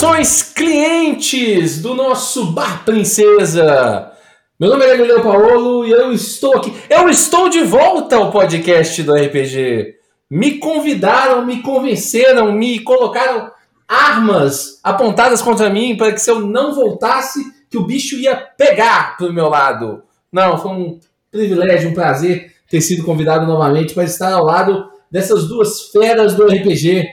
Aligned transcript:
Saudações, 0.00 0.42
clientes 0.42 1.82
do 1.82 1.94
nosso 1.94 2.52
Bar 2.52 2.86
Princesa! 2.86 4.10
Meu 4.58 4.70
nome 4.70 4.82
é 4.82 4.96
Galileu 4.96 5.22
Paolo 5.22 5.84
e 5.84 5.90
eu 5.90 6.10
estou 6.10 6.56
aqui. 6.56 6.72
Eu 6.88 7.10
estou 7.10 7.50
de 7.50 7.62
volta 7.64 8.16
ao 8.16 8.30
podcast 8.30 9.02
do 9.02 9.12
RPG. 9.14 9.96
Me 10.30 10.56
convidaram, 10.56 11.44
me 11.44 11.60
convenceram, 11.60 12.50
me 12.50 12.80
colocaram 12.80 13.50
armas 13.86 14.80
apontadas 14.82 15.42
contra 15.42 15.68
mim 15.68 15.94
para 15.98 16.12
que 16.12 16.18
se 16.18 16.30
eu 16.30 16.40
não 16.40 16.74
voltasse, 16.74 17.44
que 17.68 17.76
o 17.76 17.84
bicho 17.84 18.16
ia 18.16 18.34
pegar 18.34 19.18
pro 19.18 19.34
meu 19.34 19.50
lado. 19.50 20.02
Não, 20.32 20.56
foi 20.56 20.70
um 20.70 21.00
privilégio, 21.30 21.90
um 21.90 21.94
prazer 21.94 22.54
ter 22.70 22.80
sido 22.80 23.04
convidado 23.04 23.46
novamente 23.46 23.92
para 23.92 24.04
estar 24.04 24.32
ao 24.32 24.46
lado 24.46 24.90
dessas 25.10 25.46
duas 25.46 25.90
feras 25.90 26.34
do 26.34 26.46
RPG. 26.46 27.04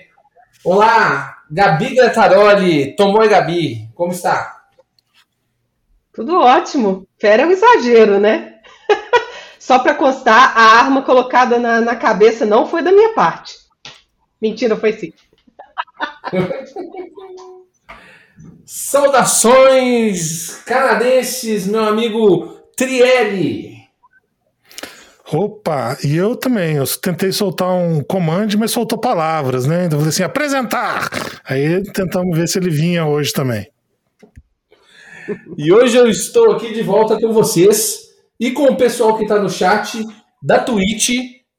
Olá, 0.63 1.36
Gabi 1.49 1.95
Grataroli, 1.95 2.95
tomou 2.95 3.23
e 3.23 3.29
Gabi, 3.29 3.89
como 3.95 4.11
está? 4.11 4.57
Tudo 6.13 6.39
ótimo. 6.39 7.07
Fera 7.19 7.43
é 7.43 7.45
um 7.45 7.51
exagero, 7.51 8.19
né? 8.19 8.55
Só 9.59 9.79
para 9.79 9.93
constar, 9.93 10.57
a 10.57 10.79
arma 10.79 11.01
colocada 11.03 11.59
na, 11.59 11.79
na, 11.79 11.95
cabeça 11.95 12.45
não 12.45 12.65
foi 12.65 12.81
da 12.81 12.91
minha 12.91 13.13
parte. 13.13 13.53
Mentira, 14.41 14.75
foi 14.75 14.93
sim. 14.93 15.13
Saudações 18.65 20.61
canadenses, 20.65 21.67
meu 21.67 21.85
amigo 21.85 22.57
Trielli. 22.75 23.66
Opa, 25.31 25.97
e 26.03 26.15
eu 26.15 26.35
também. 26.37 26.77
Eu 26.77 26.85
tentei 26.87 27.31
soltar 27.31 27.69
um 27.69 28.01
comando, 28.01 28.57
mas 28.57 28.71
soltou 28.71 28.97
palavras, 28.97 29.65
né? 29.65 29.85
Então 29.85 29.97
eu 29.97 30.01
falei 30.01 30.09
assim: 30.09 30.23
apresentar! 30.23 31.09
Aí 31.43 31.83
tentamos 31.91 32.37
ver 32.37 32.47
se 32.47 32.57
ele 32.57 32.69
vinha 32.69 33.05
hoje 33.05 33.33
também. 33.33 33.69
E 35.57 35.73
hoje 35.73 35.97
eu 35.97 36.07
estou 36.07 36.53
aqui 36.53 36.73
de 36.73 36.81
volta 36.81 37.19
com 37.19 37.33
vocês 37.33 37.99
e 38.39 38.51
com 38.51 38.63
o 38.63 38.77
pessoal 38.77 39.17
que 39.17 39.23
está 39.23 39.37
no 39.37 39.49
chat 39.49 40.01
da 40.41 40.59
Twitch. 40.59 41.09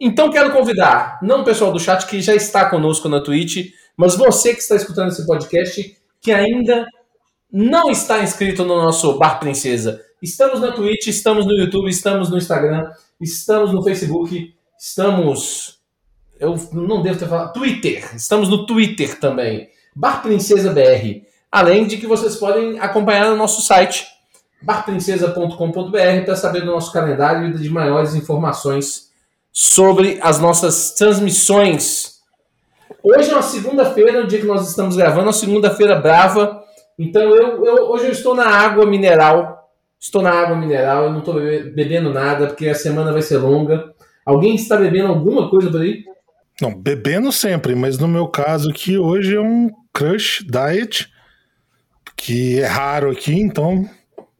Então 0.00 0.30
quero 0.30 0.52
convidar, 0.52 1.18
não 1.22 1.42
o 1.42 1.44
pessoal 1.44 1.70
do 1.70 1.80
chat 1.80 2.06
que 2.06 2.20
já 2.22 2.34
está 2.34 2.70
conosco 2.70 3.08
na 3.08 3.20
Twitch, 3.20 3.72
mas 3.96 4.16
você 4.16 4.54
que 4.54 4.60
está 4.60 4.76
escutando 4.76 5.08
esse 5.08 5.26
podcast 5.26 5.96
que 6.22 6.32
ainda 6.32 6.86
não 7.52 7.90
está 7.90 8.22
inscrito 8.22 8.64
no 8.64 8.76
nosso 8.76 9.18
Bar 9.18 9.38
Princesa. 9.40 10.00
Estamos 10.22 10.60
na 10.60 10.72
Twitch, 10.72 11.08
estamos 11.08 11.44
no 11.44 11.52
YouTube, 11.52 11.90
estamos 11.90 12.30
no 12.30 12.38
Instagram 12.38 12.88
Estamos 13.20 13.72
no 13.72 13.82
Facebook, 13.82 14.54
estamos. 14.78 15.78
Eu 16.38 16.54
não 16.72 17.02
devo 17.02 17.18
ter 17.18 17.28
falado. 17.28 17.52
Twitter. 17.52 18.14
Estamos 18.14 18.48
no 18.48 18.64
Twitter 18.64 19.18
também. 19.18 19.68
Bar 19.94 20.22
Princesa 20.22 20.72
BR. 20.72 21.26
Além 21.50 21.86
de 21.86 21.96
que 21.96 22.06
vocês 22.06 22.36
podem 22.36 22.78
acompanhar 22.78 23.30
no 23.30 23.36
nosso 23.36 23.62
site, 23.62 24.06
barprincesa.com.br, 24.62 26.24
para 26.24 26.36
saber 26.36 26.60
do 26.60 26.66
nosso 26.66 26.92
calendário 26.92 27.48
e 27.48 27.54
de 27.54 27.70
maiores 27.70 28.14
informações 28.14 29.08
sobre 29.52 30.20
as 30.22 30.38
nossas 30.38 30.92
transmissões. 30.92 32.18
Hoje 33.02 33.30
é 33.30 33.32
uma 33.32 33.42
segunda-feira, 33.42 34.22
o 34.22 34.26
dia 34.26 34.40
que 34.40 34.46
nós 34.46 34.68
estamos 34.68 34.94
gravando, 34.94 35.26
uma 35.26 35.32
segunda-feira 35.32 35.96
brava. 35.96 36.62
Então 36.96 37.22
eu, 37.22 37.64
eu, 37.64 37.90
hoje 37.90 38.06
eu 38.06 38.12
estou 38.12 38.34
na 38.34 38.46
água 38.46 38.86
mineral 38.86 39.57
Estou 40.00 40.22
na 40.22 40.30
água 40.30 40.56
mineral, 40.56 41.04
eu 41.04 41.10
não 41.10 41.18
estou 41.18 41.34
bebendo 41.34 42.12
nada, 42.12 42.46
porque 42.46 42.68
a 42.68 42.74
semana 42.74 43.12
vai 43.12 43.22
ser 43.22 43.38
longa. 43.38 43.92
Alguém 44.24 44.54
está 44.54 44.76
bebendo 44.76 45.08
alguma 45.08 45.50
coisa 45.50 45.70
por 45.70 45.80
aí? 45.80 46.04
Não, 46.60 46.74
bebendo 46.74 47.32
sempre, 47.32 47.74
mas 47.74 47.98
no 47.98 48.06
meu 48.06 48.28
caso 48.28 48.70
aqui 48.70 48.98
hoje 48.98 49.36
é 49.36 49.40
um 49.40 49.70
Crush 49.92 50.44
Diet, 50.44 51.08
que 52.16 52.60
é 52.60 52.66
raro 52.66 53.10
aqui, 53.10 53.32
então 53.32 53.88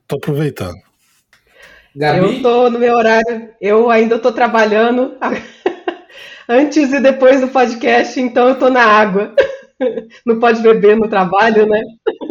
estou 0.03 0.19
aproveitando. 0.19 0.77
Gabi? 1.95 2.19
Eu 2.19 2.33
estou 2.33 2.71
no 2.71 2.79
meu 2.79 2.95
horário, 2.95 3.51
eu 3.61 3.91
ainda 3.91 4.17
estou 4.17 4.33
trabalhando 4.33 5.17
antes 6.49 6.93
e 6.93 7.01
depois 7.01 7.41
do 7.41 7.49
podcast, 7.49 8.21
então 8.21 8.49
eu 8.49 8.55
estou 8.55 8.71
na 8.71 8.85
água. 8.85 9.35
Não 10.25 10.39
pode 10.39 10.61
beber 10.61 10.97
no 10.97 11.09
trabalho, 11.09 11.67
né? 11.67 11.81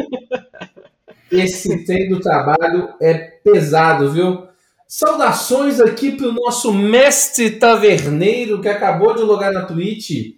Esse 1.32 1.86
trem 1.86 2.10
do 2.10 2.20
trabalho 2.20 2.90
é 3.02 3.14
pesado, 3.14 4.12
viu? 4.12 4.48
Saudações 4.88 5.82
aqui 5.82 6.14
para 6.14 6.28
o 6.28 6.32
nosso 6.32 6.74
mestre 6.74 7.52
taverneiro 7.52 8.62
que 8.62 8.70
acabou 8.70 9.14
de 9.14 9.22
logar 9.22 9.52
na 9.52 9.66
Twitch. 9.66 10.36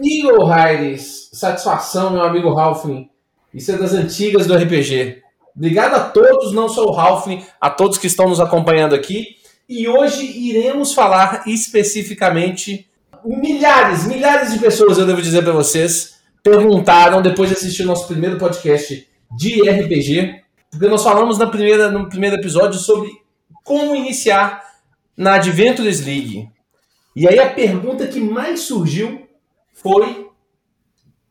Igor 0.00 0.52
Aires, 0.52 1.30
satisfação, 1.32 2.10
meu 2.10 2.22
amigo 2.22 2.52
Ralphin. 2.52 3.08
Isso 3.52 3.72
é 3.72 3.78
das 3.78 3.94
antigas 3.94 4.46
do 4.46 4.54
RPG. 4.54 5.22
Obrigado 5.56 5.94
a 5.94 6.00
todos, 6.00 6.52
não 6.52 6.68
só 6.68 6.84
o 6.84 6.92
Ralphin, 6.92 7.42
a 7.60 7.70
todos 7.70 7.98
que 7.98 8.06
estão 8.06 8.28
nos 8.28 8.40
acompanhando 8.40 8.94
aqui. 8.94 9.38
E 9.68 9.88
hoje 9.88 10.24
iremos 10.24 10.92
falar 10.92 11.44
especificamente 11.46 12.88
milhares, 13.24 14.06
milhares 14.06 14.52
de 14.52 14.58
pessoas, 14.58 14.98
eu 14.98 15.06
devo 15.06 15.20
dizer 15.20 15.42
para 15.42 15.52
vocês, 15.52 16.18
perguntaram 16.42 17.20
depois 17.20 17.48
de 17.48 17.56
assistir 17.56 17.82
o 17.82 17.86
nosso 17.86 18.06
primeiro 18.06 18.38
podcast 18.38 19.08
de 19.36 19.68
RPG, 19.68 20.42
porque 20.70 20.88
nós 20.88 21.02
falamos 21.02 21.38
na 21.38 21.46
primeira, 21.46 21.90
no 21.90 22.08
primeiro 22.08 22.36
episódio 22.36 22.78
sobre 22.78 23.10
como 23.64 23.94
iniciar 23.94 24.62
na 25.16 25.34
Adventures 25.34 26.04
League. 26.04 26.48
E 27.14 27.26
aí 27.26 27.38
a 27.38 27.50
pergunta 27.50 28.06
que 28.06 28.20
mais 28.20 28.60
surgiu 28.60 29.26
foi 29.74 30.28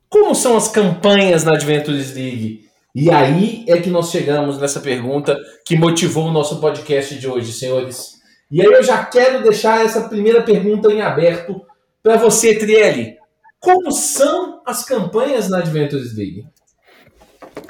como 0.10 0.34
são 0.34 0.56
as 0.56 0.68
campanhas 0.68 1.44
na 1.44 1.54
Adventures 1.54 2.14
League? 2.14 2.68
E 2.96 3.12
aí 3.12 3.66
é 3.68 3.80
que 3.80 3.90
nós 3.90 4.10
chegamos 4.10 4.60
nessa 4.60 4.80
pergunta 4.80 5.38
que 5.66 5.78
motivou 5.78 6.28
o 6.28 6.32
nosso 6.32 6.60
podcast 6.60 7.16
de 7.16 7.28
hoje, 7.28 7.54
senhores. 7.54 8.18
E 8.50 8.62
aí 8.62 8.68
eu 8.68 8.82
já 8.82 9.04
quero 9.04 9.44
deixar 9.44 9.86
essa 9.86 10.08
primeira 10.08 10.42
pergunta 10.42 10.92
em 10.92 11.02
aberto 11.02 11.62
para 12.02 12.18
você, 12.18 12.58
Trielli. 12.58 13.18
Como 13.60 13.92
são 13.92 14.62
as 14.66 14.84
campanhas 14.84 15.50
na 15.50 15.60
Adventures 15.60 16.16
League? 16.16 16.46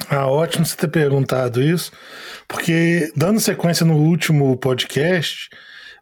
Ah, 0.08 0.26
ótimo 0.26 0.64
você 0.64 0.76
ter 0.76 0.88
perguntado 0.88 1.62
isso, 1.62 1.92
porque 2.46 3.12
dando 3.16 3.40
sequência 3.40 3.84
no 3.84 3.96
último 3.96 4.56
podcast, 4.56 5.48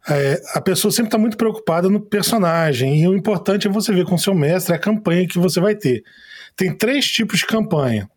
é, 0.09 0.41
a 0.53 0.61
pessoa 0.61 0.91
sempre 0.91 1.07
está 1.07 1.17
muito 1.17 1.35
preocupada 1.35 1.89
no 1.89 1.99
personagem, 1.99 3.01
e 3.01 3.07
o 3.07 3.15
importante 3.15 3.67
é 3.67 3.71
você 3.71 3.93
ver 3.93 4.05
com 4.05 4.17
seu 4.17 4.33
mestre 4.33 4.73
a 4.73 4.79
campanha 4.79 5.27
que 5.27 5.39
você 5.39 5.59
vai 5.59 5.75
ter. 5.75 6.03
Tem 6.55 6.75
três 6.75 7.05
tipos 7.05 7.39
de 7.39 7.45
campanha. 7.45 8.09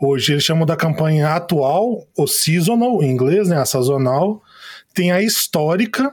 Hoje 0.00 0.32
eles 0.32 0.44
chamam 0.44 0.66
da 0.66 0.76
campanha 0.76 1.34
atual, 1.34 2.06
ou 2.16 2.26
seasonal, 2.26 3.02
em 3.02 3.10
inglês, 3.10 3.48
né, 3.48 3.56
a 3.58 3.64
sazonal. 3.64 4.42
Tem 4.94 5.10
a 5.10 5.22
histórica, 5.22 6.12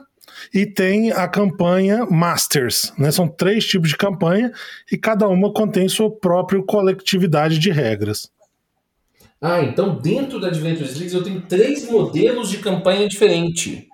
e 0.52 0.66
tem 0.66 1.12
a 1.12 1.26
campanha 1.28 2.06
Masters. 2.06 2.92
Né? 2.98 3.10
São 3.10 3.28
três 3.28 3.66
tipos 3.66 3.90
de 3.90 3.96
campanha 3.96 4.52
e 4.90 4.96
cada 4.96 5.28
uma 5.28 5.52
contém 5.52 5.88
sua 5.88 6.10
própria 6.10 6.62
coletividade 6.62 7.58
de 7.58 7.70
regras. 7.70 8.30
Ah, 9.40 9.62
então 9.62 9.96
dentro 9.96 10.40
da 10.40 10.48
Adventures 10.48 10.98
League 10.98 11.14
eu 11.14 11.22
tenho 11.22 11.42
três 11.42 11.88
modelos 11.90 12.48
de 12.48 12.58
campanha 12.58 13.08
diferente. 13.08 13.88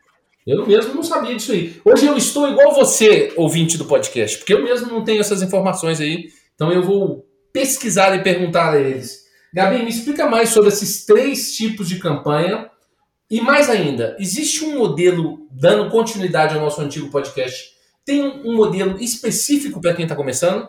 Eu 0.47 0.67
mesmo 0.67 0.95
não 0.95 1.03
sabia 1.03 1.37
disso 1.37 1.53
aí. 1.53 1.81
Hoje 1.85 2.07
eu 2.07 2.17
estou 2.17 2.49
igual 2.49 2.75
você, 2.75 3.33
ouvinte 3.37 3.79
do 3.79 3.85
podcast, 3.85 4.39
porque 4.39 4.55
eu 4.55 4.63
mesmo 4.63 4.89
não 4.89 5.05
tenho 5.05 5.21
essas 5.21 5.43
informações 5.43 6.01
aí. 6.01 6.29
Então 6.55 6.73
eu 6.73 6.83
vou 6.83 7.25
pesquisar 7.53 8.15
e 8.17 8.23
perguntar 8.23 8.73
a 8.73 8.81
eles. 8.81 9.23
Gabi, 9.55 9.83
me 9.83 9.91
explica 9.91 10.27
mais 10.27 10.49
sobre 10.49 10.71
esses 10.71 11.05
três 11.05 11.55
tipos 11.55 11.89
de 11.89 11.99
campanha. 11.99 12.71
E 13.31 13.41
mais 13.41 13.71
ainda, 13.71 14.17
existe 14.19 14.65
um 14.65 14.79
modelo, 14.79 15.47
dando 15.51 15.91
continuidade 15.91 16.55
ao 16.55 16.61
nosso 16.61 16.81
antigo 16.81 17.11
podcast, 17.11 17.71
tem 18.05 18.23
um 18.45 18.57
modelo 18.57 18.99
específico 19.01 19.81
para 19.81 19.95
quem 19.95 20.05
está 20.05 20.15
começando? 20.15 20.69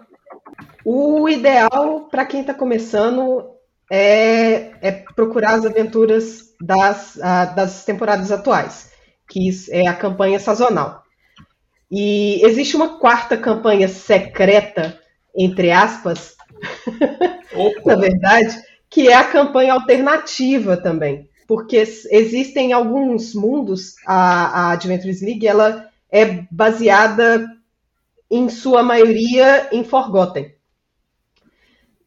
O 0.86 1.28
ideal 1.28 2.08
para 2.10 2.26
quem 2.26 2.42
está 2.42 2.54
começando 2.54 3.53
é, 3.96 4.72
é 4.82 4.92
procurar 4.92 5.54
as 5.54 5.66
aventuras 5.68 6.56
das, 6.60 7.22
a, 7.22 7.46
das 7.46 7.86
temporadas 7.86 8.32
atuais, 8.32 8.90
que 9.30 9.52
é 9.70 9.88
a 9.88 9.94
campanha 9.94 10.40
sazonal. 10.40 11.04
E 11.92 12.44
existe 12.44 12.76
uma 12.76 12.98
quarta 12.98 13.38
campanha 13.38 13.88
secreta, 13.88 15.00
entre 15.38 15.70
aspas, 15.70 16.36
na 17.86 17.96
verdade, 17.96 18.60
que 18.90 19.10
é 19.10 19.14
a 19.14 19.26
campanha 19.26 19.74
alternativa 19.74 20.76
também. 20.76 21.30
Porque 21.48 21.78
existem 21.78 22.74
alguns 22.74 23.36
mundos, 23.36 23.94
a, 24.08 24.70
a 24.70 24.72
Adventures 24.72 25.22
League 25.22 25.46
ela 25.46 25.88
é 26.12 26.44
baseada, 26.50 27.46
em 28.32 28.50
sua 28.50 28.82
maioria, 28.82 29.70
em 29.72 29.84
Forgotten. 29.84 30.52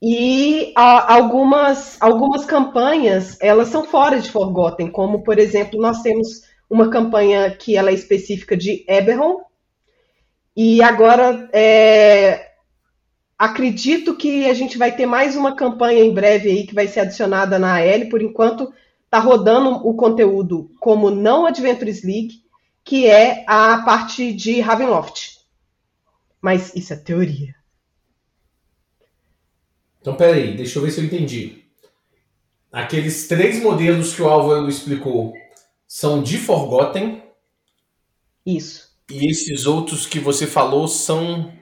E 0.02 0.72
a, 0.76 1.14
algumas, 1.14 1.96
algumas 2.00 2.44
campanhas, 2.44 3.38
elas 3.40 3.68
são 3.68 3.84
fora 3.84 4.20
de 4.20 4.30
Forgotten, 4.30 4.90
como, 4.90 5.22
por 5.22 5.38
exemplo, 5.38 5.80
nós 5.80 6.02
temos 6.02 6.42
uma 6.68 6.90
campanha 6.90 7.50
que 7.50 7.76
ela 7.76 7.90
é 7.90 7.94
específica 7.94 8.56
de 8.56 8.84
Eberron, 8.88 9.40
e 10.56 10.82
agora 10.82 11.48
é, 11.52 12.52
acredito 13.38 14.16
que 14.16 14.48
a 14.48 14.54
gente 14.54 14.78
vai 14.78 14.96
ter 14.96 15.04
mais 15.04 15.36
uma 15.36 15.54
campanha 15.54 16.02
em 16.02 16.14
breve 16.14 16.50
aí 16.50 16.66
que 16.66 16.74
vai 16.74 16.88
ser 16.88 17.00
adicionada 17.00 17.58
na 17.58 17.76
AL. 17.76 18.08
Por 18.10 18.22
enquanto, 18.22 18.72
está 19.04 19.18
rodando 19.18 19.86
o 19.86 19.94
conteúdo 19.94 20.70
como 20.80 21.10
não 21.10 21.44
Adventures 21.44 22.02
League, 22.02 22.42
que 22.82 23.06
é 23.06 23.44
a 23.46 23.82
parte 23.82 24.32
de 24.32 24.60
Ravenloft. 24.60 25.36
Mas 26.40 26.74
isso 26.74 26.94
é 26.94 26.96
teoria. 26.96 27.54
Então, 30.06 30.14
peraí, 30.14 30.56
deixa 30.56 30.78
eu 30.78 30.84
ver 30.84 30.92
se 30.92 31.00
eu 31.00 31.04
entendi. 31.04 31.64
Aqueles 32.70 33.26
três 33.26 33.60
modelos 33.60 34.14
que 34.14 34.22
o 34.22 34.28
Álvaro 34.28 34.68
explicou 34.68 35.34
são 35.88 36.22
de 36.22 36.38
Forgotten. 36.38 37.24
Isso. 38.46 38.88
E 39.10 39.28
esses 39.28 39.66
outros 39.66 40.06
que 40.06 40.20
você 40.20 40.46
falou 40.46 40.86
são. 40.86 41.52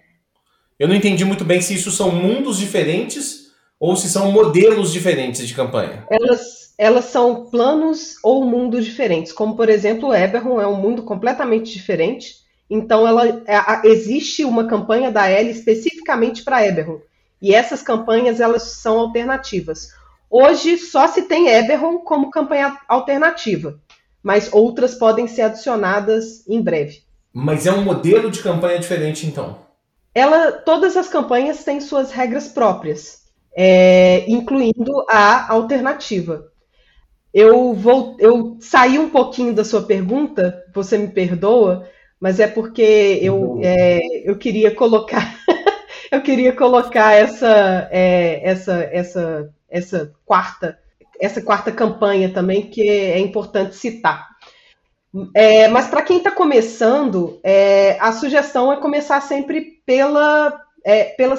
Eu 0.78 0.86
não 0.86 0.94
entendi 0.94 1.24
muito 1.24 1.42
bem 1.42 1.62
se 1.62 1.72
isso 1.72 1.90
são 1.90 2.10
mundos 2.10 2.58
diferentes 2.58 3.50
ou 3.80 3.96
se 3.96 4.10
são 4.10 4.30
modelos 4.30 4.92
diferentes 4.92 5.48
de 5.48 5.54
campanha. 5.54 6.06
Elas, 6.10 6.74
elas 6.76 7.06
são 7.06 7.46
planos 7.46 8.16
ou 8.22 8.44
mundos 8.44 8.84
diferentes. 8.84 9.32
Como, 9.32 9.56
por 9.56 9.70
exemplo, 9.70 10.10
o 10.10 10.14
Eberron 10.14 10.60
é 10.60 10.66
um 10.66 10.76
mundo 10.76 11.02
completamente 11.02 11.72
diferente. 11.72 12.40
Então, 12.68 13.08
ela, 13.08 13.26
é, 13.26 13.88
existe 13.88 14.44
uma 14.44 14.66
campanha 14.66 15.10
da 15.10 15.32
Ellie 15.32 15.50
especificamente 15.50 16.44
para 16.44 16.66
Eberron. 16.66 17.00
E 17.44 17.54
essas 17.54 17.82
campanhas 17.82 18.40
elas 18.40 18.62
são 18.62 18.98
alternativas. 18.98 19.90
Hoje 20.30 20.78
só 20.78 21.06
se 21.06 21.28
tem 21.28 21.46
Eberron 21.50 21.98
como 21.98 22.30
campanha 22.30 22.78
alternativa, 22.88 23.78
mas 24.22 24.50
outras 24.50 24.94
podem 24.94 25.28
ser 25.28 25.42
adicionadas 25.42 26.48
em 26.48 26.62
breve. 26.62 27.02
Mas 27.34 27.66
é 27.66 27.70
um 27.70 27.84
modelo 27.84 28.30
de 28.30 28.42
campanha 28.42 28.78
diferente, 28.78 29.26
então? 29.26 29.58
Ela, 30.14 30.52
todas 30.52 30.96
as 30.96 31.06
campanhas 31.06 31.62
têm 31.62 31.82
suas 31.82 32.10
regras 32.10 32.48
próprias, 32.48 33.24
é, 33.54 34.24
incluindo 34.26 35.04
a 35.10 35.52
alternativa. 35.52 36.46
Eu 37.30 37.74
vou, 37.74 38.16
eu 38.18 38.56
saí 38.58 38.98
um 38.98 39.10
pouquinho 39.10 39.52
da 39.52 39.64
sua 39.64 39.82
pergunta, 39.82 40.64
você 40.74 40.96
me 40.96 41.08
perdoa, 41.08 41.86
mas 42.18 42.40
é 42.40 42.46
porque 42.46 43.18
eu, 43.20 43.60
é, 43.62 44.00
eu 44.24 44.38
queria 44.38 44.74
colocar 44.74 45.38
eu 46.14 46.22
queria 46.22 46.52
colocar 46.52 47.12
essa, 47.12 47.88
é, 47.90 48.40
essa, 48.48 48.74
essa, 48.92 49.54
essa 49.68 50.14
quarta, 50.24 50.78
essa 51.20 51.42
quarta 51.42 51.72
campanha 51.72 52.32
também 52.32 52.62
que 52.62 52.88
é 52.88 53.18
importante 53.18 53.74
citar. 53.74 54.28
É, 55.34 55.68
mas 55.68 55.86
para 55.88 56.02
quem 56.02 56.18
está 56.18 56.30
começando, 56.30 57.38
é, 57.42 57.96
a 58.00 58.12
sugestão 58.12 58.72
é 58.72 58.76
começar 58.76 59.20
sempre 59.20 59.80
pela, 59.86 60.60
é, 60.84 61.04
pela, 61.04 61.36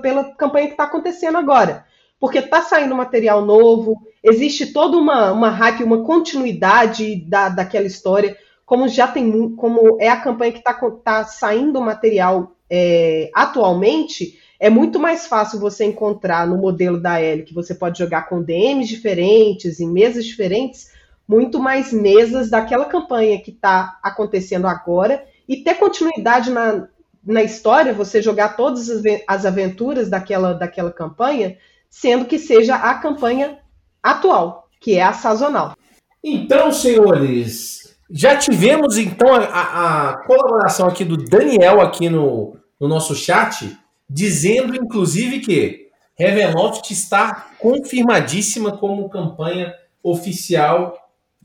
pela 0.00 0.34
campanha 0.34 0.66
que 0.66 0.74
está 0.74 0.84
acontecendo 0.84 1.38
agora. 1.38 1.84
Porque 2.20 2.38
está 2.38 2.62
saindo 2.62 2.94
material 2.94 3.44
novo, 3.44 4.00
existe 4.22 4.72
toda 4.72 4.96
uma, 4.96 5.32
uma 5.32 5.50
hype, 5.50 5.84
uma 5.84 6.04
continuidade 6.04 7.16
da, 7.28 7.48
daquela 7.48 7.86
história, 7.86 8.36
como 8.64 8.88
já 8.88 9.06
tem, 9.06 9.54
como 9.56 9.98
é 10.00 10.08
a 10.08 10.20
campanha 10.20 10.52
que 10.52 10.58
está 10.58 10.72
tá 11.04 11.24
saindo 11.24 11.80
material 11.80 12.52
é, 12.76 13.30
atualmente, 13.32 14.36
é 14.58 14.68
muito 14.68 14.98
mais 14.98 15.28
fácil 15.28 15.60
você 15.60 15.84
encontrar 15.84 16.44
no 16.44 16.56
modelo 16.56 17.00
da 17.00 17.20
L, 17.20 17.44
que 17.44 17.54
você 17.54 17.72
pode 17.72 17.96
jogar 17.96 18.28
com 18.28 18.42
DMs 18.42 18.88
diferentes, 18.88 19.78
em 19.78 19.88
mesas 19.88 20.24
diferentes, 20.24 20.90
muito 21.26 21.60
mais 21.60 21.92
mesas 21.92 22.50
daquela 22.50 22.86
campanha 22.86 23.40
que 23.40 23.52
está 23.52 23.96
acontecendo 24.02 24.66
agora 24.66 25.24
e 25.48 25.58
ter 25.58 25.74
continuidade 25.74 26.50
na, 26.50 26.88
na 27.24 27.44
história, 27.44 27.94
você 27.94 28.20
jogar 28.20 28.56
todas 28.56 28.90
as 29.28 29.46
aventuras 29.46 30.10
daquela, 30.10 30.52
daquela 30.52 30.90
campanha, 30.90 31.56
sendo 31.88 32.24
que 32.24 32.40
seja 32.40 32.74
a 32.74 32.94
campanha 32.94 33.58
atual, 34.02 34.68
que 34.80 34.96
é 34.96 35.02
a 35.04 35.12
sazonal. 35.12 35.76
Então, 36.24 36.72
senhores, 36.72 37.96
já 38.10 38.36
tivemos 38.36 38.98
então 38.98 39.32
a, 39.32 40.10
a 40.10 40.26
colaboração 40.26 40.88
aqui 40.88 41.04
do 41.04 41.16
Daniel 41.16 41.80
aqui 41.80 42.08
no, 42.08 42.56
no 42.80 42.88
nosso 42.88 43.14
chat, 43.14 43.76
dizendo 44.08 44.74
inclusive 44.74 45.40
que 45.40 45.88
Ravenloft 46.18 46.90
está 46.90 47.50
confirmadíssima 47.58 48.76
como 48.76 49.08
campanha 49.08 49.74
oficial 50.02 50.96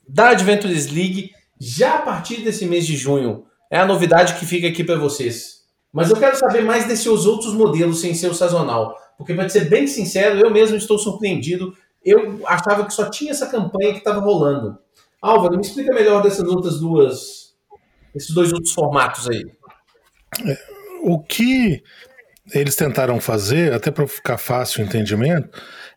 da 0.08 0.30
Adventures 0.30 0.88
League 0.88 1.32
já 1.60 1.96
a 1.96 2.02
partir 2.02 2.42
desse 2.42 2.66
mês 2.66 2.86
de 2.86 2.96
junho. 2.96 3.46
É 3.70 3.80
a 3.80 3.86
novidade 3.86 4.36
que 4.36 4.46
fica 4.46 4.68
aqui 4.68 4.84
para 4.84 4.98
vocês. 4.98 5.60
Mas 5.92 6.10
eu 6.10 6.18
quero 6.18 6.38
saber 6.38 6.62
mais 6.62 6.86
desses 6.86 7.08
outros 7.08 7.54
modelos 7.54 8.00
sem 8.00 8.14
ser 8.14 8.30
o 8.30 8.34
sazonal. 8.34 8.96
Porque, 9.18 9.34
para 9.34 9.50
ser 9.50 9.70
bem 9.70 9.86
sincero, 9.88 10.40
eu 10.40 10.52
mesmo 10.52 10.78
estou 10.78 10.98
surpreendido. 10.98 11.76
Eu 12.04 12.42
achava 12.48 12.86
que 12.86 12.94
só 12.94 13.10
tinha 13.10 13.32
essa 13.32 13.48
campanha 13.48 13.92
que 13.92 14.00
estava 14.00 14.20
rolando. 14.20 14.78
Álvaro, 15.22 15.56
me 15.56 15.62
explica 15.62 15.94
melhor 15.94 16.24
dessas 16.24 16.48
outras 16.48 16.80
duas, 16.80 17.54
esses 18.16 18.34
dois 18.34 18.54
outros 18.54 18.74
formatos 18.74 19.28
aí. 19.28 19.44
É, 20.46 20.58
o 21.02 21.20
que 21.20 21.84
eles 22.54 22.76
tentaram 22.76 23.20
fazer, 23.20 23.74
até 23.74 23.92
para 23.92 24.08
ficar 24.08 24.38
fácil 24.38 24.82
o 24.82 24.86
entendimento, 24.86 25.50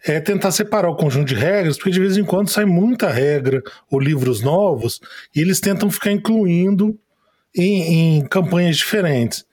é 0.04 0.20
tentar 0.20 0.50
separar 0.50 0.88
o 0.90 0.96
conjunto 0.96 1.28
de 1.28 1.34
regras, 1.34 1.76
porque 1.76 1.90
de 1.90 2.00
vez 2.00 2.16
em 2.16 2.24
quando 2.24 2.50
sai 2.50 2.64
muita 2.64 3.08
regra 3.08 3.62
ou 3.90 3.98
livros 3.98 4.42
novos, 4.42 5.00
e 5.34 5.40
eles 5.40 5.60
tentam 5.60 5.90
ficar 5.90 6.10
incluindo 6.10 6.98
em, 7.56 8.18
em 8.18 8.26
campanhas 8.26 8.76
diferentes. 8.76 9.44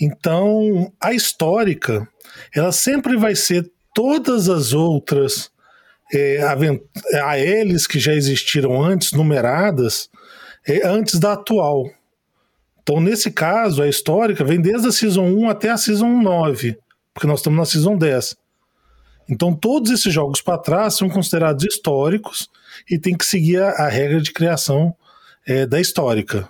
Então, 0.00 0.92
a 1.00 1.12
histórica, 1.12 2.08
ela 2.54 2.72
sempre 2.72 3.16
vai 3.16 3.34
ser 3.34 3.70
todas 3.94 4.48
as 4.48 4.72
outras 4.72 5.50
é, 6.12 6.42
ALs 6.42 7.86
que 7.86 7.98
já 7.98 8.14
existiram 8.14 8.82
antes, 8.82 9.12
numeradas, 9.12 10.08
é, 10.66 10.86
antes 10.86 11.18
da 11.18 11.32
atual. 11.32 11.90
Então, 12.82 13.00
nesse 13.00 13.30
caso, 13.30 13.82
a 13.82 13.88
histórica 13.88 14.44
vem 14.44 14.60
desde 14.60 14.88
a 14.88 14.92
Season 14.92 15.24
1 15.24 15.50
até 15.50 15.70
a 15.70 15.76
Season 15.76 16.08
9, 16.08 16.78
porque 17.12 17.26
nós 17.26 17.40
estamos 17.40 17.58
na 17.58 17.64
Season 17.64 17.96
10. 17.96 18.36
Então, 19.28 19.54
todos 19.54 19.90
esses 19.90 20.12
jogos 20.12 20.40
para 20.40 20.58
trás 20.58 20.94
são 20.94 21.08
considerados 21.08 21.64
históricos 21.64 22.48
e 22.90 22.98
tem 22.98 23.16
que 23.16 23.24
seguir 23.24 23.62
a, 23.62 23.70
a 23.70 23.88
regra 23.88 24.20
de 24.20 24.32
criação 24.32 24.94
é, 25.46 25.66
da 25.66 25.80
histórica. 25.80 26.48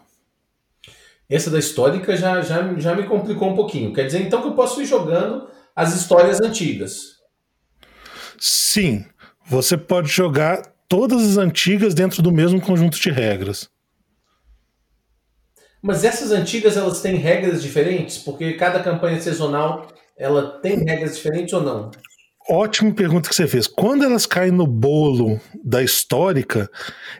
Essa 1.28 1.50
da 1.50 1.58
histórica 1.58 2.16
já, 2.16 2.40
já, 2.40 2.74
já 2.78 2.94
me 2.94 3.04
complicou 3.04 3.50
um 3.50 3.54
pouquinho. 3.54 3.92
Quer 3.92 4.06
dizer, 4.06 4.22
então, 4.22 4.40
que 4.40 4.48
eu 4.48 4.54
posso 4.54 4.80
ir 4.80 4.86
jogando 4.86 5.48
as 5.76 5.94
histórias 5.94 6.40
antigas. 6.40 7.20
Sim, 8.38 9.04
você 9.46 9.76
pode 9.76 10.08
jogar 10.08 10.62
todas 10.88 11.22
as 11.22 11.36
antigas 11.36 11.94
dentro 11.94 12.22
do 12.22 12.32
mesmo 12.32 12.60
conjunto 12.60 12.98
de 12.98 13.10
regras. 13.10 13.68
Mas 15.82 16.04
essas 16.04 16.30
antigas 16.30 16.76
elas 16.76 17.00
têm 17.00 17.16
regras 17.16 17.62
diferentes? 17.62 18.18
Porque 18.18 18.52
cada 18.54 18.80
campanha 18.80 19.20
sazonal 19.20 19.88
ela 20.18 20.60
tem 20.60 20.84
regras 20.84 21.16
diferentes 21.16 21.52
ou 21.54 21.62
não? 21.62 21.90
Ótima 22.48 22.92
pergunta 22.92 23.28
que 23.28 23.34
você 23.34 23.46
fez. 23.46 23.66
Quando 23.66 24.04
elas 24.04 24.26
caem 24.26 24.50
no 24.50 24.66
bolo 24.66 25.40
da 25.62 25.82
histórica, 25.82 26.68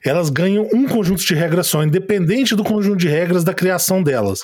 elas 0.04 0.28
ganham 0.28 0.68
um 0.74 0.88
conjunto 0.88 1.22
de 1.22 1.34
regras 1.34 1.68
só, 1.68 1.84
independente 1.84 2.56
do 2.56 2.64
conjunto 2.64 2.98
de 2.98 3.08
regras 3.08 3.44
da 3.44 3.54
criação 3.54 4.02
delas. 4.02 4.40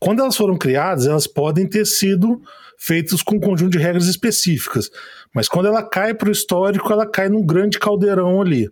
Quando 0.00 0.20
elas 0.20 0.36
foram 0.36 0.56
criadas, 0.56 1.06
elas 1.06 1.26
podem 1.26 1.68
ter 1.68 1.84
sido 1.84 2.40
feitas 2.78 3.22
com 3.22 3.36
um 3.36 3.40
conjunto 3.40 3.72
de 3.72 3.78
regras 3.78 4.06
específicas. 4.06 4.90
Mas 5.34 5.48
quando 5.48 5.66
ela 5.66 5.82
cai 5.82 6.14
para 6.14 6.28
o 6.28 6.32
histórico, 6.32 6.92
ela 6.92 7.06
cai 7.06 7.28
num 7.28 7.44
grande 7.44 7.78
caldeirão 7.78 8.40
ali. 8.40 8.70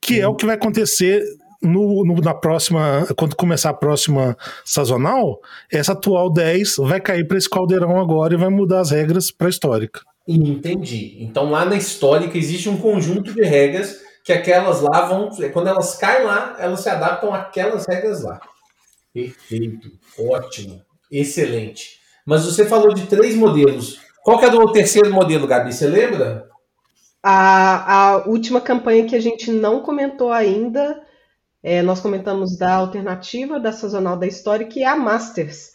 Que 0.00 0.20
é 0.20 0.28
o 0.28 0.34
que 0.34 0.44
vai 0.44 0.56
acontecer 0.56 1.24
no, 1.62 2.04
no, 2.04 2.20
na 2.20 2.34
próxima, 2.34 3.06
quando 3.16 3.36
começar 3.36 3.70
a 3.70 3.74
próxima 3.74 4.36
sazonal, 4.64 5.40
essa 5.70 5.92
atual 5.92 6.30
10 6.30 6.76
vai 6.78 7.00
cair 7.00 7.26
para 7.26 7.38
esse 7.38 7.48
caldeirão 7.48 8.00
agora 8.00 8.34
e 8.34 8.36
vai 8.36 8.48
mudar 8.48 8.80
as 8.80 8.90
regras 8.90 9.30
para 9.30 9.48
histórica. 9.48 10.00
Entendi. 10.26 11.16
Então 11.20 11.50
lá 11.50 11.64
na 11.64 11.76
histórica 11.76 12.36
existe 12.36 12.68
um 12.68 12.76
conjunto 12.76 13.32
de 13.32 13.42
regras 13.42 14.00
que 14.24 14.32
aquelas 14.32 14.80
lá 14.80 15.06
vão, 15.06 15.30
quando 15.52 15.68
elas 15.68 15.96
caem 15.96 16.24
lá, 16.24 16.56
elas 16.58 16.80
se 16.80 16.88
adaptam 16.88 17.34
àquelas 17.34 17.86
regras 17.86 18.22
lá. 18.22 18.40
Perfeito, 19.12 19.90
ótimo, 20.18 20.80
excelente. 21.10 22.00
Mas 22.24 22.44
você 22.44 22.64
falou 22.64 22.94
de 22.94 23.06
três 23.06 23.34
modelos. 23.34 24.00
Qual 24.22 24.38
que 24.38 24.44
é 24.44 24.48
o 24.48 24.72
terceiro 24.72 25.12
modelo, 25.12 25.46
Gabi? 25.46 25.72
Você 25.72 25.88
lembra? 25.88 26.48
A, 27.22 28.12
a 28.12 28.28
última 28.28 28.60
campanha 28.60 29.04
que 29.04 29.16
a 29.16 29.20
gente 29.20 29.50
não 29.50 29.82
comentou 29.82 30.32
ainda 30.32 31.02
é, 31.62 31.80
nós 31.80 32.00
comentamos 32.00 32.56
da 32.56 32.74
alternativa 32.74 33.60
da 33.60 33.72
sazonal 33.72 34.16
da 34.16 34.26
história, 34.26 34.66
que 34.66 34.82
é 34.82 34.86
a 34.86 34.96
Masters. 34.96 35.72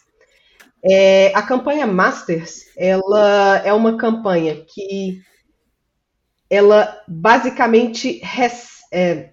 É, 0.84 1.32
a 1.34 1.42
campanha 1.42 1.86
Masters, 1.86 2.66
ela 2.76 3.58
é 3.64 3.72
uma 3.72 3.96
campanha 3.96 4.64
que 4.68 5.20
ela 6.50 7.02
basicamente 7.08 8.20
res, 8.22 8.68
é, 8.92 9.30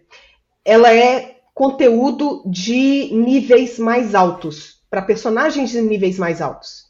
ela 0.63 0.93
é 0.93 1.35
conteúdo 1.53 2.43
de 2.45 3.13
níveis 3.13 3.77
mais 3.77 4.15
altos, 4.15 4.81
para 4.89 5.01
personagens 5.01 5.71
de 5.71 5.81
níveis 5.81 6.17
mais 6.17 6.41
altos. 6.41 6.85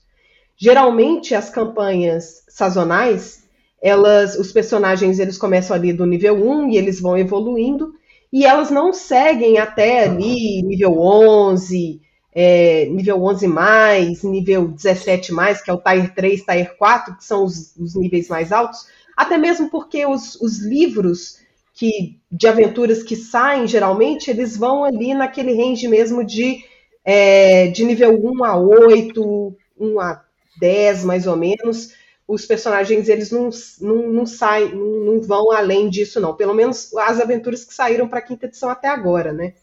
Geralmente 0.57 1.35
as 1.35 1.49
campanhas 1.49 2.43
sazonais, 2.47 3.43
elas, 3.81 4.37
os 4.37 4.51
personagens 4.51 5.19
eles 5.19 5.37
começam 5.37 5.75
ali 5.75 5.91
do 5.91 6.05
nível 6.05 6.35
1 6.35 6.69
e 6.69 6.77
eles 6.77 7.01
vão 7.01 7.17
evoluindo 7.17 7.93
e 8.35 8.45
elas 8.45 8.69
não 8.69 8.91
seguem 8.91 9.59
até 9.59 10.03
ali 10.03 10.61
nível 10.61 10.99
11, 10.99 12.01
é, 12.33 12.85
nível 12.87 13.23
11 13.23 13.47
mais, 13.47 14.23
nível 14.23 14.67
17 14.67 15.31
mais, 15.31 15.61
que 15.61 15.71
é 15.71 15.73
o 15.73 15.77
Tier 15.77 16.13
3, 16.13 16.43
Tier 16.43 16.75
4, 16.75 17.15
que 17.15 17.23
são 17.23 17.45
os, 17.45 17.73
os 17.77 17.95
níveis 17.95 18.27
mais 18.27 18.51
altos, 18.51 18.87
até 19.15 19.37
mesmo 19.37 19.69
porque 19.69 20.05
os, 20.05 20.35
os 20.41 20.59
livros 20.59 21.39
que 21.73 22.19
de 22.29 22.45
aventuras 22.45 23.03
que 23.03 23.15
saem, 23.15 23.67
geralmente, 23.67 24.29
eles 24.29 24.57
vão 24.57 24.83
ali 24.83 25.13
naquele 25.13 25.55
range 25.55 25.87
mesmo 25.87 26.21
de, 26.21 26.57
é, 27.05 27.67
de 27.67 27.85
nível 27.85 28.21
1 28.21 28.43
a 28.43 28.57
8, 28.57 29.55
1 29.79 29.99
a 30.01 30.21
10, 30.59 31.05
mais 31.05 31.25
ou 31.25 31.37
menos. 31.37 31.93
Os 32.27 32.45
personagens, 32.45 33.07
eles 33.07 33.29
não, 33.29 33.49
não, 33.81 34.07
não 34.11 34.25
saem, 34.25 34.73
não, 34.73 35.13
não 35.13 35.21
vão 35.21 35.51
além 35.51 35.89
disso, 35.89 36.19
não. 36.19 36.35
Pelo 36.35 36.53
menos 36.53 36.93
as 36.95 37.19
aventuras 37.19 37.63
que 37.63 37.73
saíram 37.73 38.07
para 38.07 38.19
a 38.19 38.21
quinta 38.21 38.47
edição 38.47 38.69
até 38.69 38.87
agora, 38.87 39.31
né? 39.31 39.53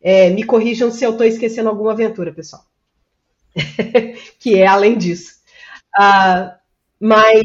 É, 0.00 0.30
me 0.30 0.42
corrijam 0.42 0.90
se 0.90 1.04
eu 1.04 1.12
estou 1.12 1.26
esquecendo 1.26 1.68
alguma 1.68 1.92
aventura, 1.92 2.32
pessoal. 2.32 2.64
que 4.38 4.56
é 4.56 4.66
além 4.66 4.98
disso. 4.98 5.36
Uh, 5.98 6.54
mas 7.00 7.42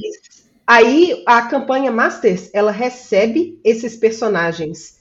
aí 0.66 1.24
a 1.26 1.44
campanha 1.44 1.92
Masters 1.92 2.50
ela 2.54 2.72
recebe 2.72 3.60
esses 3.64 3.96
personagens 3.96 5.00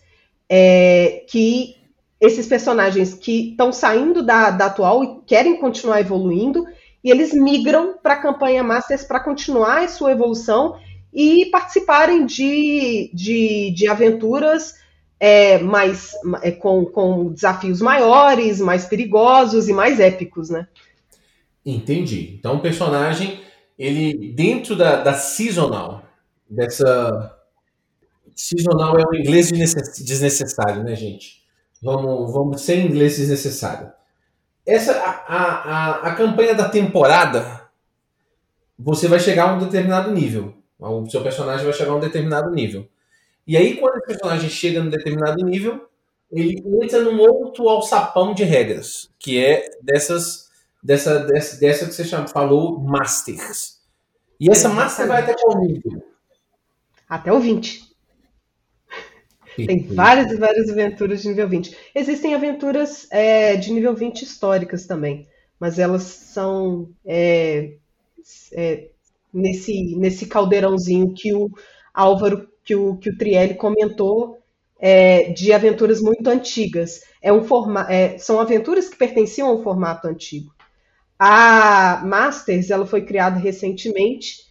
é, 0.49 1.25
que 1.28 1.76
esses 2.20 2.47
personagens 2.47 3.14
que 3.14 3.50
estão 3.50 3.73
saindo 3.73 4.23
da, 4.23 4.50
da 4.50 4.66
atual 4.66 5.02
e 5.02 5.23
querem 5.23 5.59
continuar 5.59 6.00
evoluindo 6.00 6.66
e 7.02 7.11
eles 7.11 7.33
migram 7.33 7.97
para 8.02 8.14
a 8.14 8.23
campanha 8.23 8.62
Masters 8.62 9.04
para 9.04 9.21
continuar 9.21 9.85
a 9.85 9.88
sua 9.88 10.12
evolução 10.12 10.78
e 11.12 11.47
participarem 11.50 12.25
de, 12.26 13.11
de, 13.12 13.73
de 13.73 13.88
aventuras 13.88 14.75
é, 15.19 15.59
mais 15.59 16.12
é, 16.42 16.50
com, 16.50 16.85
com 16.87 17.33
desafios 17.33 17.80
maiores, 17.80 18.61
mais 18.61 18.87
perigosos 18.87 19.69
e 19.69 19.73
mais 19.73 20.00
épicos, 20.00 20.49
né? 20.49 20.66
Entendi. 21.64 22.37
Então 22.38 22.57
o 22.57 22.61
personagem, 22.61 23.40
ele 23.78 24.33
dentro 24.33 24.76
da, 24.76 25.02
da 25.02 25.12
seasonal, 25.12 26.02
dessa 26.49 27.37
seasonal 28.35 28.99
é 28.99 29.04
o 29.04 29.14
inglês 29.14 29.50
desnecessário, 29.50 30.83
né, 30.83 30.95
gente? 30.95 31.42
Vamos, 31.83 32.33
vamos 32.33 32.62
sem 32.62 32.87
inglês 32.87 33.16
desnecessário. 33.16 33.90
Essa 34.71 34.93
a, 34.93 35.35
a, 35.35 35.91
a, 36.09 36.15
campanha 36.15 36.55
da 36.55 36.69
temporada, 36.69 37.69
você 38.79 39.09
vai 39.09 39.19
chegar 39.19 39.50
a 39.50 39.55
um 39.55 39.59
determinado 39.59 40.12
nível. 40.12 40.55
O 40.79 41.11
seu 41.11 41.23
personagem 41.23 41.65
vai 41.65 41.75
chegar 41.75 41.91
a 41.91 41.97
um 41.97 42.00
determinado 42.00 42.50
nível. 42.50 42.89
E 43.45 43.57
aí, 43.57 43.77
quando 43.77 43.97
o 43.97 44.07
personagem 44.07 44.49
chega 44.49 44.81
num 44.81 44.89
determinado 44.89 45.45
nível, 45.45 45.89
ele 46.31 46.62
entra 46.83 47.03
num 47.03 47.19
outro 47.19 47.69
alçapão 47.69 48.33
de 48.33 48.45
regras, 48.45 49.11
que 49.19 49.45
é 49.45 49.69
dessas, 49.83 50.49
dessa, 50.81 51.19
dessa, 51.25 51.59
dessa 51.59 51.87
que 51.87 51.93
você 51.93 52.05
chama, 52.05 52.29
falou, 52.29 52.79
Masters. 52.79 53.81
E 54.39 54.49
essa 54.49 54.69
Master 54.69 55.09
vai 55.09 55.23
até 55.23 55.35
qual 55.35 55.59
nível? 55.61 56.00
Até 57.09 57.33
o 57.33 57.41
20. 57.41 57.89
Tem 59.67 59.83
várias 59.83 60.31
e 60.33 60.37
várias 60.37 60.69
aventuras 60.69 61.23
de 61.23 61.29
nível 61.29 61.49
20. 61.49 61.76
Existem 61.95 62.35
aventuras 62.35 63.07
é, 63.11 63.57
de 63.57 63.73
nível 63.73 63.95
20 63.95 64.23
históricas 64.23 64.87
também, 64.87 65.26
mas 65.59 65.79
elas 65.79 66.02
são 66.02 66.90
é, 67.05 67.75
é, 68.52 68.88
nesse, 69.33 69.97
nesse 69.97 70.26
caldeirãozinho 70.26 71.12
que 71.14 71.35
o 71.35 71.50
Álvaro 71.95 72.49
que 72.64 72.75
o, 72.75 72.97
que 72.97 73.11
o 73.11 73.17
Trielli 73.17 73.55
comentou 73.55 74.38
é, 74.79 75.33
de 75.33 75.52
aventuras 75.52 76.00
muito 76.00 76.26
antigas. 76.29 77.02
É 77.21 77.33
um 77.33 77.45
forma, 77.45 77.87
é, 77.90 78.17
são 78.19 78.40
aventuras 78.40 78.88
que 78.88 78.97
pertenciam 78.97 79.49
ao 79.49 79.62
formato 79.62 80.07
antigo. 80.07 80.55
A 81.19 82.02
Masters 82.05 82.71
ela 82.71 82.87
foi 82.87 83.05
criada 83.05 83.38
recentemente 83.38 84.50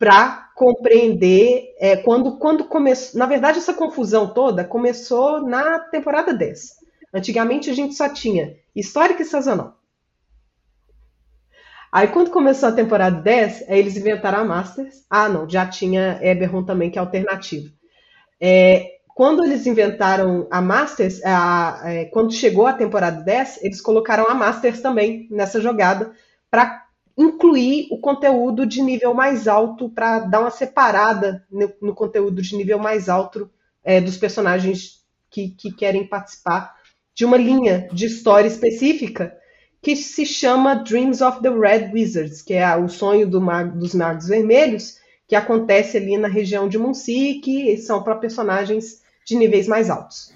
para 0.00 0.50
compreender 0.54 1.74
é, 1.78 1.98
quando, 1.98 2.38
quando 2.38 2.64
começou. 2.64 3.18
Na 3.18 3.26
verdade, 3.26 3.58
essa 3.58 3.74
confusão 3.74 4.32
toda 4.32 4.64
começou 4.64 5.42
na 5.42 5.78
temporada 5.78 6.32
10. 6.32 6.76
Antigamente 7.12 7.68
a 7.68 7.74
gente 7.74 7.94
só 7.94 8.08
tinha 8.08 8.56
histórica 8.74 9.20
e 9.20 9.26
sazonal. 9.26 9.76
Aí 11.92 12.08
quando 12.08 12.30
começou 12.30 12.70
a 12.70 12.72
temporada 12.72 13.20
10, 13.20 13.68
aí 13.68 13.78
eles 13.78 13.94
inventaram 13.94 14.38
a 14.38 14.44
Masters. 14.44 15.04
Ah, 15.10 15.28
não, 15.28 15.46
já 15.46 15.66
tinha 15.66 16.18
Eberron 16.22 16.64
também, 16.64 16.90
que 16.90 16.98
é 16.98 17.00
alternativo. 17.00 17.70
É, 18.40 19.00
quando 19.08 19.44
eles 19.44 19.66
inventaram 19.66 20.48
a 20.50 20.62
Masters, 20.62 21.20
a, 21.22 21.82
é, 21.84 22.04
quando 22.06 22.32
chegou 22.32 22.66
a 22.66 22.72
temporada 22.72 23.20
10, 23.20 23.64
eles 23.64 23.82
colocaram 23.82 24.30
a 24.30 24.34
Masters 24.34 24.80
também 24.80 25.28
nessa 25.30 25.60
jogada 25.60 26.12
para 26.50 26.86
incluir 27.16 27.88
o 27.90 27.98
conteúdo 27.98 28.66
de 28.66 28.82
nível 28.82 29.12
mais 29.14 29.48
alto, 29.48 29.88
para 29.88 30.20
dar 30.20 30.40
uma 30.40 30.50
separada 30.50 31.46
no, 31.50 31.72
no, 31.80 31.94
conteúdo 31.94 32.40
de 32.40 32.56
nível 32.56 32.78
mais 32.78 33.08
alto 33.08 33.50
é, 33.84 34.00
dos 34.00 34.16
personagens 34.16 35.04
que, 35.30 35.50
que 35.50 35.72
querem 35.72 36.06
participar 36.06 36.76
de 37.14 37.24
uma 37.24 37.36
linha 37.36 37.88
de 37.92 38.06
história 38.06 38.48
específica 38.48 39.36
que 39.82 39.96
se 39.96 40.26
chama 40.26 40.76
Dreams 40.76 41.20
of 41.22 41.40
the 41.42 41.48
Red 41.48 41.90
Wizards, 41.92 42.42
que 42.42 42.54
é 42.54 42.76
o 42.76 42.88
sonho 42.88 43.26
do 43.26 43.40
dos 43.74 43.94
magos 43.94 44.28
vermelhos, 44.28 44.98
que 45.26 45.34
acontece 45.34 45.96
ali 45.96 46.16
na 46.16 46.28
região 46.28 46.68
de 46.68 46.76
Muncie, 46.76 47.40
que 47.40 47.76
são 47.78 48.02
para 48.02 48.16
personagens 48.16 49.02
de 49.24 49.36
níveis 49.36 49.66
mais 49.66 49.88
altos. 49.88 50.32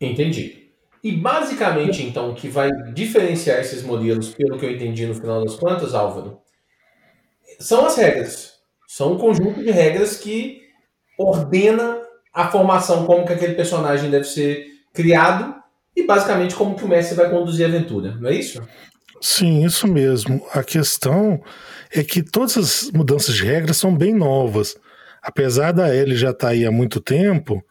Entendi. 0.00 0.59
E 1.02 1.12
basicamente, 1.12 2.02
então, 2.02 2.30
o 2.30 2.34
que 2.34 2.48
vai 2.48 2.70
diferenciar 2.92 3.58
esses 3.60 3.82
modelos, 3.82 4.34
pelo 4.34 4.58
que 4.58 4.66
eu 4.66 4.70
entendi 4.70 5.06
no 5.06 5.14
final 5.14 5.42
das 5.42 5.56
contas, 5.56 5.94
Álvaro, 5.94 6.38
são 7.58 7.86
as 7.86 7.96
regras. 7.96 8.54
São 8.86 9.14
um 9.14 9.18
conjunto 9.18 9.62
de 9.62 9.70
regras 9.70 10.16
que 10.16 10.60
ordena 11.18 12.00
a 12.32 12.48
formação, 12.48 13.06
como 13.06 13.26
que 13.26 13.32
aquele 13.32 13.54
personagem 13.54 14.10
deve 14.10 14.24
ser 14.24 14.66
criado 14.92 15.54
e 15.96 16.06
basicamente 16.06 16.54
como 16.54 16.76
que 16.76 16.84
o 16.84 16.88
Messi 16.88 17.14
vai 17.14 17.30
conduzir 17.30 17.66
a 17.66 17.68
aventura, 17.68 18.16
não 18.20 18.28
é 18.28 18.34
isso? 18.34 18.62
Sim, 19.20 19.64
isso 19.64 19.86
mesmo. 19.86 20.44
A 20.52 20.62
questão 20.62 21.42
é 21.92 22.02
que 22.02 22.22
todas 22.22 22.56
as 22.56 22.90
mudanças 22.90 23.34
de 23.34 23.44
regras 23.44 23.76
são 23.76 23.94
bem 23.94 24.14
novas. 24.14 24.76
Apesar 25.22 25.72
da 25.72 25.94
L 25.94 26.16
já 26.16 26.30
estar 26.30 26.46
tá 26.46 26.52
aí 26.52 26.64
há 26.64 26.70
muito 26.70 27.00
tempo, 27.00 27.62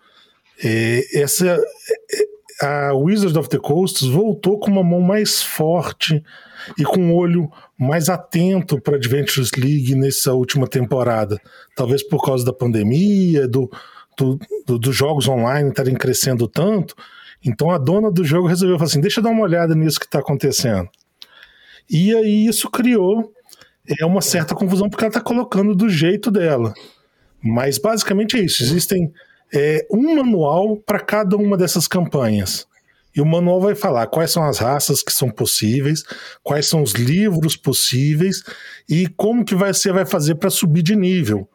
é, 0.64 1.22
essa 1.22 1.48
é, 1.48 2.29
a 2.62 2.94
Wizard 2.94 3.38
of 3.38 3.50
the 3.50 3.58
Coast 3.58 4.08
voltou 4.10 4.60
com 4.60 4.70
uma 4.70 4.84
mão 4.84 5.00
mais 5.00 5.42
forte 5.42 6.24
e 6.78 6.84
com 6.84 7.00
um 7.00 7.16
olho 7.16 7.50
mais 7.78 8.10
atento 8.10 8.82
para 8.82 8.96
a 8.96 8.98
Adventures 8.98 9.52
League 9.58 9.96
nessa 9.96 10.34
última 10.34 10.68
temporada. 10.68 11.40
Talvez 11.76 12.04
por 12.04 12.24
causa 12.24 12.44
da 12.44 12.52
pandemia, 12.52 13.48
do, 13.48 13.70
do, 14.18 14.38
do 14.66 14.78
dos 14.78 14.96
jogos 14.96 15.28
online 15.28 15.70
estarem 15.70 15.96
crescendo 15.96 16.48
tanto, 16.48 16.96
então 17.44 17.72
a 17.72 17.78
dona 17.78 18.12
do 18.12 18.24
jogo 18.24 18.48
resolveu 18.48 18.78
falar 18.78 18.88
assim: 18.88 19.02
deixa 19.02 19.20
eu 19.20 19.24
dar 19.24 19.30
uma 19.30 19.44
olhada 19.44 19.74
nisso 19.74 20.00
que 20.00 20.06
está 20.06 20.20
acontecendo. 20.20 20.90
E 21.90 22.14
aí 22.14 22.46
isso 22.46 22.70
criou 22.70 23.34
é 24.00 24.06
uma 24.06 24.22
certa 24.22 24.54
confusão 24.54 24.90
porque 24.90 25.04
ela 25.04 25.10
está 25.10 25.22
colocando 25.22 25.74
do 25.74 25.90
jeito 25.90 26.30
dela. 26.30 26.74
Mas 27.42 27.78
basicamente 27.78 28.38
é 28.38 28.42
isso: 28.42 28.62
existem 28.62 29.12
é, 29.54 29.86
um 29.92 30.16
manual 30.16 30.78
para 30.78 31.00
cada 31.00 31.36
uma 31.36 31.58
dessas 31.58 31.88
campanhas. 31.88 32.68
E 33.16 33.22
o 33.22 33.26
manual 33.26 33.60
vai 33.60 33.76
falar 33.76 34.08
quais 34.08 34.32
são 34.32 34.44
as 34.44 34.60
raças 34.60 35.02
que 35.02 35.12
são 35.12 35.30
possíveis, 35.30 36.04
quais 36.44 36.68
são 36.68 36.82
os 36.84 36.94
livros 36.94 37.56
possíveis 37.56 38.44
e 38.88 39.08
como 39.08 39.44
que 39.44 39.56
você 39.56 39.92
vai 39.92 40.06
fazer 40.06 40.36
para 40.36 40.50
subir 40.50 40.84
de 40.84 40.96
nível. 40.96 41.50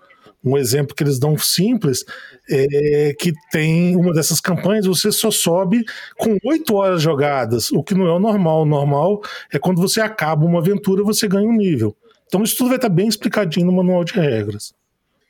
Um 0.44 0.58
exemplo 0.58 0.94
que 0.94 1.02
eles 1.02 1.18
dão 1.18 1.38
simples 1.38 2.04
é 2.50 3.14
que 3.18 3.32
tem 3.50 3.96
uma 3.96 4.12
dessas 4.12 4.40
campanhas, 4.40 4.84
você 4.84 5.10
só 5.10 5.30
sobe 5.30 5.82
com 6.18 6.36
oito 6.44 6.74
horas 6.74 7.00
jogadas, 7.00 7.72
o 7.72 7.82
que 7.82 7.94
não 7.94 8.06
é 8.06 8.12
o 8.12 8.18
normal. 8.18 8.62
O 8.62 8.66
normal 8.66 9.22
é 9.50 9.58
quando 9.58 9.80
você 9.80 10.02
acaba 10.02 10.44
uma 10.44 10.58
aventura, 10.58 11.02
você 11.02 11.26
ganha 11.26 11.48
um 11.48 11.56
nível. 11.56 11.96
Então 12.26 12.42
isso 12.42 12.58
tudo 12.58 12.68
vai 12.68 12.76
estar 12.76 12.90
bem 12.90 13.08
explicadinho 13.08 13.64
no 13.64 13.72
manual 13.72 14.04
de 14.04 14.12
regras. 14.12 14.74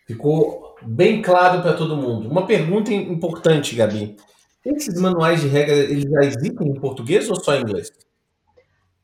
Ficou 0.07 0.64
bem 0.87 1.23
claro 1.23 1.63
para 1.63 1.75
todo 1.75 1.97
mundo. 1.97 2.29
Uma 2.29 2.47
pergunta 2.47 2.93
importante, 2.93 3.75
Gabi. 3.75 4.17
Esses 4.65 5.01
manuais 5.01 5.41
de 5.41 5.49
regras, 5.49 5.79
eles 5.79 6.05
já 6.05 6.21
existem 6.21 6.69
em 6.69 6.75
português 6.75 7.29
ou 7.29 7.37
só 7.37 7.55
em 7.55 7.61
inglês? 7.61 7.91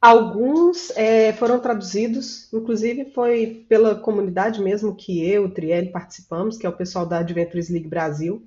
Alguns 0.01 0.91
é, 0.97 1.31
foram 1.35 1.61
traduzidos, 1.61 2.51
inclusive 2.55 3.13
foi 3.13 3.67
pela 3.69 3.95
comunidade 3.95 4.63
mesmo 4.63 4.97
que 4.97 5.23
eu, 5.29 5.45
o 5.45 5.51
Trielli, 5.51 5.93
participamos, 5.93 6.57
que 6.57 6.65
é 6.65 6.71
o 6.71 6.77
pessoal 6.77 7.05
da 7.05 7.19
Adventures 7.19 7.69
League 7.69 7.89
Brasil. 7.89 8.43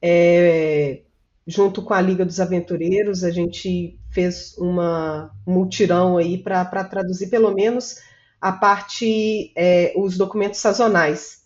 É, 0.00 1.00
junto 1.44 1.82
com 1.82 1.92
a 1.92 2.00
Liga 2.00 2.24
dos 2.24 2.38
Aventureiros, 2.38 3.24
a 3.24 3.30
gente 3.30 3.98
fez 4.12 4.56
uma 4.56 5.32
multirão 5.44 6.16
aí 6.16 6.38
para 6.38 6.84
traduzir 6.84 7.28
pelo 7.28 7.52
menos 7.52 7.96
a 8.40 8.52
parte, 8.52 9.52
é, 9.56 9.92
os 9.96 10.16
documentos 10.16 10.60
sazonais. 10.60 11.37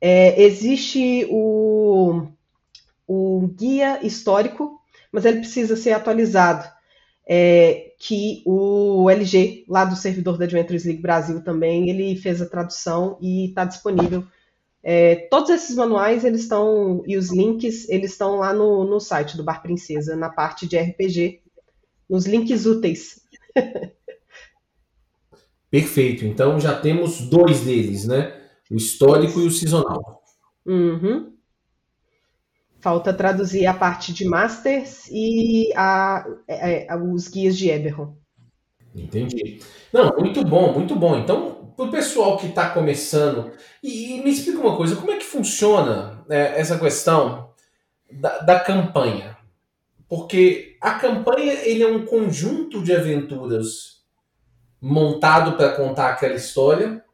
É, 0.00 0.42
existe 0.42 1.26
o, 1.30 2.26
o 3.06 3.48
guia 3.48 4.04
histórico, 4.04 4.80
mas 5.12 5.24
ele 5.24 5.40
precisa 5.40 5.76
ser 5.76 5.92
atualizado. 5.92 6.68
É, 7.32 7.92
que 7.98 8.42
o 8.44 9.08
LG, 9.08 9.64
lá 9.68 9.84
do 9.84 9.94
servidor 9.94 10.36
da 10.36 10.46
Adventures 10.46 10.84
League 10.84 11.02
Brasil 11.02 11.44
também, 11.44 11.88
ele 11.88 12.16
fez 12.16 12.40
a 12.40 12.48
tradução 12.48 13.18
e 13.20 13.48
está 13.48 13.64
disponível. 13.64 14.24
É, 14.82 15.14
todos 15.30 15.50
esses 15.50 15.76
manuais 15.76 16.24
eles 16.24 16.40
estão 16.40 17.02
e 17.06 17.18
os 17.18 17.30
links 17.30 17.86
eles 17.90 18.12
estão 18.12 18.36
lá 18.36 18.54
no, 18.54 18.84
no 18.84 18.98
site 18.98 19.36
do 19.36 19.44
Bar 19.44 19.60
Princesa, 19.60 20.16
na 20.16 20.30
parte 20.30 20.66
de 20.66 20.78
RPG, 20.78 21.42
nos 22.08 22.26
links 22.26 22.64
úteis. 22.64 23.20
Perfeito. 25.70 26.24
Então 26.24 26.58
já 26.58 26.80
temos 26.80 27.20
dois 27.20 27.60
deles, 27.60 28.06
né? 28.06 28.39
O 28.70 28.76
histórico 28.76 29.40
e 29.40 29.46
o 29.46 29.50
sazonal. 29.50 30.22
Uhum. 30.64 31.32
Falta 32.80 33.12
traduzir 33.12 33.66
a 33.66 33.74
parte 33.74 34.12
de 34.12 34.24
Masters 34.24 35.06
e 35.10 35.70
a, 35.76 36.24
a, 36.48 36.94
a, 36.94 36.96
os 36.96 37.28
guias 37.28 37.56
de 37.56 37.68
Eberron. 37.68 38.16
Entendi. 38.94 39.60
Não, 39.92 40.16
muito 40.18 40.44
bom, 40.44 40.72
muito 40.72 40.96
bom. 40.96 41.16
Então, 41.16 41.72
para 41.76 41.84
o 41.86 41.90
pessoal 41.90 42.36
que 42.36 42.46
está 42.46 42.70
começando, 42.70 43.52
e, 43.82 44.16
e, 44.16 44.22
me 44.22 44.30
explica 44.30 44.60
uma 44.60 44.76
coisa, 44.76 44.96
como 44.96 45.10
é 45.12 45.16
que 45.16 45.24
funciona 45.24 46.24
é, 46.28 46.60
essa 46.60 46.78
questão 46.78 47.50
da, 48.10 48.38
da 48.38 48.60
campanha? 48.60 49.36
Porque 50.08 50.76
a 50.80 50.94
campanha 50.94 51.52
ele 51.64 51.82
é 51.82 51.86
um 51.86 52.04
conjunto 52.04 52.82
de 52.82 52.94
aventuras 52.94 54.00
montado 54.80 55.56
para 55.56 55.72
contar 55.72 56.10
aquela 56.10 56.34
história. 56.34 57.04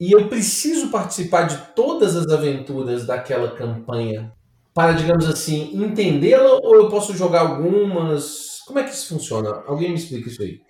E 0.00 0.12
eu 0.12 0.28
preciso 0.28 0.90
participar 0.90 1.42
de 1.42 1.58
todas 1.74 2.16
as 2.16 2.26
aventuras 2.28 3.04
daquela 3.04 3.54
campanha 3.54 4.32
para, 4.72 4.92
digamos 4.92 5.28
assim, 5.28 5.70
entendê-la 5.74 6.58
ou 6.62 6.74
eu 6.74 6.88
posso 6.88 7.14
jogar 7.14 7.42
algumas? 7.42 8.60
Como 8.66 8.78
é 8.78 8.84
que 8.84 8.90
isso 8.90 9.08
funciona? 9.08 9.62
Alguém 9.66 9.90
me 9.90 9.96
explica 9.96 10.30
isso 10.30 10.42
aí. 10.42 10.62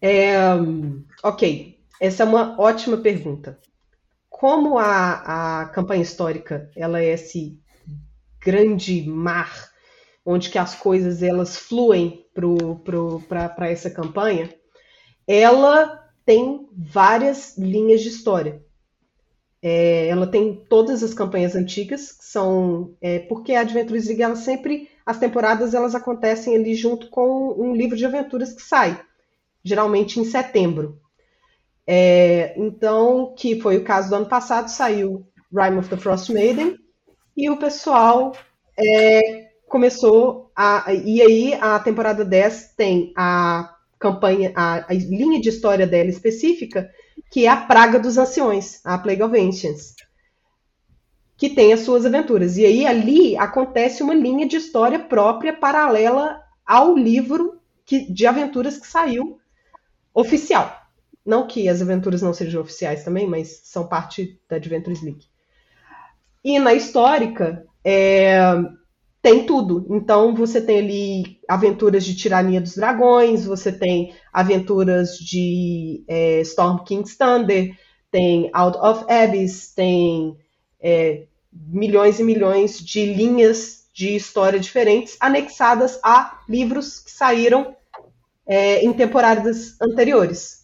É, 0.00 0.34
ok, 1.22 1.78
essa 2.00 2.22
é 2.22 2.26
uma 2.26 2.60
ótima 2.60 2.96
pergunta. 2.96 3.58
Como 4.30 4.78
a, 4.78 5.62
a 5.62 5.68
campanha 5.70 6.02
histórica 6.02 6.70
ela 6.76 7.00
é 7.00 7.12
esse 7.12 7.58
grande 8.40 9.02
mar 9.08 9.70
onde 10.24 10.48
que 10.48 10.58
as 10.58 10.76
coisas 10.76 11.22
elas 11.22 11.56
fluem 11.56 12.24
para 13.28 13.68
essa 13.68 13.90
campanha, 13.90 14.48
ela 15.26 16.01
tem 16.24 16.68
várias 16.72 17.56
linhas 17.56 18.00
de 18.00 18.08
história. 18.08 18.62
É, 19.60 20.08
ela 20.08 20.26
tem 20.26 20.64
todas 20.68 21.02
as 21.02 21.14
campanhas 21.14 21.54
antigas, 21.54 22.12
que 22.12 22.24
são 22.24 22.94
é, 23.00 23.20
porque 23.20 23.52
a 23.52 23.60
Adventures 23.60 24.06
League 24.06 24.22
ela 24.22 24.34
sempre 24.34 24.88
as 25.04 25.18
temporadas 25.18 25.74
elas 25.74 25.94
acontecem 25.94 26.56
ali 26.56 26.74
junto 26.74 27.08
com 27.10 27.54
um 27.58 27.74
livro 27.74 27.96
de 27.96 28.06
aventuras 28.06 28.52
que 28.52 28.62
sai, 28.62 29.00
geralmente 29.62 30.18
em 30.18 30.24
setembro. 30.24 31.00
É, 31.86 32.54
então, 32.56 33.34
que 33.36 33.60
foi 33.60 33.76
o 33.76 33.84
caso 33.84 34.08
do 34.08 34.16
ano 34.16 34.26
passado, 34.26 34.68
saiu 34.68 35.26
Rime 35.52 35.78
of 35.78 35.88
the 35.88 35.96
Frost 35.96 36.30
Maiden 36.30 36.78
e 37.36 37.50
o 37.50 37.56
pessoal 37.56 38.32
é, 38.78 39.50
começou 39.68 40.50
a. 40.54 40.92
E 40.92 41.20
aí, 41.20 41.54
a 41.54 41.78
temporada 41.78 42.24
10 42.24 42.74
tem 42.76 43.12
a 43.16 43.71
campanha, 44.02 44.52
a, 44.56 44.90
a, 44.90 44.92
linha 44.92 45.40
de 45.40 45.48
história 45.48 45.86
dela 45.86 46.10
específica, 46.10 46.90
que 47.30 47.46
é 47.46 47.48
a 47.48 47.56
Praga 47.56 48.00
dos 48.00 48.18
Anciões, 48.18 48.84
a 48.84 48.98
Plague 48.98 49.22
of 49.22 49.38
Ancients, 49.38 49.94
que 51.36 51.48
tem 51.48 51.72
as 51.72 51.80
suas 51.80 52.04
aventuras. 52.04 52.56
E 52.56 52.66
aí, 52.66 52.84
ali 52.84 53.36
acontece 53.36 54.02
uma 54.02 54.12
linha 54.12 54.46
de 54.46 54.56
história 54.56 54.98
própria, 54.98 55.54
paralela 55.54 56.42
ao 56.66 56.96
livro 56.96 57.60
que, 57.84 58.12
de 58.12 58.26
aventuras 58.26 58.76
que 58.76 58.88
saiu 58.88 59.38
oficial. 60.12 60.76
Não 61.24 61.46
que 61.46 61.68
as 61.68 61.80
aventuras 61.80 62.20
não 62.20 62.34
sejam 62.34 62.60
oficiais 62.60 63.04
também, 63.04 63.28
mas 63.28 63.60
são 63.62 63.86
parte 63.86 64.40
da 64.48 64.56
Adventures 64.56 65.00
League. 65.00 65.26
E 66.42 66.58
na 66.58 66.74
histórica, 66.74 67.64
é, 67.84 68.40
tem 69.22 69.46
tudo. 69.46 69.86
Então 69.88 70.34
você 70.34 70.60
tem 70.60 70.78
ali 70.78 71.38
aventuras 71.48 72.04
de 72.04 72.16
Tirania 72.16 72.60
dos 72.60 72.74
Dragões, 72.74 73.46
você 73.46 73.70
tem 73.70 74.12
aventuras 74.32 75.16
de 75.16 76.04
é, 76.08 76.40
Storm 76.40 76.82
King's 76.84 77.16
Thunder, 77.16 77.70
tem 78.10 78.50
Out 78.52 78.76
of 78.78 79.04
Abyss, 79.10 79.72
tem 79.74 80.36
é, 80.80 81.22
milhões 81.52 82.18
e 82.18 82.24
milhões 82.24 82.78
de 82.78 83.06
linhas 83.14 83.82
de 83.94 84.16
história 84.16 84.58
diferentes 84.58 85.16
anexadas 85.20 86.00
a 86.02 86.40
livros 86.48 86.98
que 86.98 87.10
saíram 87.10 87.76
é, 88.46 88.84
em 88.84 88.92
temporadas 88.92 89.80
anteriores. 89.80 90.62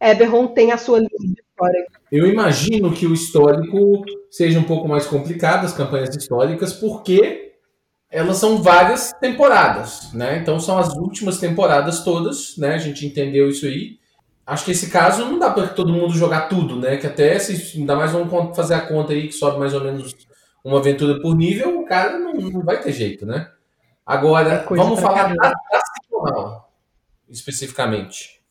Eberron 0.00 0.46
tem 0.48 0.70
a 0.70 0.78
sua 0.78 0.98
linha 0.98 1.10
de 1.18 1.40
história. 1.40 1.86
Eu 2.12 2.26
imagino 2.28 2.92
que 2.92 3.06
o 3.06 3.12
histórico 3.12 4.04
seja 4.30 4.60
um 4.60 4.64
pouco 4.64 4.86
mais 4.86 5.06
complicado, 5.06 5.64
as 5.64 5.72
campanhas 5.72 6.14
históricas, 6.14 6.72
porque 6.72 7.47
elas 8.10 8.38
são 8.38 8.62
várias 8.62 9.12
temporadas, 9.12 10.12
né? 10.12 10.38
Então 10.38 10.58
são 10.58 10.78
as 10.78 10.94
últimas 10.94 11.38
temporadas 11.38 12.00
todas, 12.00 12.56
né? 12.56 12.74
A 12.74 12.78
gente 12.78 13.06
entendeu 13.06 13.48
isso 13.48 13.66
aí. 13.66 13.98
Acho 14.46 14.64
que 14.64 14.70
esse 14.70 14.88
caso 14.88 15.26
não 15.26 15.38
dá 15.38 15.50
para 15.50 15.68
todo 15.68 15.92
mundo 15.92 16.14
jogar 16.14 16.48
tudo, 16.48 16.76
né? 16.76 16.96
Que 16.96 17.06
até 17.06 17.38
se 17.38 17.78
ainda 17.78 17.94
mais 17.94 18.12
vamos 18.12 18.56
fazer 18.56 18.74
a 18.74 18.86
conta 18.86 19.12
aí 19.12 19.28
que 19.28 19.34
sobe 19.34 19.58
mais 19.58 19.74
ou 19.74 19.84
menos 19.84 20.16
uma 20.64 20.78
aventura 20.78 21.20
por 21.20 21.36
nível, 21.36 21.80
o 21.80 21.84
cara 21.84 22.18
não, 22.18 22.32
não 22.32 22.62
vai 22.62 22.80
ter 22.80 22.92
jeito, 22.92 23.26
né? 23.26 23.50
Agora, 24.04 24.54
é 24.54 24.64
vamos 24.64 25.00
falar 25.00 25.34
da, 25.34 25.50
da 25.50 25.80
sazonal, 26.10 26.72
especificamente. 27.28 28.42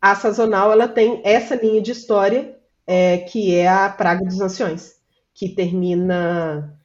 A 0.00 0.14
sazonal 0.14 0.70
ela 0.70 0.86
tem 0.86 1.22
essa 1.24 1.54
linha 1.54 1.80
de 1.80 1.92
história 1.92 2.58
é, 2.86 3.18
que 3.18 3.54
é 3.54 3.66
a 3.66 3.88
Praga 3.88 4.24
dos 4.24 4.40
Anciões, 4.40 4.96
que 5.34 5.48
termina 5.48 6.78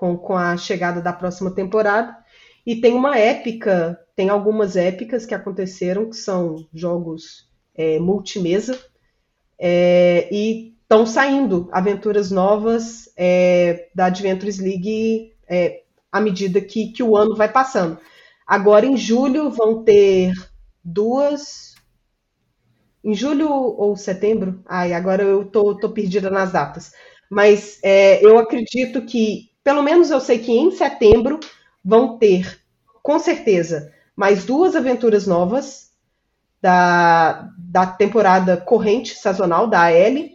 com, 0.00 0.16
com 0.16 0.34
a 0.34 0.56
chegada 0.56 1.02
da 1.02 1.12
próxima 1.12 1.50
temporada. 1.50 2.16
E 2.64 2.76
tem 2.76 2.94
uma 2.94 3.18
épica, 3.18 4.00
tem 4.16 4.30
algumas 4.30 4.74
épicas 4.74 5.26
que 5.26 5.34
aconteceram, 5.34 6.08
que 6.08 6.16
são 6.16 6.66
jogos 6.72 7.50
é, 7.74 7.98
multimesa, 7.98 8.82
é, 9.58 10.26
e 10.32 10.74
estão 10.80 11.04
saindo 11.04 11.68
aventuras 11.70 12.30
novas 12.30 13.12
é, 13.14 13.90
da 13.94 14.06
Adventures 14.06 14.58
League 14.58 15.34
é, 15.46 15.82
à 16.10 16.18
medida 16.18 16.62
que, 16.62 16.92
que 16.92 17.02
o 17.02 17.14
ano 17.14 17.36
vai 17.36 17.52
passando. 17.52 17.98
Agora, 18.46 18.86
em 18.86 18.96
julho, 18.96 19.50
vão 19.50 19.84
ter 19.84 20.32
duas. 20.82 21.74
Em 23.04 23.12
julho 23.12 23.50
ou 23.50 23.94
setembro? 23.96 24.62
Ai, 24.66 24.94
agora 24.94 25.22
eu 25.22 25.44
tô, 25.44 25.76
tô 25.76 25.90
perdida 25.90 26.30
nas 26.30 26.52
datas. 26.52 26.92
Mas 27.30 27.78
é, 27.82 28.24
eu 28.24 28.38
acredito 28.38 29.02
que 29.02 29.49
pelo 29.62 29.82
menos 29.82 30.10
eu 30.10 30.20
sei 30.20 30.38
que 30.38 30.52
em 30.52 30.70
setembro 30.70 31.40
vão 31.84 32.18
ter, 32.18 32.60
com 33.02 33.18
certeza, 33.18 33.92
mais 34.16 34.44
duas 34.44 34.76
aventuras 34.76 35.26
novas 35.26 35.90
da, 36.60 37.50
da 37.56 37.86
temporada 37.86 38.56
corrente 38.56 39.14
sazonal 39.14 39.66
da 39.66 39.86
AL 39.86 40.28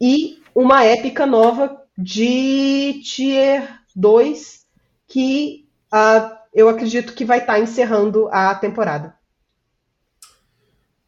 e 0.00 0.40
uma 0.54 0.84
épica 0.84 1.26
nova 1.26 1.82
de 1.96 3.00
Tier 3.04 3.80
2 3.94 4.62
que 5.08 5.68
uh, 5.92 6.36
eu 6.54 6.68
acredito 6.68 7.14
que 7.14 7.24
vai 7.24 7.38
estar 7.38 7.54
tá 7.54 7.60
encerrando 7.60 8.28
a 8.30 8.54
temporada. 8.54 9.14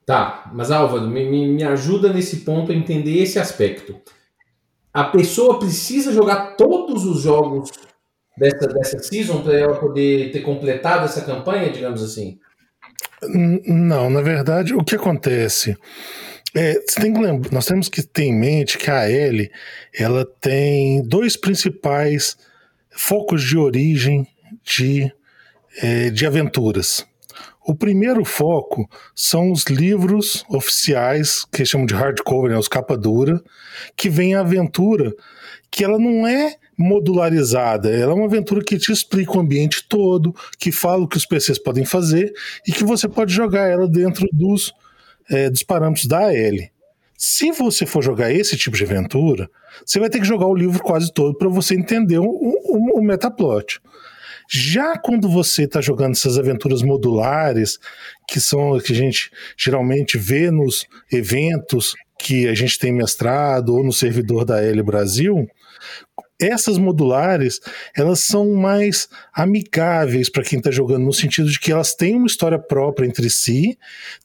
Tá, 0.05 0.51
mas 0.53 0.71
Álvaro, 0.71 1.07
me, 1.09 1.49
me 1.49 1.65
ajuda 1.65 2.13
nesse 2.13 2.39
ponto 2.39 2.71
a 2.71 2.75
entender 2.75 3.23
esse 3.23 3.39
aspecto 3.39 3.99
a 4.95 5.05
pessoa 5.05 5.59
precisa 5.59 6.13
jogar 6.13 6.55
todos 6.57 7.05
os 7.05 7.23
jogos 7.23 7.73
dessa, 8.39 8.69
dessa 8.69 8.99
season 9.01 9.43
para 9.43 9.59
ela 9.59 9.75
poder 9.75 10.31
ter 10.31 10.41
completado 10.41 11.05
essa 11.05 11.23
campanha, 11.23 11.73
digamos 11.73 12.01
assim? 12.01 12.39
Não, 13.67 14.09
na 14.09 14.21
verdade, 14.21 14.73
o 14.73 14.85
que 14.85 14.95
acontece? 14.95 15.77
É, 16.55 16.75
tem 17.01 17.13
que 17.13 17.21
lembrar, 17.21 17.53
nós 17.53 17.67
temos 17.67 17.89
que 17.89 18.03
ter 18.03 18.25
em 18.25 18.39
mente 18.39 18.79
que 18.79 18.89
a 18.89 19.11
L 19.11 19.51
ela 19.93 20.25
tem 20.41 21.03
dois 21.03 21.37
principais 21.37 22.37
focos 22.91 23.43
de 23.43 23.59
origem 23.59 24.25
de, 24.63 25.13
é, 25.83 26.11
de 26.11 26.25
aventuras. 26.25 27.05
O 27.67 27.75
primeiro 27.75 28.25
foco 28.27 28.87
são 29.15 29.51
os 29.51 29.65
livros 29.65 30.45
oficiais, 30.51 31.47
que 31.47 31.65
chamam 31.65 31.87
de 31.87 31.95
hardcover, 31.95 32.51
né, 32.51 32.59
os 32.59 32.69
capa 32.69 32.95
dura, 32.95 33.43
que 33.97 34.11
vem 34.11 34.35
a 34.35 34.41
aventura, 34.41 35.15
que 35.71 35.83
ela 35.83 35.99
não 35.99 36.27
é 36.27 36.57
modularizada, 36.77 37.91
ela 37.91 38.13
é 38.13 38.15
uma 38.15 38.27
aventura 38.27 38.63
que 38.63 38.77
te 38.77 38.93
explica 38.93 39.37
o 39.37 39.41
ambiente 39.41 39.87
todo, 39.89 40.35
que 40.59 40.71
fala 40.71 41.05
o 41.05 41.09
que 41.09 41.17
os 41.17 41.25
PCs 41.25 41.59
podem 41.59 41.87
fazer 41.87 42.33
e 42.69 42.73
que 42.73 42.85
você 42.85 43.09
pode 43.09 43.33
jogar 43.33 43.67
ela 43.69 43.89
dentro 43.89 44.29
dos, 44.31 44.73
é, 45.31 45.49
dos 45.49 45.63
parâmetros 45.63 46.07
da 46.07 46.19
AL. 46.19 46.69
Se 47.17 47.51
você 47.51 47.87
for 47.87 48.03
jogar 48.03 48.31
esse 48.31 48.59
tipo 48.59 48.77
de 48.77 48.85
aventura, 48.85 49.49
você 49.87 49.99
vai 49.99 50.11
ter 50.11 50.21
que 50.21 50.27
jogar 50.27 50.47
o 50.47 50.55
livro 50.55 50.83
quase 50.83 51.11
todo 51.13 51.39
para 51.39 51.49
você 51.49 51.75
entender 51.75 52.19
o, 52.19 52.27
o, 52.27 52.99
o 52.99 53.03
metaplot. 53.03 53.81
Já 54.49 54.99
quando 54.99 55.29
você 55.29 55.65
está 55.65 55.81
jogando 55.81 56.13
essas 56.13 56.39
aventuras 56.39 56.83
modulares, 56.83 57.79
que 58.29 58.41
são 58.41 58.79
que 58.79 58.93
a 58.93 58.97
gente 58.97 59.31
geralmente 59.57 60.19
vê 60.19 60.51
nos 60.51 60.87
eventos 61.11 61.95
que 62.19 62.49
a 62.49 62.55
gente 62.55 62.79
tem 62.79 62.93
mestrado 62.93 63.75
ou 63.75 63.85
no 63.85 63.93
servidor 63.93 64.45
da 64.45 64.63
L 64.63 64.83
Brasil, 64.83 65.49
essas 66.45 66.79
modulares 66.79 67.61
elas 67.97 68.21
são 68.21 68.55
mais 68.55 69.09
amigáveis 69.33 70.29
para 70.29 70.43
quem 70.43 70.59
está 70.59 70.71
jogando 70.71 71.05
no 71.05 71.13
sentido 71.13 71.49
de 71.51 71.59
que 71.59 71.73
elas 71.73 71.95
têm 71.95 72.17
uma 72.17 72.27
história 72.27 72.59
própria 72.59 73.07
entre 73.07 73.29
si, 73.31 73.79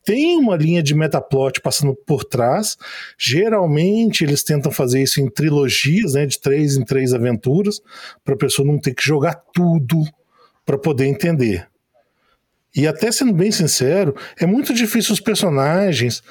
tem 0.03 0.37
uma 0.37 0.55
linha 0.55 0.83
de 0.83 0.95
metaplot 0.95 1.61
passando 1.61 1.95
por 1.95 2.23
trás. 2.23 2.77
Geralmente 3.17 4.23
eles 4.23 4.43
tentam 4.43 4.71
fazer 4.71 5.01
isso 5.01 5.21
em 5.21 5.29
trilogias, 5.29 6.13
né, 6.13 6.25
de 6.25 6.39
três 6.39 6.77
em 6.77 6.83
três 6.83 7.13
aventuras, 7.13 7.81
para 8.23 8.33
a 8.33 8.37
pessoa 8.37 8.67
não 8.67 8.79
ter 8.79 8.93
que 8.93 9.03
jogar 9.03 9.35
tudo 9.53 10.03
para 10.65 10.77
poder 10.77 11.05
entender. 11.05 11.67
E 12.75 12.87
até 12.87 13.11
sendo 13.11 13.33
bem 13.33 13.51
sincero, 13.51 14.15
é 14.39 14.45
muito 14.45 14.73
difícil 14.73 15.13
os 15.13 15.19
personagens 15.19 16.21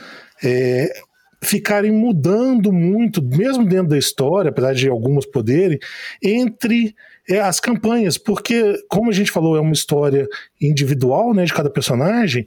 é, 0.42 0.92
ficarem 1.40 1.92
mudando 1.92 2.72
muito, 2.72 3.22
mesmo 3.22 3.64
dentro 3.64 3.88
da 3.88 3.98
história, 3.98 4.50
apesar 4.50 4.74
de 4.74 4.88
algumas 4.88 5.24
poderem, 5.24 5.78
entre 6.22 6.94
é, 7.28 7.40
as 7.40 7.60
campanhas, 7.60 8.16
porque, 8.16 8.74
como 8.88 9.10
a 9.10 9.12
gente 9.12 9.30
falou, 9.30 9.56
é 9.56 9.60
uma 9.60 9.72
história 9.72 10.26
individual 10.60 11.34
né, 11.34 11.44
de 11.44 11.52
cada 11.52 11.70
personagem. 11.70 12.46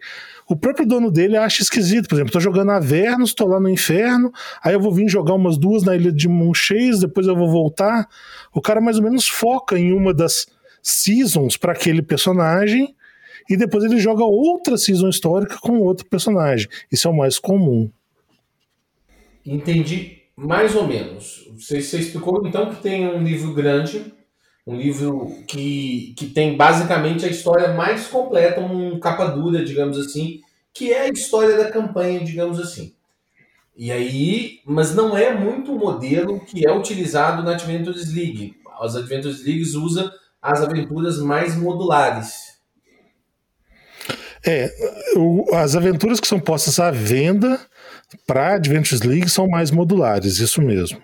O 0.50 0.56
próprio 0.56 0.86
dono 0.86 1.12
dele 1.12 1.38
acha 1.38 1.62
esquisito. 1.62 2.10
Por 2.10 2.16
exemplo, 2.16 2.32
tô 2.32 2.40
jogando 2.40 2.72
Avernus, 2.72 3.34
tô 3.34 3.46
lá 3.46 3.60
no 3.60 3.70
inferno, 3.70 4.32
aí 4.64 4.74
eu 4.74 4.82
vou 4.82 4.94
vir 4.94 5.08
jogar 5.08 5.36
umas 5.36 5.58
duas 5.58 5.84
na 5.84 5.96
ilha 5.96 6.12
de 6.12 6.28
Monchês, 6.28 7.00
depois 7.00 7.28
eu 7.28 7.36
vou 7.36 7.50
voltar. 7.50 8.08
O 8.54 8.60
cara 8.60 8.82
mais 8.82 8.98
ou 8.98 9.04
menos 9.04 9.28
foca 9.28 9.78
em 9.78 9.94
uma 9.94 10.14
das 10.14 10.48
seasons 10.82 11.58
para 11.58 11.74
aquele 11.74 12.02
personagem 12.02 12.96
e 13.50 13.56
depois 13.56 13.84
ele 13.84 14.00
joga 14.00 14.24
outra 14.24 14.78
season 14.78 15.10
histórica 15.10 15.58
com 15.62 15.80
outro 15.80 16.06
personagem. 16.08 16.68
Isso 16.92 17.08
é 17.08 17.12
o 17.12 17.16
mais 17.16 17.38
comum. 17.38 17.92
Entendi 19.46 20.22
mais 20.42 20.76
ou 20.76 20.88
menos. 20.88 21.48
Você, 21.56 21.82
você 21.82 22.00
explicou 22.00 22.46
então 22.46 22.70
que 22.70 22.82
tem 22.82 23.08
um 23.08 23.24
livro 23.24 23.54
grande, 23.54 24.14
um 24.66 24.76
livro 24.76 25.32
que, 25.48 26.14
que 26.18 26.28
tem 26.28 26.58
basicamente 26.58 27.26
a 27.26 27.30
história 27.30 27.74
mais 27.74 28.08
completa, 28.08 28.60
um 28.60 29.00
capa 29.00 29.26
dura, 29.26 29.64
digamos 29.64 29.98
assim, 29.98 30.42
que 30.74 30.92
é 30.92 31.02
a 31.02 31.10
história 31.10 31.58
da 31.58 31.72
campanha, 31.72 32.24
digamos 32.24 32.60
assim. 32.60 32.94
E 33.76 33.92
aí, 33.92 34.60
mas 34.66 34.94
não 34.94 35.18
é 35.18 35.34
muito 35.34 35.74
o 35.74 35.80
modelo 35.80 36.40
que 36.40 36.68
é 36.68 36.72
utilizado 36.72 37.44
na 37.44 37.52
Adventures 37.52 38.14
League. 38.14 38.56
As 38.80 38.96
Adventures 38.96 39.44
Leagues 39.46 39.76
usa 39.76 40.12
as 40.42 40.62
aventuras 40.62 41.20
mais 41.20 41.56
modulares. 41.56 42.52
É, 44.44 44.74
as 45.54 45.76
aventuras 45.76 46.20
que 46.20 46.28
são 46.28 46.40
postas 46.40 46.80
à 46.80 46.90
venda 46.90 47.60
para 48.26 48.56
Adventures 48.56 49.02
League 49.02 49.30
são 49.30 49.47
mais 49.47 49.71
modulares, 49.71 50.39
isso 50.39 50.62
mesmo. 50.62 51.02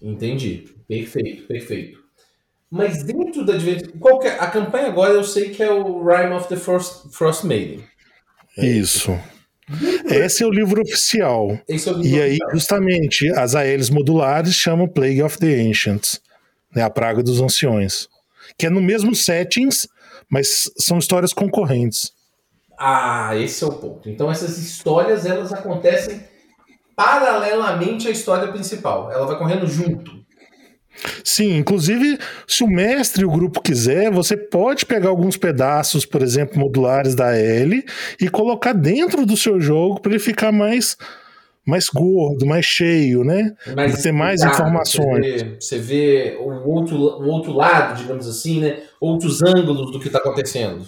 Entendi. 0.00 0.64
Perfeito, 0.88 1.46
perfeito. 1.46 1.98
Mas 2.70 3.02
dentro 3.02 3.44
da 3.44 3.54
Adventures. 3.54 3.92
Qual 3.98 4.22
é, 4.22 4.30
a 4.38 4.46
campanha 4.46 4.88
agora 4.88 5.12
eu 5.12 5.24
sei 5.24 5.50
que 5.50 5.62
é 5.62 5.70
o 5.70 6.04
Rime 6.04 6.34
of 6.34 6.48
the 6.48 6.56
Frost, 6.56 7.12
Frost 7.12 7.44
Maiden. 7.44 7.84
É 8.56 8.66
isso. 8.66 9.18
Esse 10.06 10.42
é 10.42 10.46
o 10.46 10.50
livro 10.50 10.82
oficial. 10.82 11.58
É 11.68 11.74
o 11.74 11.98
livro 11.98 12.04
e 12.04 12.20
aí, 12.20 12.38
justamente, 12.52 13.30
as 13.30 13.54
ALs 13.54 13.90
modulares 13.90 14.54
chamam 14.54 14.88
Plague 14.88 15.22
of 15.22 15.38
the 15.38 15.60
Ancients 15.60 16.20
né, 16.74 16.82
a 16.82 16.90
Praga 16.90 17.22
dos 17.22 17.40
Anciões. 17.40 18.08
Que 18.58 18.66
é 18.66 18.70
no 18.70 18.80
mesmo 18.80 19.14
settings, 19.14 19.88
mas 20.28 20.70
são 20.78 20.98
histórias 20.98 21.32
concorrentes. 21.32 22.12
Ah, 22.78 23.36
esse 23.36 23.62
é 23.62 23.66
o 23.66 23.72
ponto. 23.72 24.08
Então 24.08 24.30
essas 24.30 24.58
histórias 24.58 25.26
elas 25.26 25.52
acontecem 25.52 26.24
paralelamente 26.96 28.08
à 28.08 28.10
história 28.10 28.48
principal. 28.48 29.10
Ela 29.10 29.26
vai 29.26 29.38
correndo 29.38 29.66
junto. 29.66 30.22
Sim, 31.24 31.56
inclusive, 31.56 32.18
se 32.46 32.62
o 32.62 32.66
mestre 32.66 33.22
e 33.22 33.24
o 33.24 33.30
grupo 33.30 33.62
quiser, 33.62 34.10
você 34.10 34.36
pode 34.36 34.84
pegar 34.84 35.08
alguns 35.08 35.36
pedaços, 35.36 36.04
por 36.04 36.22
exemplo, 36.22 36.58
modulares 36.58 37.14
da 37.14 37.34
L 37.34 37.82
e 38.20 38.28
colocar 38.28 38.72
dentro 38.72 39.24
do 39.24 39.36
seu 39.36 39.60
jogo 39.60 40.00
para 40.00 40.12
ele 40.12 40.20
ficar 40.20 40.52
mais 40.52 40.96
mais 41.64 41.88
gordo, 41.88 42.44
mais 42.44 42.64
cheio, 42.66 43.22
né? 43.22 43.54
Mais 43.76 44.02
ter 44.02 44.10
mais 44.10 44.42
informações. 44.42 45.24
Você 45.24 45.44
vê, 45.44 45.56
você 45.60 45.78
vê 45.78 46.36
o, 46.40 46.68
outro, 46.68 46.96
o 46.96 47.28
outro 47.28 47.52
lado, 47.52 47.96
digamos 48.00 48.26
assim, 48.26 48.60
né? 48.60 48.80
Outros 49.00 49.40
ângulos 49.42 49.92
do 49.92 50.00
que 50.00 50.08
está 50.08 50.18
acontecendo. 50.18 50.84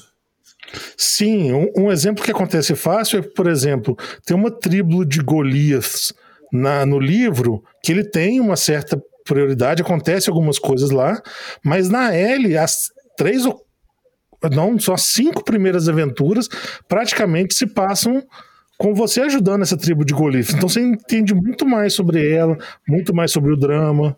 Sim, 0.97 1.53
um, 1.53 1.71
um, 1.77 1.93
exemplo 1.93 2.25
que 2.25 2.31
acontece 2.31 2.75
fácil 2.75 3.21
é, 3.21 3.23
por 3.23 3.47
exemplo, 3.47 3.97
tem 4.25 4.37
uma 4.37 4.51
tribo 4.51 5.05
de 5.05 5.21
Goliaths 5.21 6.13
na, 6.53 6.85
no 6.87 6.99
livro 6.99 7.63
que 7.83 7.93
ele 7.93 8.05
tem 8.05 8.41
uma 8.41 8.57
certa 8.57 9.01
prioridade, 9.25 9.83
acontece 9.83 10.29
algumas 10.29 10.59
coisas 10.59 10.91
lá, 10.91 11.21
mas 11.65 11.89
na 11.89 12.15
L, 12.15 12.57
as 12.57 12.91
três 13.17 13.47
ou 13.47 13.65
não, 14.51 14.79
só 14.79 14.97
cinco 14.97 15.43
primeiras 15.43 15.89
aventuras 15.89 16.49
praticamente 16.87 17.55
se 17.55 17.67
passam 17.67 18.23
com 18.77 18.95
você 18.95 19.23
ajudando 19.23 19.63
essa 19.63 19.77
tribo 19.77 20.05
de 20.05 20.13
Goliath. 20.13 20.51
Então 20.51 20.69
você 20.69 20.81
entende 20.81 21.35
muito 21.35 21.65
mais 21.65 21.95
sobre 21.95 22.31
ela, 22.31 22.59
muito 22.87 23.15
mais 23.15 23.31
sobre 23.33 23.53
o 23.53 23.57
drama. 23.57 24.17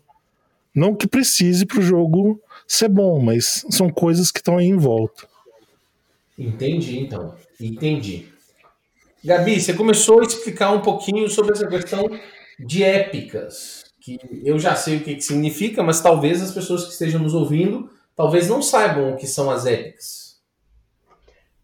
Não 0.75 0.95
que 0.95 1.07
precise 1.07 1.65
para 1.65 1.79
o 1.79 1.83
jogo 1.83 2.41
ser 2.67 2.89
bom, 2.89 3.19
mas 3.19 3.65
são 3.69 3.89
coisas 3.89 4.31
que 4.31 4.39
estão 4.39 4.57
aí 4.57 4.67
em 4.67 4.77
volta. 4.77 5.27
Entendi, 6.37 6.99
então. 6.99 7.35
Entendi. 7.59 8.31
Gabi, 9.23 9.59
você 9.59 9.73
começou 9.73 10.19
a 10.19 10.23
explicar 10.23 10.71
um 10.71 10.81
pouquinho 10.81 11.27
sobre 11.29 11.53
essa 11.53 11.67
questão 11.67 12.07
de 12.59 12.83
épicas, 12.83 13.85
que 13.99 14.19
eu 14.43 14.59
já 14.59 14.75
sei 14.75 14.97
o 14.97 15.03
que, 15.03 15.15
que 15.15 15.21
significa, 15.21 15.81
mas 15.83 16.01
talvez 16.01 16.41
as 16.41 16.51
pessoas 16.51 16.85
que 16.85 16.91
estejam 16.91 17.21
nos 17.21 17.33
ouvindo 17.33 17.89
talvez 18.15 18.47
não 18.49 18.61
saibam 18.61 19.13
o 19.13 19.15
que 19.15 19.27
são 19.27 19.49
as 19.49 19.65
épicas. 19.65 20.41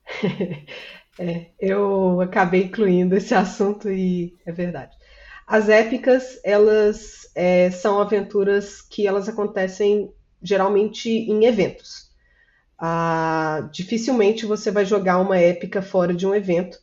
é, 1.17 1.47
eu 1.59 2.21
acabei 2.21 2.63
incluindo 2.63 3.15
esse 3.15 3.33
assunto 3.33 3.89
e 3.89 4.35
é 4.45 4.51
verdade. 4.51 4.95
As 5.47 5.67
épicas, 5.67 6.39
elas 6.43 7.29
é, 7.35 7.71
são 7.71 7.99
aventuras 7.99 8.81
que 8.81 9.07
elas 9.07 9.27
acontecem 9.27 10.11
geralmente 10.41 11.09
em 11.09 11.45
eventos. 11.45 12.12
Ah, 12.85 13.69
dificilmente 13.71 14.45
você 14.45 14.69
vai 14.69 14.83
jogar 14.83 15.17
uma 15.21 15.37
épica 15.37 15.81
fora 15.81 16.13
de 16.13 16.27
um 16.27 16.35
evento, 16.35 16.77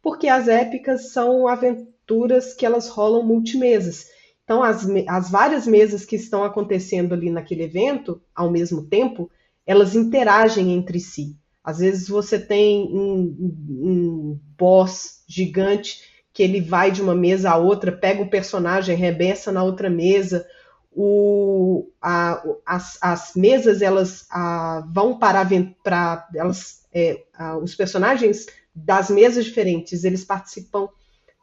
porque 0.00 0.28
as 0.28 0.46
épicas 0.46 1.10
são 1.10 1.48
aventuras 1.48 2.54
que 2.54 2.64
elas 2.64 2.88
rolam 2.88 3.26
multimesas. 3.26 4.06
Então, 4.44 4.62
as, 4.62 4.86
as 5.08 5.28
várias 5.28 5.66
mesas 5.66 6.04
que 6.04 6.14
estão 6.14 6.44
acontecendo 6.44 7.14
ali 7.14 7.30
naquele 7.30 7.64
evento, 7.64 8.22
ao 8.32 8.48
mesmo 8.48 8.86
tempo, 8.86 9.28
elas 9.66 9.96
interagem 9.96 10.72
entre 10.72 11.00
si. 11.00 11.36
Às 11.64 11.80
vezes 11.80 12.06
você 12.06 12.38
tem 12.38 12.84
um, 12.84 13.36
um 13.68 14.40
boss 14.56 15.24
gigante 15.28 15.98
que 16.32 16.44
ele 16.44 16.60
vai 16.60 16.92
de 16.92 17.02
uma 17.02 17.14
mesa 17.16 17.50
a 17.50 17.56
outra, 17.56 17.90
pega 17.90 18.22
o 18.22 18.30
personagem, 18.30 18.96
rebeça 18.96 19.50
na 19.50 19.64
outra 19.64 19.90
mesa, 19.90 20.46
o, 20.92 21.88
a, 22.02 22.42
as, 22.66 22.98
as, 23.00 23.32
mesas 23.34 23.80
elas 23.80 24.26
a, 24.30 24.84
vão 24.92 25.18
para, 25.18 25.46
para 25.82 26.28
elas, 26.34 26.84
é, 26.92 27.24
a, 27.34 27.56
os 27.58 27.74
personagens 27.74 28.46
das 28.74 29.10
mesas 29.10 29.44
diferentes 29.44 30.04
eles 30.04 30.24
participam 30.24 30.88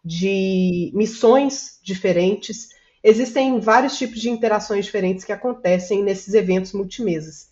de 0.03 0.91
missões 0.93 1.79
diferentes. 1.83 2.69
Existem 3.03 3.59
vários 3.59 3.97
tipos 3.97 4.19
de 4.19 4.29
interações 4.29 4.85
diferentes 4.85 5.23
que 5.23 5.31
acontecem 5.31 6.03
nesses 6.03 6.33
eventos 6.33 6.73
multimesas. 6.73 7.49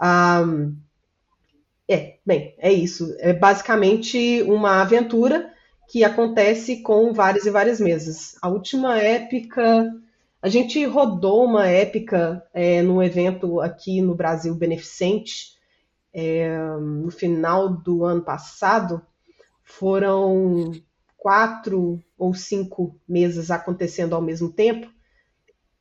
Um, 0.00 0.76
é, 1.88 2.18
bem, 2.24 2.54
é 2.58 2.72
isso. 2.72 3.14
É 3.18 3.32
basicamente 3.32 4.42
uma 4.42 4.80
aventura 4.80 5.52
que 5.88 6.04
acontece 6.04 6.82
com 6.82 7.12
várias 7.12 7.46
e 7.46 7.50
várias 7.50 7.80
mesas. 7.80 8.36
A 8.40 8.48
última 8.48 8.96
épica 8.96 9.92
a 10.42 10.48
gente 10.48 10.84
rodou 10.86 11.44
uma 11.44 11.66
épica 11.66 12.42
é, 12.54 12.80
num 12.82 13.02
evento 13.02 13.60
aqui 13.60 14.00
no 14.00 14.14
Brasil 14.14 14.54
beneficente 14.54 15.58
é, 16.12 16.56
no 16.78 17.10
final 17.10 17.68
do 17.68 18.04
ano 18.04 18.22
passado, 18.22 19.02
foram 19.62 20.72
quatro 21.16 22.02
ou 22.18 22.34
cinco 22.34 22.98
mesas 23.06 23.50
acontecendo 23.50 24.14
ao 24.14 24.22
mesmo 24.22 24.50
tempo. 24.50 24.90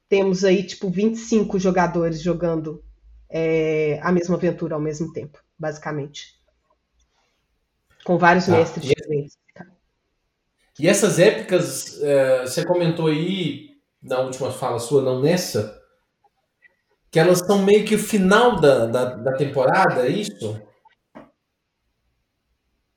Temos 0.07 0.43
aí, 0.43 0.63
tipo, 0.63 0.89
25 0.89 1.57
jogadores 1.59 2.21
jogando 2.21 2.83
é, 3.29 3.99
a 4.01 4.11
mesma 4.11 4.35
aventura 4.35 4.75
ao 4.75 4.81
mesmo 4.81 5.13
tempo, 5.13 5.41
basicamente. 5.57 6.37
Com 8.03 8.17
vários 8.17 8.49
ah, 8.49 8.57
mestres 8.57 8.85
diferentes. 8.85 9.37
E 10.79 10.87
essas 10.87 11.19
épicas, 11.19 12.01
é, 12.01 12.41
você 12.41 12.65
comentou 12.65 13.07
aí, 13.07 13.68
na 14.01 14.19
última 14.19 14.51
fala 14.51 14.79
sua, 14.79 15.01
não 15.01 15.21
nessa, 15.21 15.79
que 17.11 17.19
elas 17.19 17.39
são 17.39 17.63
meio 17.63 17.85
que 17.85 17.95
o 17.95 17.99
final 17.99 18.59
da, 18.59 18.85
da, 18.85 19.05
da 19.15 19.33
temporada, 19.33 20.07
é 20.07 20.09
isso? 20.09 20.61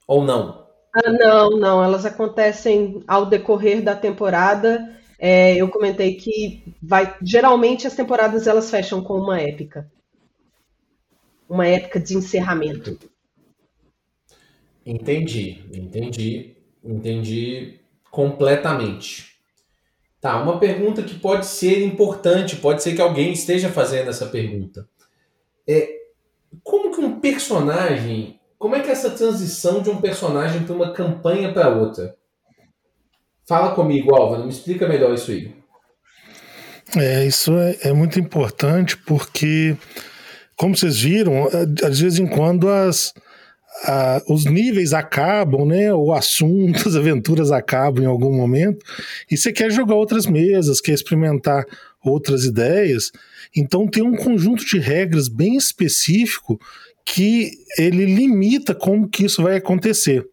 Ou 0.07 0.25
não? 0.25 0.67
Ah, 0.95 1.11
não, 1.11 1.51
não, 1.51 1.83
elas 1.83 2.05
acontecem 2.05 3.03
ao 3.07 3.25
decorrer 3.25 3.83
da 3.83 3.97
temporada. 3.97 4.95
É, 5.19 5.57
eu 5.57 5.71
comentei 5.71 6.17
que 6.17 6.75
vai, 6.83 7.17
geralmente 7.23 7.87
as 7.87 7.97
temporadas 7.97 8.47
elas 8.47 8.71
fecham 8.71 9.03
com 9.03 9.15
uma 9.15 9.41
épica, 9.41 9.91
uma 11.49 11.67
épica 11.67 11.99
de 11.99 12.17
encerramento. 12.17 12.99
Entendi, 14.85 15.65
entendi, 15.73 16.57
entendi 16.85 17.81
completamente. 18.11 19.32
Tá, 20.23 20.41
uma 20.41 20.61
pergunta 20.61 21.03
que 21.03 21.17
pode 21.17 21.47
ser 21.47 21.85
importante, 21.85 22.55
pode 22.55 22.81
ser 22.81 22.95
que 22.95 23.03
alguém 23.03 23.33
esteja 23.33 23.69
fazendo 23.69 24.09
essa 24.09 24.27
pergunta. 24.27 24.89
É 25.67 25.99
como 26.63 26.95
que 26.95 27.01
um 27.01 27.19
personagem, 27.19 28.39
como 28.57 28.77
é 28.77 28.81
que 28.81 28.89
é 28.89 28.93
essa 28.93 29.11
transição 29.11 29.83
de 29.83 29.91
um 29.91 30.01
personagem 30.01 30.63
para 30.63 30.77
uma 30.77 30.93
campanha 30.93 31.53
para 31.53 31.71
outra? 31.71 32.15
Fala 33.45 33.75
comigo, 33.75 34.15
Álvaro, 34.15 34.45
me 34.45 34.51
explica 34.51 34.87
melhor 34.87 35.13
isso 35.13 35.33
aí. 35.33 35.53
É, 36.97 37.27
isso 37.27 37.59
é, 37.59 37.79
é 37.89 37.93
muito 37.93 38.21
importante 38.21 38.97
porque, 38.99 39.77
como 40.57 40.77
vocês 40.77 41.01
viram, 41.01 41.49
de 41.67 42.01
vez 42.01 42.21
em 42.21 42.29
quando 42.29 42.69
as, 42.69 43.13
os 44.29 44.45
níveis 44.45 44.93
acabam, 44.93 45.67
né? 45.67 45.93
O 45.93 46.13
assunto, 46.13 46.87
as 46.89 46.95
aventuras 46.95 47.51
acabam 47.51 48.05
em 48.05 48.07
algum 48.07 48.35
momento, 48.35 48.85
e 49.31 49.37
você 49.37 49.53
quer 49.53 49.71
jogar 49.71 49.95
outras 49.95 50.27
mesas, 50.27 50.81
quer 50.81 50.93
experimentar 50.93 51.65
outras 52.05 52.45
ideias. 52.45 53.11
Então 53.57 53.87
tem 53.87 54.03
um 54.03 54.17
conjunto 54.17 54.65
de 54.65 54.79
regras 54.79 55.29
bem 55.29 55.57
específico 55.57 56.61
que 57.05 57.51
ele 57.79 58.05
limita 58.05 58.75
como 58.75 59.09
que 59.09 59.25
isso 59.25 59.43
vai 59.43 59.57
acontecer, 59.57 60.25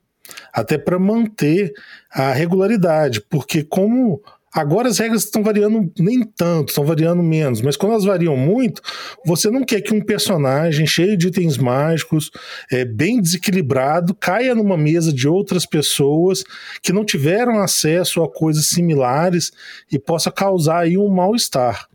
até 0.54 0.78
para 0.78 1.00
manter 1.00 1.74
a 2.12 2.32
regularidade, 2.32 3.22
porque 3.22 3.64
como 3.64 4.22
Agora 4.52 4.90
as 4.90 4.98
regras 4.98 5.26
estão 5.26 5.44
variando 5.44 5.92
nem 6.00 6.24
tanto, 6.24 6.70
estão 6.70 6.84
variando 6.84 7.22
menos, 7.22 7.62
mas 7.62 7.78
quando 7.78 7.92
elas 7.92 8.06
variam 8.06 8.36
muito, 8.36 8.82
você 9.24 9.50
não 9.50 9.64
quer 9.64 9.82
que 9.82 9.94
um 9.94 10.02
personagem 10.02 10.88
cheio 10.88 11.16
de 11.16 11.28
itens 11.28 11.56
mágicos, 11.58 12.32
é, 12.72 12.84
bem 12.84 13.22
desequilibrado, 13.22 14.16
caia 14.16 14.56
numa 14.56 14.76
mesa 14.76 15.14
de 15.14 15.28
outras 15.28 15.68
pessoas 15.68 16.44
que 16.82 16.92
não 16.92 17.06
tiveram 17.06 17.60
acesso 17.60 18.24
a 18.24 18.32
coisas 18.32 18.68
similares 18.68 19.52
e 19.92 20.00
possa 20.00 20.32
causar 20.32 20.80
aí 20.80 20.98
um 20.98 21.10
mal-estar. 21.10 21.88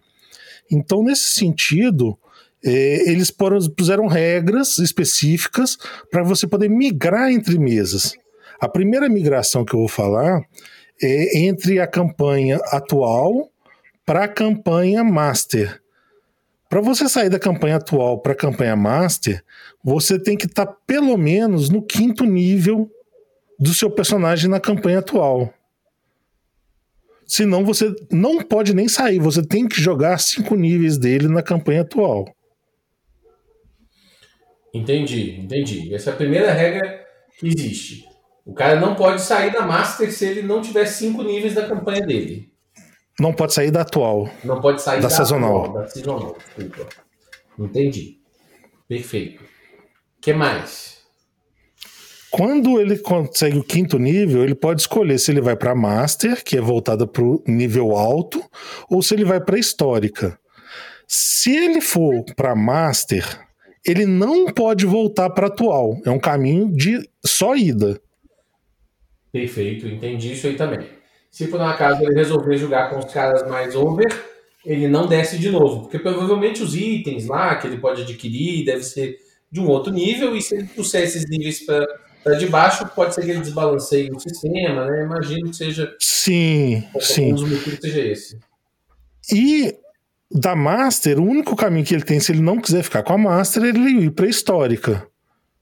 Então, 0.70 1.02
nesse 1.02 1.30
sentido, 1.30 2.16
é, 2.64 3.10
eles 3.10 3.32
puseram 3.76 4.06
regras 4.06 4.78
específicas 4.78 5.76
para 6.08 6.22
você 6.22 6.46
poder 6.46 6.70
migrar 6.70 7.30
entre 7.30 7.58
mesas. 7.58 8.14
A 8.60 8.68
primeira 8.68 9.08
migração 9.08 9.64
que 9.64 9.74
eu 9.74 9.80
vou 9.80 9.88
falar 9.88 10.40
é, 11.02 11.38
entre 11.38 11.80
a 11.80 11.86
campanha 11.86 12.56
atual 12.66 13.50
para 14.04 14.24
a 14.24 14.28
campanha 14.28 15.02
Master. 15.02 15.80
Para 16.68 16.80
você 16.80 17.08
sair 17.08 17.28
da 17.28 17.38
campanha 17.38 17.76
atual 17.76 18.18
para 18.18 18.32
a 18.32 18.36
campanha 18.36 18.76
Master, 18.76 19.42
você 19.82 20.18
tem 20.18 20.36
que 20.36 20.46
estar 20.46 20.66
tá 20.66 20.76
pelo 20.86 21.16
menos 21.16 21.68
no 21.68 21.82
quinto 21.82 22.24
nível 22.24 22.90
do 23.58 23.72
seu 23.72 23.90
personagem 23.90 24.50
na 24.50 24.60
campanha 24.60 24.98
atual. 24.98 25.52
Senão 27.26 27.64
você 27.64 27.94
não 28.10 28.42
pode 28.42 28.74
nem 28.74 28.88
sair, 28.88 29.18
você 29.18 29.42
tem 29.42 29.66
que 29.66 29.80
jogar 29.80 30.18
cinco 30.18 30.54
níveis 30.56 30.98
dele 30.98 31.28
na 31.28 31.42
campanha 31.42 31.82
atual. 31.82 32.34
Entendi, 34.74 35.38
entendi. 35.40 35.94
Essa 35.94 36.10
é 36.10 36.12
a 36.12 36.16
primeira 36.16 36.52
regra 36.52 37.06
que 37.38 37.46
existe. 37.46 38.04
O 38.44 38.52
cara 38.52 38.78
não 38.78 38.94
pode 38.94 39.22
sair 39.22 39.52
da 39.52 39.62
Master 39.66 40.12
se 40.12 40.26
ele 40.26 40.42
não 40.42 40.60
tiver 40.60 40.84
cinco 40.86 41.22
níveis 41.22 41.54
da 41.54 41.66
campanha 41.66 42.06
dele. 42.06 42.52
Não 43.18 43.32
pode 43.32 43.54
sair 43.54 43.70
da 43.70 43.82
atual. 43.82 44.28
Não 44.44 44.60
pode 44.60 44.82
sair 44.82 45.00
da, 45.00 45.08
da 45.08 45.10
sazonal. 45.10 45.64
Atual, 45.64 45.82
da 45.82 45.88
sazonal, 45.88 46.36
desculpa. 46.56 46.88
Entendi. 47.58 48.18
Perfeito. 48.88 49.42
O 49.42 50.20
que 50.20 50.32
mais? 50.32 50.94
Quando 52.30 52.80
ele 52.80 52.98
consegue 52.98 53.58
o 53.58 53.62
quinto 53.62 53.96
nível, 53.96 54.42
ele 54.42 54.56
pode 54.56 54.80
escolher 54.80 55.18
se 55.18 55.30
ele 55.30 55.40
vai 55.40 55.54
para 55.54 55.74
Master, 55.74 56.42
que 56.42 56.56
é 56.56 56.60
voltada 56.60 57.06
para 57.06 57.22
o 57.22 57.40
nível 57.46 57.92
alto, 57.92 58.44
ou 58.90 59.00
se 59.00 59.14
ele 59.14 59.24
vai 59.24 59.40
para 59.40 59.58
Histórica. 59.58 60.36
Se 61.06 61.54
ele 61.54 61.80
for 61.80 62.24
para 62.34 62.56
Master, 62.56 63.24
ele 63.86 64.04
não 64.04 64.46
pode 64.46 64.84
voltar 64.84 65.30
para 65.30 65.46
atual. 65.46 65.96
É 66.04 66.10
um 66.10 66.18
caminho 66.18 66.72
de 66.72 67.08
só 67.24 67.54
ida. 67.54 68.00
Perfeito, 69.34 69.88
entendi 69.88 70.32
isso 70.32 70.46
aí 70.46 70.54
também. 70.54 70.86
Se 71.28 71.48
por 71.48 71.60
um 71.60 71.64
acaso 71.64 72.00
ele 72.04 72.14
resolver 72.14 72.56
jogar 72.56 72.88
com 72.88 73.00
os 73.00 73.12
caras 73.12 73.44
mais 73.48 73.74
over, 73.74 74.06
ele 74.64 74.86
não 74.86 75.08
desce 75.08 75.36
de 75.38 75.50
novo, 75.50 75.80
porque 75.80 75.98
provavelmente 75.98 76.62
os 76.62 76.76
itens 76.76 77.26
lá 77.26 77.56
que 77.56 77.66
ele 77.66 77.78
pode 77.78 78.02
adquirir 78.02 78.64
deve 78.64 78.84
ser 78.84 79.18
de 79.50 79.58
um 79.58 79.66
outro 79.66 79.92
nível, 79.92 80.36
e 80.36 80.40
se 80.40 80.54
ele 80.54 80.68
trouxer 80.68 81.02
esses 81.02 81.28
níveis 81.28 81.66
para 81.66 82.34
de 82.38 82.46
baixo, 82.46 82.86
pode 82.94 83.12
ser 83.12 83.24
que 83.24 83.32
ele 83.32 83.40
desbalanceie 83.40 84.08
o 84.12 84.20
sistema, 84.20 84.86
né? 84.86 85.02
Imagino 85.02 85.50
que 85.50 85.56
seja. 85.56 85.92
Sim, 85.98 86.84
sim. 87.00 87.32
Um 87.32 87.34
dos 87.34 87.80
seja 87.80 88.00
esse. 88.02 88.38
E 89.32 89.74
da 90.30 90.54
Master, 90.54 91.18
o 91.18 91.24
único 91.24 91.56
caminho 91.56 91.84
que 91.84 91.92
ele 91.92 92.04
tem, 92.04 92.20
se 92.20 92.30
ele 92.30 92.40
não 92.40 92.60
quiser 92.60 92.84
ficar 92.84 93.02
com 93.02 93.14
a 93.14 93.18
Master, 93.18 93.64
é 93.64 93.70
ele 93.70 93.80
ir 94.04 94.12
para 94.12 94.28
histórica. 94.28 95.04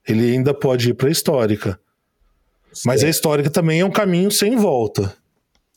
Ele 0.07 0.31
ainda 0.31 0.53
pode 0.53 0.91
ir 0.91 0.93
para 0.93 1.09
histórica. 1.09 1.79
Mas 2.85 3.03
a 3.03 3.09
histórica 3.09 3.49
também 3.49 3.81
é 3.81 3.85
um 3.85 3.91
caminho 3.91 4.31
sem 4.31 4.55
volta. 4.55 5.15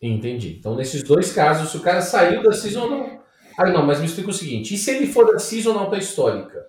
Entendi. 0.01 0.57
Então, 0.59 0.77
nesses 0.77 1.03
dois 1.03 1.33
casos, 1.33 1.71
se 1.71 1.77
o 1.77 1.81
cara 1.81 2.01
saiu 2.03 2.43
da 2.43 2.53
seasonal. 2.53 3.25
Ah, 3.57 3.71
não, 3.71 3.87
mas 3.87 3.99
me 3.99 4.07
explica 4.07 4.31
o 4.31 4.35
seguinte: 4.35 4.75
e 4.75 4.79
se 4.79 4.91
ele 4.91 5.07
for 5.07 5.33
da 5.33 5.39
seasonal 5.39 5.89
para 5.89 5.99
histórica? 5.99 6.67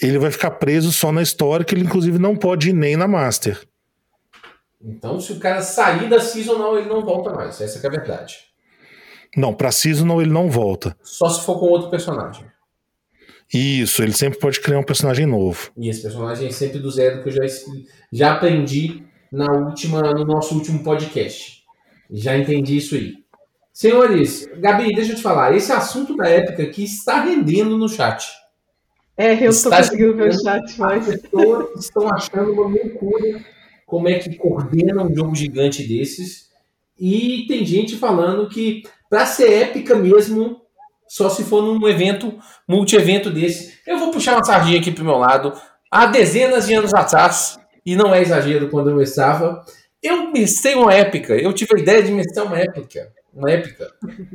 Ele 0.00 0.18
vai 0.18 0.30
ficar 0.30 0.52
preso 0.52 0.92
só 0.92 1.12
na 1.12 1.22
histórica, 1.22 1.74
ele 1.74 1.84
inclusive 1.84 2.18
não 2.18 2.36
pode 2.36 2.70
ir 2.70 2.72
nem 2.72 2.96
na 2.96 3.06
Master. 3.08 3.60
Então, 4.82 5.20
se 5.20 5.32
o 5.32 5.38
cara 5.38 5.60
sair 5.60 6.08
da 6.08 6.20
seasonal, 6.20 6.78
ele 6.78 6.88
não 6.88 7.04
volta 7.04 7.30
mais. 7.30 7.60
Essa 7.60 7.78
é 7.78 7.86
a 7.86 7.90
verdade. 7.90 8.38
Não, 9.36 9.52
para 9.52 9.70
seasonal 9.70 10.20
ele 10.22 10.30
não 10.30 10.48
volta. 10.48 10.96
Só 11.02 11.28
se 11.28 11.44
for 11.44 11.58
com 11.58 11.66
outro 11.66 11.90
personagem. 11.90 12.44
Isso, 13.52 14.02
ele 14.02 14.12
sempre 14.12 14.38
pode 14.38 14.60
criar 14.60 14.78
um 14.78 14.84
personagem 14.84 15.26
novo. 15.26 15.70
E 15.76 15.88
esse 15.88 16.02
personagem 16.02 16.48
é 16.48 16.50
sempre 16.50 16.78
do 16.78 16.90
zero 16.90 17.22
que 17.22 17.28
eu 17.28 17.32
já, 17.32 17.42
já 18.12 18.32
aprendi 18.32 19.04
na 19.32 19.52
última, 19.52 20.02
no 20.12 20.24
nosso 20.24 20.54
último 20.54 20.82
podcast. 20.82 21.62
Já 22.10 22.36
entendi 22.36 22.76
isso 22.76 22.94
aí. 22.94 23.14
Senhores, 23.72 24.48
Gabi, 24.58 24.88
deixa 24.94 25.12
eu 25.12 25.16
te 25.16 25.22
falar, 25.22 25.54
esse 25.54 25.72
assunto 25.72 26.16
da 26.16 26.28
época 26.28 26.62
aqui 26.62 26.84
está 26.84 27.22
rendendo 27.22 27.78
no 27.78 27.88
chat. 27.88 28.28
É, 29.16 29.34
eu 29.34 29.50
estou 29.50 29.70
conseguindo 29.70 30.16
ver 30.16 30.30
o 30.30 30.42
chat, 30.42 30.78
mas. 30.78 31.08
As 31.08 31.20
pessoas 31.20 31.84
estão 31.84 32.08
achando 32.08 32.52
uma 32.52 32.66
loucura 32.66 33.44
como 33.86 34.08
é 34.08 34.18
que 34.18 34.34
coordena 34.36 35.02
um 35.02 35.14
jogo 35.14 35.34
gigante 35.34 35.86
desses. 35.86 36.48
E 36.98 37.44
tem 37.46 37.66
gente 37.66 37.96
falando 37.96 38.48
que, 38.48 38.82
para 39.10 39.26
ser 39.26 39.52
épica 39.52 39.94
mesmo, 39.94 40.62
só 41.06 41.28
se 41.28 41.44
for 41.44 41.62
num 41.62 41.86
evento, 41.86 42.38
multi-evento 42.66 43.30
desse. 43.30 43.74
Eu 43.86 43.98
vou 43.98 44.10
puxar 44.10 44.36
uma 44.36 44.44
sardinha 44.44 44.80
aqui 44.80 44.90
pro 44.90 45.04
meu 45.04 45.16
lado. 45.16 45.52
Há 45.90 46.06
dezenas 46.06 46.66
de 46.66 46.74
anos 46.74 46.94
atrás, 46.94 47.59
e 47.84 47.96
não 47.96 48.14
é 48.14 48.20
exagero 48.22 48.68
quando 48.68 48.90
eu 48.90 49.00
estava, 49.00 49.64
eu 50.02 50.30
mestrei 50.32 50.74
uma 50.74 50.94
épica. 50.94 51.34
Eu 51.34 51.52
tive 51.52 51.76
a 51.76 51.78
ideia 51.78 52.02
de 52.02 52.10
mestrar 52.10 52.46
uma 52.46 52.58
épica. 52.58 53.12
Uma 53.32 53.50
épica. 53.50 53.90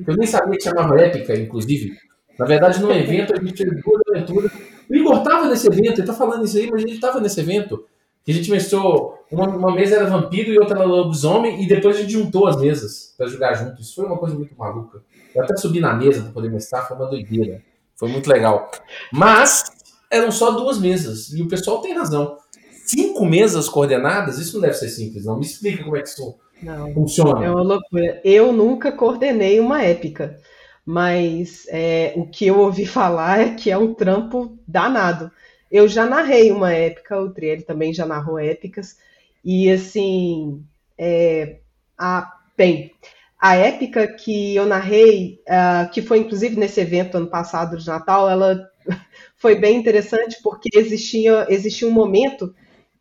Eu 0.08 0.16
nem 0.16 0.28
sabia 0.28 0.58
que 0.58 0.64
chamava 0.64 1.00
épica, 1.00 1.36
inclusive. 1.36 1.98
Na 2.38 2.46
verdade, 2.46 2.82
num 2.82 2.92
evento, 2.92 3.34
a 3.34 3.42
gente 3.42 3.58
fez 3.58 3.84
duas 3.84 4.02
aventuras. 4.10 4.52
O 4.90 4.96
Igor 4.96 5.18
estava 5.18 5.48
nesse 5.48 5.68
evento, 5.68 6.00
ele 6.00 6.08
tá 6.08 6.14
falando 6.14 6.46
isso 6.46 6.58
aí, 6.58 6.70
mas 6.70 6.84
ele 6.84 6.94
estava 6.94 7.20
nesse 7.20 7.40
evento. 7.40 7.86
Que 8.24 8.32
a 8.32 8.34
gente 8.34 8.52
mestrou. 8.52 9.16
Uma, 9.32 9.48
uma 9.48 9.74
mesa 9.74 9.96
era 9.96 10.06
vampiro 10.06 10.52
e 10.52 10.60
outra 10.60 10.80
era 10.80 10.88
lobisomem, 10.88 11.64
e 11.64 11.68
depois 11.68 11.98
a 11.98 12.02
gente 12.02 12.14
juntou 12.14 12.48
as 12.48 12.58
mesas 12.58 13.14
para 13.18 13.28
jogar 13.28 13.54
junto. 13.56 13.82
Isso 13.82 13.96
foi 13.96 14.06
uma 14.06 14.18
coisa 14.18 14.36
muito 14.36 14.56
maluca. 14.58 15.02
Eu 15.34 15.44
até 15.44 15.56
subi 15.58 15.80
na 15.80 15.94
mesa 15.94 16.22
para 16.22 16.32
poder 16.32 16.50
mestrar, 16.50 16.88
foi 16.88 16.96
uma 16.96 17.08
doideira. 17.08 17.62
Foi 17.96 18.10
muito 18.10 18.30
legal. 18.30 18.70
Mas 19.12 19.64
eram 20.12 20.32
só 20.32 20.52
duas 20.52 20.80
mesas. 20.80 21.34
E 21.34 21.42
o 21.42 21.48
pessoal 21.48 21.82
tem 21.82 21.94
razão. 21.94 22.38
Cinco 22.86 23.26
mesas 23.26 23.68
coordenadas, 23.68 24.38
isso 24.38 24.56
não 24.56 24.62
deve 24.62 24.76
ser 24.76 24.90
simples, 24.90 25.26
não. 25.26 25.38
Me 25.38 25.46
explica 25.46 25.84
como 25.84 25.98
é 25.98 26.02
que 26.02 26.10
isso 26.10 26.38
não, 26.62 26.94
funciona. 26.94 27.46
É 27.46 27.50
uma 27.50 27.64
loucura. 27.64 28.22
Eu 28.24 28.54
nunca 28.54 28.92
coordenei 28.92 29.60
uma 29.60 29.82
épica, 29.82 30.40
mas 30.86 31.66
é, 31.70 32.14
o 32.16 32.28
que 32.28 32.46
eu 32.48 32.60
ouvi 32.60 32.86
falar 32.86 33.40
é 33.40 33.54
que 33.56 33.72
é 33.72 33.78
um 33.78 33.94
trampo 33.94 34.58
danado. 34.68 35.32
Eu 35.72 35.88
já 35.88 36.06
narrei 36.06 36.52
uma 36.52 36.72
épica, 36.72 37.20
o 37.20 37.30
Triel 37.32 37.66
também 37.66 37.94
já 37.94 38.06
narrou 38.06 38.40
épicas, 38.40 38.98
e 39.44 39.70
assim, 39.70 40.64
é, 40.98 41.58
a, 41.98 42.32
bem, 42.56 42.92
a 43.40 43.56
épica 43.56 44.08
que 44.08 44.56
eu 44.56 44.66
narrei, 44.66 45.42
uh, 45.48 45.90
que 45.92 46.02
foi 46.02 46.20
inclusive 46.20 46.56
nesse 46.56 46.82
evento 46.82 47.18
ano 47.18 47.28
passado 47.28 47.78
de 47.78 47.86
Natal, 47.86 48.30
ela 48.30 48.70
foi 49.38 49.56
bem 49.56 49.78
interessante 49.78 50.38
porque 50.42 50.70
existia, 50.74 51.46
existia 51.50 51.88
um 51.88 51.92
momento 51.92 52.54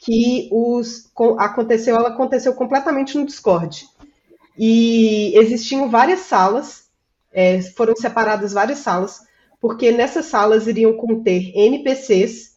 que 0.04 0.48
os, 0.52 1.10
aconteceu, 1.38 1.96
ela 1.96 2.10
aconteceu 2.10 2.52
completamente 2.54 3.16
no 3.16 3.24
Discord. 3.24 3.86
E 4.56 5.32
existiam 5.36 5.88
várias 5.88 6.20
salas, 6.20 6.84
é, 7.32 7.60
foram 7.62 7.96
separadas 7.96 8.52
várias 8.52 8.78
salas, 8.78 9.20
porque 9.60 9.90
nessas 9.90 10.26
salas 10.26 10.66
iriam 10.66 10.92
conter 10.92 11.50
NPCs 11.56 12.54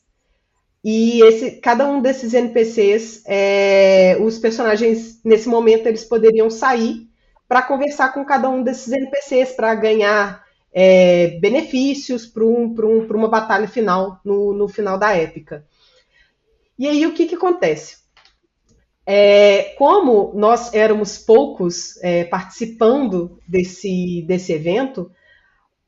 e 0.83 1.21
esse, 1.21 1.51
cada 1.51 1.87
um 1.87 2.01
desses 2.01 2.33
NPCs, 2.33 3.23
é, 3.25 4.17
os 4.19 4.37
personagens 4.37 5.19
nesse 5.23 5.47
momento 5.47 5.87
eles 5.87 6.03
poderiam 6.03 6.49
sair 6.49 7.07
para 7.47 7.61
conversar 7.61 8.13
com 8.13 8.25
cada 8.25 8.49
um 8.49 8.61
desses 8.61 8.91
NPCs 8.91 9.53
para 9.53 9.73
ganhar 9.73 10.43
é, 10.73 11.39
benefícios 11.39 12.25
para 12.25 12.45
um, 12.45 12.75
um, 12.77 13.07
uma 13.15 13.29
batalha 13.29 13.67
final 13.67 14.19
no, 14.23 14.53
no, 14.53 14.67
final 14.67 14.97
da 14.97 15.15
épica. 15.15 15.65
E 16.77 16.87
aí 16.87 17.05
o 17.05 17.13
que, 17.13 17.25
que 17.25 17.35
acontece? 17.35 17.97
É, 19.05 19.75
como 19.77 20.33
nós 20.35 20.73
éramos 20.73 21.17
poucos 21.17 21.97
é, 22.03 22.25
participando 22.25 23.39
desse, 23.47 24.23
desse 24.27 24.51
evento, 24.51 25.09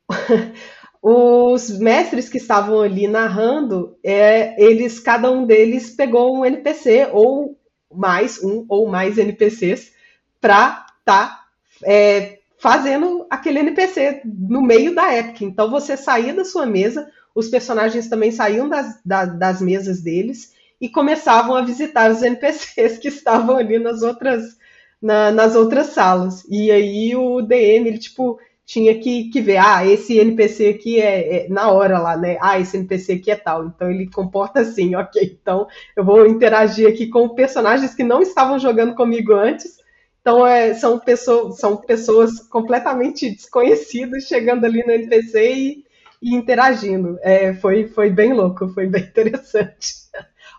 os 1.02 1.78
mestres 1.78 2.28
que 2.28 2.38
estavam 2.38 2.80
ali 2.80 3.06
narrando, 3.06 3.96
é, 4.02 4.60
eles, 4.62 4.98
cada 4.98 5.30
um 5.30 5.46
deles 5.46 5.90
pegou 5.90 6.34
um 6.34 6.44
NPC 6.44 7.10
ou 7.12 7.58
mais 7.92 8.42
um 8.42 8.64
ou 8.68 8.88
mais 8.88 9.18
NPCs 9.18 9.92
para 10.40 10.86
tá, 11.04 11.44
é, 11.84 12.38
fazendo 12.58 13.26
aquele 13.30 13.58
NPC 13.60 14.22
no 14.24 14.62
meio 14.62 14.94
da 14.94 15.12
época. 15.12 15.44
Então 15.44 15.70
você 15.70 15.96
saía 15.96 16.32
da 16.32 16.44
sua 16.44 16.66
mesa, 16.66 17.10
os 17.34 17.48
personagens 17.48 18.08
também 18.08 18.30
saíam 18.30 18.68
das, 18.68 18.98
das, 19.04 19.38
das 19.38 19.60
mesas 19.60 20.00
deles 20.00 20.58
e 20.80 20.88
começavam 20.88 21.54
a 21.54 21.62
visitar 21.62 22.10
os 22.10 22.22
NPCs 22.22 22.98
que 22.98 23.08
estavam 23.08 23.56
ali 23.56 23.78
nas 23.78 24.02
outras, 24.02 24.56
na, 25.00 25.30
nas 25.30 25.54
outras 25.54 25.88
salas. 25.88 26.44
E 26.48 26.70
aí 26.70 27.14
o 27.14 27.42
DM, 27.42 27.88
ele 27.88 27.98
tipo 27.98 28.38
tinha 28.70 28.96
que, 29.00 29.24
que 29.30 29.40
ver, 29.40 29.56
ah, 29.56 29.84
esse 29.84 30.16
NPC 30.16 30.68
aqui 30.68 31.00
é, 31.00 31.46
é, 31.46 31.48
na 31.48 31.72
hora 31.72 31.98
lá, 31.98 32.16
né? 32.16 32.38
Ah, 32.40 32.60
esse 32.60 32.76
NPC 32.76 33.14
aqui 33.14 33.28
é 33.32 33.34
tal, 33.34 33.66
então 33.66 33.90
ele 33.90 34.08
comporta 34.08 34.60
assim, 34.60 34.94
ok. 34.96 35.38
Então 35.42 35.66
eu 35.96 36.04
vou 36.04 36.24
interagir 36.24 36.88
aqui 36.88 37.08
com 37.08 37.28
personagens 37.30 37.96
que 37.96 38.04
não 38.04 38.22
estavam 38.22 38.60
jogando 38.60 38.94
comigo 38.94 39.32
antes. 39.32 39.78
Então 40.20 40.46
é, 40.46 40.72
são, 40.74 41.00
pessoas, 41.00 41.58
são 41.58 41.78
pessoas 41.78 42.38
completamente 42.48 43.28
desconhecidas 43.30 44.24
chegando 44.24 44.64
ali 44.64 44.84
no 44.86 44.92
NPC 44.92 45.52
e, 45.52 45.84
e 46.22 46.34
interagindo. 46.36 47.18
É, 47.22 47.52
foi, 47.54 47.88
foi 47.88 48.08
bem 48.08 48.32
louco, 48.32 48.68
foi 48.68 48.86
bem 48.86 49.02
interessante. 49.10 49.94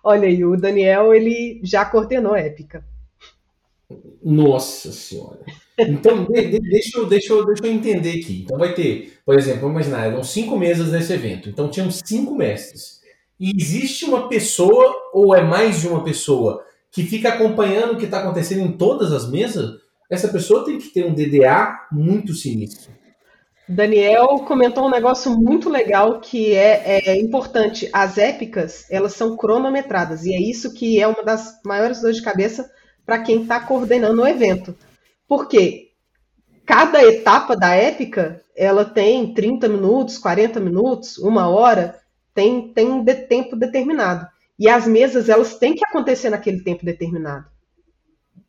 Olha 0.03 0.27
aí, 0.27 0.43
o 0.43 0.57
Daniel 0.57 1.13
ele 1.13 1.59
já 1.63 1.85
coordenou 1.85 2.33
a 2.33 2.39
Épica. 2.39 2.83
Nossa 4.23 4.91
senhora. 4.91 5.39
Então, 5.77 6.25
de, 6.25 6.49
de, 6.49 6.59
deixa, 6.59 6.97
eu, 6.97 7.05
deixa, 7.07 7.33
eu, 7.33 7.45
deixa 7.45 7.65
eu 7.65 7.71
entender 7.71 8.19
aqui. 8.19 8.43
Então, 8.43 8.57
vai 8.57 8.73
ter, 8.73 9.19
por 9.25 9.37
exemplo, 9.37 9.61
vamos 9.61 9.75
imaginar, 9.75 10.07
eram 10.07 10.23
cinco 10.23 10.57
mesas 10.57 10.91
nesse 10.91 11.13
evento. 11.13 11.49
Então, 11.49 11.69
tinham 11.69 11.89
cinco 11.89 12.35
mestres. 12.35 13.01
E 13.39 13.51
existe 13.59 14.05
uma 14.05 14.27
pessoa, 14.27 14.93
ou 15.13 15.35
é 15.35 15.43
mais 15.43 15.81
de 15.81 15.87
uma 15.87 16.03
pessoa, 16.03 16.63
que 16.91 17.03
fica 17.03 17.29
acompanhando 17.29 17.93
o 17.93 17.97
que 17.97 18.05
está 18.05 18.19
acontecendo 18.19 18.61
em 18.61 18.71
todas 18.71 19.11
as 19.11 19.29
mesas? 19.29 19.79
Essa 20.09 20.27
pessoa 20.27 20.65
tem 20.65 20.77
que 20.77 20.89
ter 20.89 21.05
um 21.05 21.13
DDA 21.13 21.87
muito 21.91 22.33
sinistro. 22.33 22.91
Daniel 23.71 24.39
comentou 24.39 24.85
um 24.85 24.91
negócio 24.91 25.31
muito 25.31 25.69
legal 25.69 26.19
que 26.19 26.53
é, 26.53 27.07
é, 27.07 27.19
importante. 27.19 27.89
As 27.93 28.17
épicas, 28.17 28.85
elas 28.89 29.13
são 29.13 29.37
cronometradas. 29.37 30.25
E 30.25 30.33
é 30.33 30.39
isso 30.39 30.73
que 30.73 30.99
é 30.99 31.07
uma 31.07 31.23
das 31.23 31.61
maiores 31.65 32.01
dores 32.01 32.17
de 32.17 32.21
cabeça 32.21 32.69
para 33.05 33.19
quem 33.19 33.43
está 33.43 33.61
coordenando 33.61 34.21
o 34.21 34.27
evento. 34.27 34.75
Porque 35.25 35.91
cada 36.65 37.01
etapa 37.01 37.55
da 37.55 37.73
épica, 37.73 38.43
ela 38.55 38.83
tem 38.83 39.33
30 39.33 39.69
minutos, 39.69 40.17
40 40.17 40.59
minutos, 40.59 41.17
uma 41.17 41.47
hora, 41.49 41.97
tem, 42.33 42.73
tem 42.73 42.91
um 42.91 43.01
de 43.01 43.15
tempo 43.15 43.55
determinado. 43.55 44.27
E 44.59 44.67
as 44.67 44.85
mesas, 44.85 45.29
elas 45.29 45.55
têm 45.55 45.73
que 45.73 45.85
acontecer 45.85 46.29
naquele 46.29 46.61
tempo 46.61 46.85
determinado. 46.85 47.45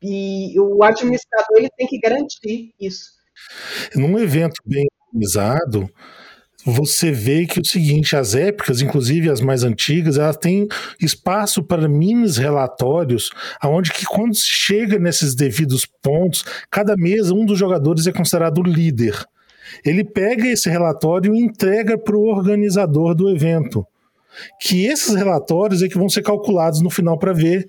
E 0.03 0.59
o 0.59 0.83
administrador, 0.83 1.57
ele 1.57 1.71
tem 1.77 1.87
que 1.87 2.01
garantir 2.01 2.75
isso. 2.81 3.13
Num 3.95 4.19
evento 4.19 4.61
bem 4.67 4.87
organizado, 5.13 5.89
você 6.65 7.11
vê 7.11 7.45
que 7.45 7.61
o 7.61 7.65
seguinte, 7.65 8.15
as 8.15 8.35
épicas, 8.35 8.81
inclusive 8.81 9.29
as 9.29 9.41
mais 9.41 9.65
antigas, 9.65 10.17
elas 10.17 10.37
têm 10.37 10.69
espaço 11.01 11.63
para 11.63 11.89
minis 11.89 12.37
relatórios, 12.37 13.31
aonde 13.61 13.93
que 13.93 14.07
quando 14.07 14.35
se 14.35 14.47
chega 14.47 14.99
nesses 14.99 15.35
devidos 15.35 15.85
pontos, 15.85 16.45
cada 16.71 16.97
mesa 16.97 17.35
um 17.35 17.45
dos 17.45 17.59
jogadores 17.59 18.07
é 18.07 18.13
considerado 18.13 18.63
líder. 18.63 19.27
Ele 19.85 20.05
pega 20.05 20.47
esse 20.47 20.69
relatório 20.69 21.35
e 21.35 21.41
entrega 21.41 21.99
para 21.99 22.17
o 22.17 22.29
organizador 22.29 23.15
do 23.15 23.29
evento. 23.29 23.85
Que 24.61 24.87
esses 24.87 25.15
relatórios 25.15 25.83
é 25.83 25.89
que 25.89 25.99
vão 25.99 26.09
ser 26.09 26.23
calculados 26.23 26.81
no 26.81 26.91
final 26.91 27.19
para 27.19 27.33
ver 27.33 27.67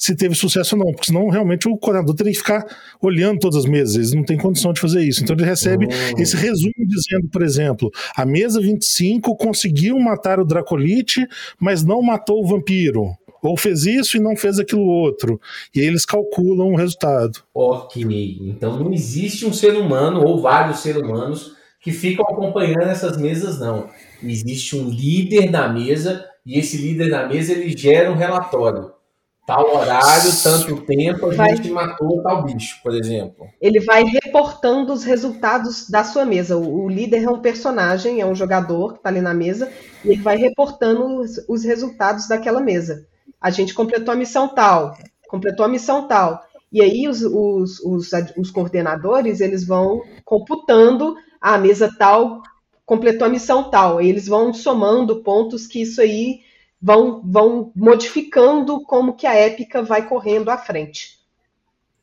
se 0.00 0.16
teve 0.16 0.34
sucesso 0.34 0.76
ou 0.76 0.82
não, 0.82 0.92
porque 0.92 1.08
senão 1.08 1.28
realmente 1.28 1.68
o 1.68 1.76
coordenador 1.76 2.14
teria 2.14 2.32
que 2.32 2.38
ficar 2.38 2.64
olhando 3.02 3.38
todas 3.38 3.58
as 3.58 3.70
mesas, 3.70 3.96
eles 3.96 4.12
não 4.14 4.24
têm 4.24 4.38
condição 4.38 4.72
de 4.72 4.80
fazer 4.80 5.02
isso. 5.02 5.22
Então 5.22 5.36
ele 5.36 5.44
recebe 5.44 5.86
oh. 5.86 6.20
esse 6.20 6.34
resumo 6.36 6.72
dizendo, 6.78 7.28
por 7.30 7.42
exemplo, 7.42 7.90
a 8.16 8.24
mesa 8.24 8.62
25 8.62 9.36
conseguiu 9.36 9.98
matar 9.98 10.40
o 10.40 10.44
Dracolite, 10.44 11.28
mas 11.60 11.84
não 11.84 12.00
matou 12.00 12.42
o 12.42 12.46
vampiro. 12.46 13.10
Ou 13.42 13.58
fez 13.58 13.84
isso 13.84 14.16
e 14.16 14.20
não 14.20 14.34
fez 14.36 14.58
aquilo 14.58 14.86
outro. 14.86 15.38
E 15.74 15.80
aí 15.80 15.86
eles 15.86 16.06
calculam 16.06 16.72
o 16.72 16.76
resultado. 16.76 17.42
Ok. 17.54 18.38
Então 18.40 18.78
não 18.78 18.94
existe 18.94 19.44
um 19.44 19.52
ser 19.52 19.74
humano 19.76 20.24
ou 20.26 20.40
vários 20.40 20.80
seres 20.80 21.02
humanos 21.02 21.56
que 21.82 21.92
ficam 21.92 22.24
acompanhando 22.24 22.88
essas 22.88 23.18
mesas, 23.18 23.60
não. 23.60 23.90
Existe 24.22 24.76
um 24.76 24.88
líder 24.88 25.50
da 25.50 25.68
mesa 25.68 26.24
e 26.46 26.58
esse 26.58 26.78
líder 26.78 27.10
da 27.10 27.28
mesa 27.28 27.52
ele 27.52 27.76
gera 27.76 28.10
um 28.10 28.16
relatório 28.16 28.98
tal 29.46 29.76
horário, 29.76 30.30
tanto 30.42 30.82
tempo, 30.82 31.26
a 31.26 31.34
vai... 31.34 31.56
gente 31.56 31.70
matou 31.70 32.22
tal 32.22 32.44
bicho, 32.44 32.80
por 32.82 32.94
exemplo. 32.94 33.46
Ele 33.60 33.80
vai 33.80 34.04
reportando 34.04 34.92
os 34.92 35.04
resultados 35.04 35.88
da 35.88 36.04
sua 36.04 36.24
mesa. 36.24 36.56
O, 36.56 36.84
o 36.84 36.88
líder 36.88 37.24
é 37.24 37.30
um 37.30 37.40
personagem, 37.40 38.20
é 38.20 38.26
um 38.26 38.34
jogador 38.34 38.92
que 38.92 38.98
está 38.98 39.08
ali 39.08 39.20
na 39.20 39.34
mesa, 39.34 39.70
e 40.04 40.10
ele 40.10 40.22
vai 40.22 40.36
reportando 40.36 41.20
os, 41.20 41.44
os 41.48 41.64
resultados 41.64 42.28
daquela 42.28 42.60
mesa. 42.60 43.06
A 43.40 43.50
gente 43.50 43.74
completou 43.74 44.12
a 44.12 44.16
missão 44.16 44.48
tal, 44.48 44.96
completou 45.28 45.64
a 45.64 45.68
missão 45.68 46.06
tal. 46.06 46.42
E 46.72 46.80
aí 46.80 47.08
os, 47.08 47.22
os, 47.22 47.80
os, 47.80 48.10
os 48.36 48.50
coordenadores 48.50 49.40
eles 49.40 49.66
vão 49.66 50.02
computando 50.24 51.16
a 51.40 51.58
mesa 51.58 51.90
tal 51.98 52.42
completou 52.90 53.24
a 53.24 53.30
missão 53.30 53.70
tal. 53.70 54.00
Eles 54.00 54.26
vão 54.26 54.52
somando 54.52 55.22
pontos 55.22 55.64
que 55.64 55.82
isso 55.82 56.00
aí 56.00 56.40
vão, 56.80 57.22
vão 57.24 57.72
modificando 57.74 58.82
como 58.82 59.14
que 59.14 59.26
a 59.26 59.34
épica 59.34 59.82
vai 59.82 60.08
correndo 60.08 60.50
à 60.50 60.56
frente. 60.56 61.18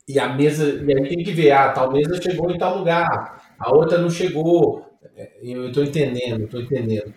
E 0.07 0.19
a 0.19 0.29
mesa, 0.29 0.83
e 0.85 0.93
aí 0.93 1.09
tem 1.09 1.23
que 1.23 1.31
ver, 1.31 1.51
ah, 1.51 1.69
tal 1.69 1.91
mesa 1.91 2.21
chegou 2.21 2.49
em 2.49 2.57
tal 2.57 2.77
lugar, 2.77 3.53
a 3.59 3.75
outra 3.75 3.97
não 3.97 4.09
chegou. 4.09 4.85
É, 5.15 5.31
eu 5.41 5.67
estou 5.67 5.83
entendendo, 5.83 6.45
estou 6.45 6.61
entendendo. 6.61 7.13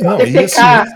Não, 0.00 0.20
e 0.20 0.38
assim, 0.38 0.90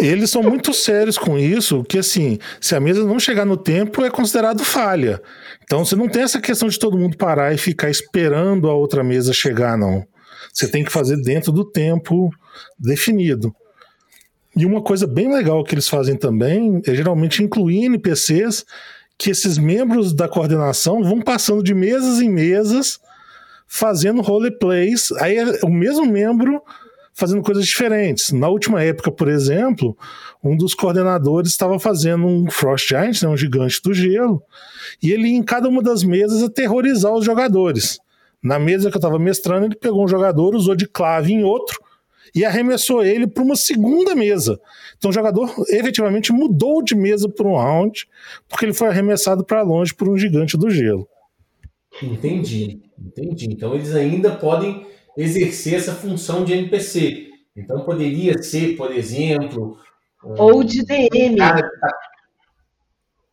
eles 0.00 0.30
são 0.30 0.42
muito 0.42 0.72
sérios 0.72 1.18
com 1.18 1.36
isso, 1.38 1.82
que 1.82 1.98
assim, 1.98 2.38
se 2.60 2.76
a 2.76 2.80
mesa 2.80 3.04
não 3.04 3.18
chegar 3.18 3.44
no 3.44 3.56
tempo, 3.56 4.04
é 4.04 4.10
considerado 4.10 4.62
falha. 4.62 5.20
Então 5.64 5.84
você 5.84 5.96
não 5.96 6.08
tem 6.08 6.22
essa 6.22 6.40
questão 6.40 6.68
de 6.68 6.78
todo 6.78 6.98
mundo 6.98 7.16
parar 7.16 7.52
e 7.52 7.58
ficar 7.58 7.90
esperando 7.90 8.68
a 8.68 8.74
outra 8.74 9.02
mesa 9.02 9.32
chegar, 9.32 9.76
não. 9.76 10.06
Você 10.52 10.68
tem 10.68 10.84
que 10.84 10.92
fazer 10.92 11.16
dentro 11.22 11.50
do 11.50 11.64
tempo 11.64 12.30
definido. 12.78 13.54
E 14.56 14.66
uma 14.66 14.82
coisa 14.82 15.06
bem 15.06 15.32
legal 15.32 15.62
que 15.62 15.74
eles 15.74 15.88
fazem 15.88 16.16
também 16.16 16.82
é 16.86 16.94
geralmente 16.94 17.42
incluir 17.42 17.84
NPCs 17.84 18.64
que 19.16 19.30
esses 19.30 19.58
membros 19.58 20.12
da 20.12 20.28
coordenação 20.28 21.02
vão 21.02 21.20
passando 21.20 21.62
de 21.62 21.74
mesas 21.74 22.20
em 22.20 22.28
mesas 22.28 23.00
fazendo 23.66 24.22
roleplays. 24.22 25.12
Aí 25.12 25.36
é 25.36 25.64
o 25.64 25.70
mesmo 25.70 26.06
membro 26.06 26.62
fazendo 27.12 27.42
coisas 27.42 27.66
diferentes. 27.66 28.32
Na 28.32 28.48
última 28.48 28.82
época, 28.82 29.10
por 29.10 29.28
exemplo, 29.28 29.96
um 30.42 30.56
dos 30.56 30.72
coordenadores 30.72 31.50
estava 31.50 31.78
fazendo 31.78 32.24
um 32.24 32.48
Frost 32.48 32.88
Giant, 32.88 33.22
né, 33.22 33.28
um 33.28 33.36
gigante 33.36 33.82
do 33.82 33.92
gelo, 33.92 34.40
e 35.02 35.10
ele 35.10 35.28
em 35.28 35.42
cada 35.42 35.68
uma 35.68 35.82
das 35.82 36.04
mesas 36.04 36.42
aterrorizar 36.42 37.12
os 37.12 37.24
jogadores. 37.24 37.98
Na 38.40 38.56
mesa 38.56 38.88
que 38.88 38.96
eu 38.96 39.00
estava 39.00 39.18
mestrando, 39.18 39.66
ele 39.66 39.74
pegou 39.74 40.04
um 40.04 40.08
jogador, 40.08 40.54
usou 40.54 40.76
de 40.76 40.86
clave 40.86 41.32
em 41.32 41.42
outro 41.42 41.80
e 42.34 42.44
arremessou 42.44 43.04
ele 43.04 43.26
para 43.26 43.42
uma 43.42 43.56
segunda 43.56 44.14
mesa. 44.14 44.60
Então 44.96 45.10
o 45.10 45.14
jogador 45.14 45.52
efetivamente 45.68 46.32
mudou 46.32 46.82
de 46.82 46.94
mesa 46.94 47.28
por 47.28 47.46
um 47.46 47.56
round, 47.56 48.08
porque 48.48 48.64
ele 48.64 48.74
foi 48.74 48.88
arremessado 48.88 49.44
para 49.44 49.62
longe 49.62 49.94
por 49.94 50.08
um 50.08 50.16
gigante 50.16 50.56
do 50.56 50.70
gelo. 50.70 51.08
Entendi, 52.02 52.80
entendi. 52.98 53.46
Então 53.50 53.74
eles 53.74 53.94
ainda 53.94 54.30
podem 54.30 54.86
exercer 55.16 55.74
essa 55.74 55.94
função 55.94 56.44
de 56.44 56.52
NPC. 56.52 57.28
Então 57.56 57.84
poderia 57.84 58.40
ser, 58.42 58.76
por 58.76 58.92
exemplo. 58.92 59.76
Ou 60.22 60.62
de 60.62 60.84
DM. 60.84 61.36
Tá 61.36 61.60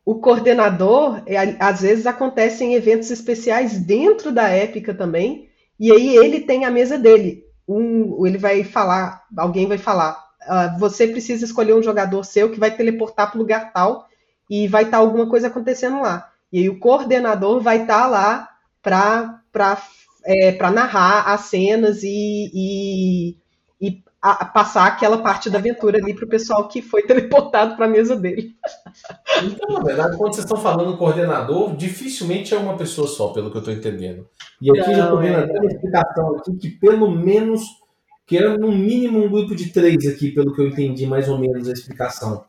o 0.06 0.20
coordenador, 0.20 1.20
é, 1.26 1.36
às 1.58 1.80
vezes 1.80 2.06
acontecem 2.06 2.74
eventos 2.74 3.10
especiais 3.10 3.76
dentro 3.76 4.30
da 4.30 4.48
épica 4.48 4.94
também, 4.94 5.48
e 5.80 5.90
aí 5.90 6.16
ele 6.16 6.42
tem 6.42 6.64
a 6.64 6.70
mesa 6.70 6.96
dele. 6.96 7.44
Um, 7.68 8.26
ele 8.26 8.38
vai 8.38 8.62
falar, 8.62 9.24
alguém 9.36 9.66
vai 9.66 9.78
falar, 9.78 10.24
uh, 10.42 10.78
você 10.78 11.06
precisa 11.06 11.44
escolher 11.44 11.74
um 11.74 11.82
jogador 11.82 12.24
seu 12.24 12.50
que 12.50 12.60
vai 12.60 12.70
teleportar 12.70 13.30
para 13.30 13.38
o 13.38 13.40
lugar 13.40 13.72
tal 13.72 14.06
e 14.48 14.68
vai 14.68 14.84
estar 14.84 14.98
tá 14.98 15.02
alguma 15.02 15.28
coisa 15.28 15.48
acontecendo 15.48 16.00
lá. 16.00 16.30
E 16.52 16.60
aí 16.60 16.68
o 16.68 16.78
coordenador 16.78 17.60
vai 17.60 17.82
estar 17.82 18.02
tá 18.02 18.06
lá 18.06 18.48
para 18.82 19.82
é, 20.24 20.70
narrar 20.70 21.32
as 21.32 21.42
cenas 21.42 22.02
e, 22.02 22.50
e, 22.54 23.30
e 23.30 23.36
a, 24.20 24.42
a 24.42 24.44
passar 24.44 24.86
aquela 24.86 25.18
parte 25.18 25.50
da 25.50 25.58
aventura 25.58 25.98
ali 25.98 26.14
para 26.14 26.24
o 26.24 26.28
pessoal 26.28 26.66
que 26.68 26.82
foi 26.82 27.02
teleportado 27.06 27.76
para 27.76 27.86
a 27.86 27.88
mesa 27.88 28.16
dele. 28.16 28.54
Então, 29.42 29.78
na 29.78 29.84
verdade, 29.84 30.16
quando 30.16 30.34
vocês 30.34 30.44
estão 30.44 30.60
falando 30.60 30.96
coordenador, 30.96 31.76
dificilmente 31.76 32.54
é 32.54 32.58
uma 32.58 32.76
pessoa 32.76 33.06
só, 33.06 33.28
pelo 33.28 33.50
que 33.50 33.56
eu 33.56 33.60
estou 33.60 33.74
entendendo. 33.74 34.26
E 34.60 34.70
aqui 34.70 34.90
Não, 34.90 34.96
já 34.96 35.04
estou 35.04 35.18
vendo 35.18 35.38
é... 35.38 35.44
até 35.44 35.58
uma 35.58 35.70
explicação 35.70 36.36
aqui 36.36 36.56
que 36.56 36.70
pelo 36.70 37.10
menos, 37.10 37.62
que 38.26 38.36
era 38.36 38.56
no 38.56 38.72
mínimo 38.72 39.24
um 39.24 39.28
grupo 39.28 39.54
de 39.54 39.70
três 39.70 40.06
aqui, 40.06 40.30
pelo 40.30 40.52
que 40.54 40.60
eu 40.60 40.68
entendi 40.68 41.06
mais 41.06 41.28
ou 41.28 41.38
menos 41.38 41.68
a 41.68 41.72
explicação. 41.72 42.44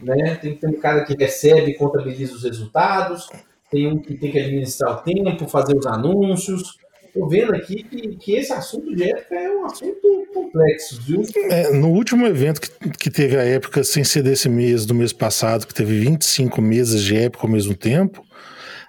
Né? 0.00 0.34
Tem 0.36 0.54
que 0.54 0.60
ter 0.60 0.68
um 0.68 0.80
cara 0.80 1.04
que 1.04 1.14
recebe 1.14 1.70
e 1.70 1.78
contabiliza 1.78 2.34
os 2.34 2.42
resultados, 2.42 3.28
tem 3.70 3.86
um 3.86 3.98
que 3.98 4.14
tem 4.16 4.30
que 4.30 4.38
administrar 4.38 4.92
o 4.92 5.02
tempo, 5.02 5.48
fazer 5.48 5.76
os 5.76 5.86
anúncios. 5.86 6.76
Estou 7.14 7.28
vendo 7.28 7.54
aqui 7.54 7.84
que, 7.84 8.16
que, 8.16 8.32
esse 8.32 8.52
assunto 8.52 8.92
de 8.92 9.04
época 9.04 9.36
é 9.36 9.48
um 9.48 9.64
assunto 9.64 10.26
complexo, 10.34 11.00
viu? 11.02 11.22
É, 11.48 11.72
no 11.72 11.90
último 11.90 12.26
evento 12.26 12.60
que, 12.60 12.90
que 12.90 13.08
teve 13.08 13.36
a 13.36 13.44
época, 13.44 13.84
sem 13.84 14.02
ser 14.02 14.24
desse 14.24 14.48
mês, 14.48 14.84
do 14.84 14.96
mês 14.96 15.12
passado, 15.12 15.64
que 15.64 15.72
teve 15.72 15.96
25 16.00 16.60
mesas 16.60 17.00
de 17.02 17.16
época 17.16 17.46
ao 17.46 17.52
mesmo 17.52 17.76
tempo, 17.76 18.20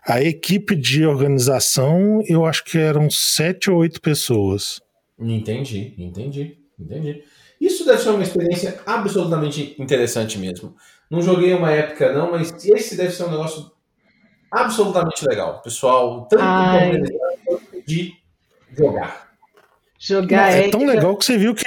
a 0.07 0.23
equipe 0.23 0.75
de 0.75 1.05
organização, 1.05 2.19
eu 2.27 2.47
acho 2.47 2.63
que 2.63 2.79
eram 2.79 3.11
sete 3.11 3.69
ou 3.69 3.77
oito 3.77 4.01
pessoas. 4.01 4.81
Entendi, 5.19 5.93
entendi, 5.95 6.57
entendi. 6.79 7.23
Isso 7.61 7.85
deve 7.85 8.01
ser 8.01 8.09
uma 8.09 8.23
experiência 8.23 8.79
absolutamente 8.87 9.75
interessante 9.79 10.39
mesmo. 10.39 10.75
Não 11.11 11.21
joguei 11.21 11.53
uma 11.53 11.71
época, 11.71 12.11
não, 12.11 12.31
mas 12.31 12.51
esse 12.65 12.97
deve 12.97 13.11
ser 13.11 13.25
um 13.25 13.31
negócio 13.31 13.71
absolutamente 14.51 15.23
legal. 15.27 15.61
Pessoal, 15.61 16.27
tanto 16.27 16.43
Ai. 16.43 17.01
De 17.85 18.13
jogar. 18.77 19.25
Jogar 19.99 20.51
é, 20.51 20.67
é 20.67 20.69
tão 20.69 20.85
legal 20.85 21.15
que 21.17 21.25
você 21.25 21.37
viu 21.37 21.55
que 21.55 21.65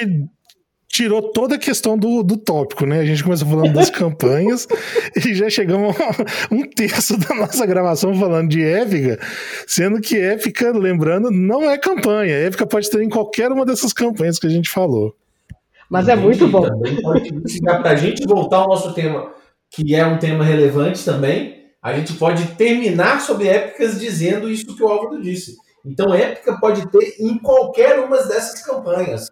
tirou 0.88 1.22
toda 1.32 1.54
a 1.54 1.58
questão 1.58 1.96
do, 1.96 2.22
do 2.22 2.36
tópico, 2.36 2.84
né? 2.86 3.00
A 3.00 3.04
gente 3.04 3.22
começou 3.22 3.46
falando 3.46 3.72
das 3.72 3.88
campanhas 3.90 4.66
e 5.14 5.34
já 5.34 5.48
chegamos 5.48 5.94
a 6.00 6.54
um 6.54 6.68
terço 6.68 7.16
da 7.18 7.34
nossa 7.34 7.64
gravação 7.66 8.14
falando 8.14 8.48
de 8.48 8.64
épica, 8.64 9.18
sendo 9.66 10.00
que 10.00 10.18
épica, 10.18 10.72
lembrando, 10.72 11.30
não 11.30 11.70
é 11.70 11.78
campanha. 11.78 12.34
Épica 12.34 12.66
pode 12.66 12.90
ter 12.90 13.02
em 13.02 13.08
qualquer 13.08 13.52
uma 13.52 13.64
dessas 13.64 13.92
campanhas 13.92 14.38
que 14.38 14.46
a 14.46 14.50
gente 14.50 14.68
falou. 14.68 15.14
Mas 15.88 16.08
é 16.08 16.16
muito 16.16 16.48
bom. 16.48 16.66
Para 17.62 17.90
a 17.90 17.96
gente 17.96 18.26
voltar 18.26 18.58
ao 18.58 18.68
nosso 18.68 18.92
tema, 18.92 19.32
que 19.70 19.94
é 19.94 20.04
um 20.04 20.18
tema 20.18 20.44
relevante 20.44 21.04
também, 21.04 21.64
a 21.82 21.94
gente 21.94 22.14
pode 22.14 22.44
terminar 22.56 23.20
sobre 23.20 23.48
épicas 23.48 24.00
dizendo 24.00 24.50
isso 24.50 24.74
que 24.76 24.82
o 24.82 24.88
Álvaro 24.88 25.22
disse. 25.22 25.56
Então, 25.88 26.12
épica 26.12 26.58
pode 26.60 26.86
ter 26.90 27.16
em 27.18 27.38
qualquer 27.38 27.98
uma 27.98 28.18
dessas 28.24 28.62
campanhas. 28.62 29.30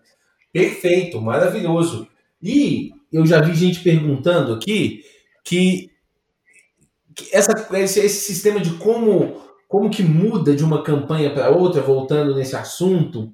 Perfeito, 0.51 1.21
maravilhoso. 1.21 2.09
E 2.43 2.93
eu 3.13 3.27
já 3.27 3.43
vi 3.43 3.55
gente 3.55 3.81
perguntando 3.81 4.55
aqui 4.55 5.05
que, 5.45 5.91
que 7.15 7.29
essa, 7.31 7.53
esse, 7.75 8.01
esse, 8.01 8.21
sistema 8.21 8.59
de 8.59 8.73
como, 8.79 9.43
como 9.69 9.91
que 9.91 10.03
muda 10.03 10.57
de 10.57 10.65
uma 10.65 10.83
campanha 10.83 11.33
para 11.33 11.51
outra, 11.51 11.83
voltando 11.83 12.35
nesse 12.35 12.57
assunto, 12.57 13.31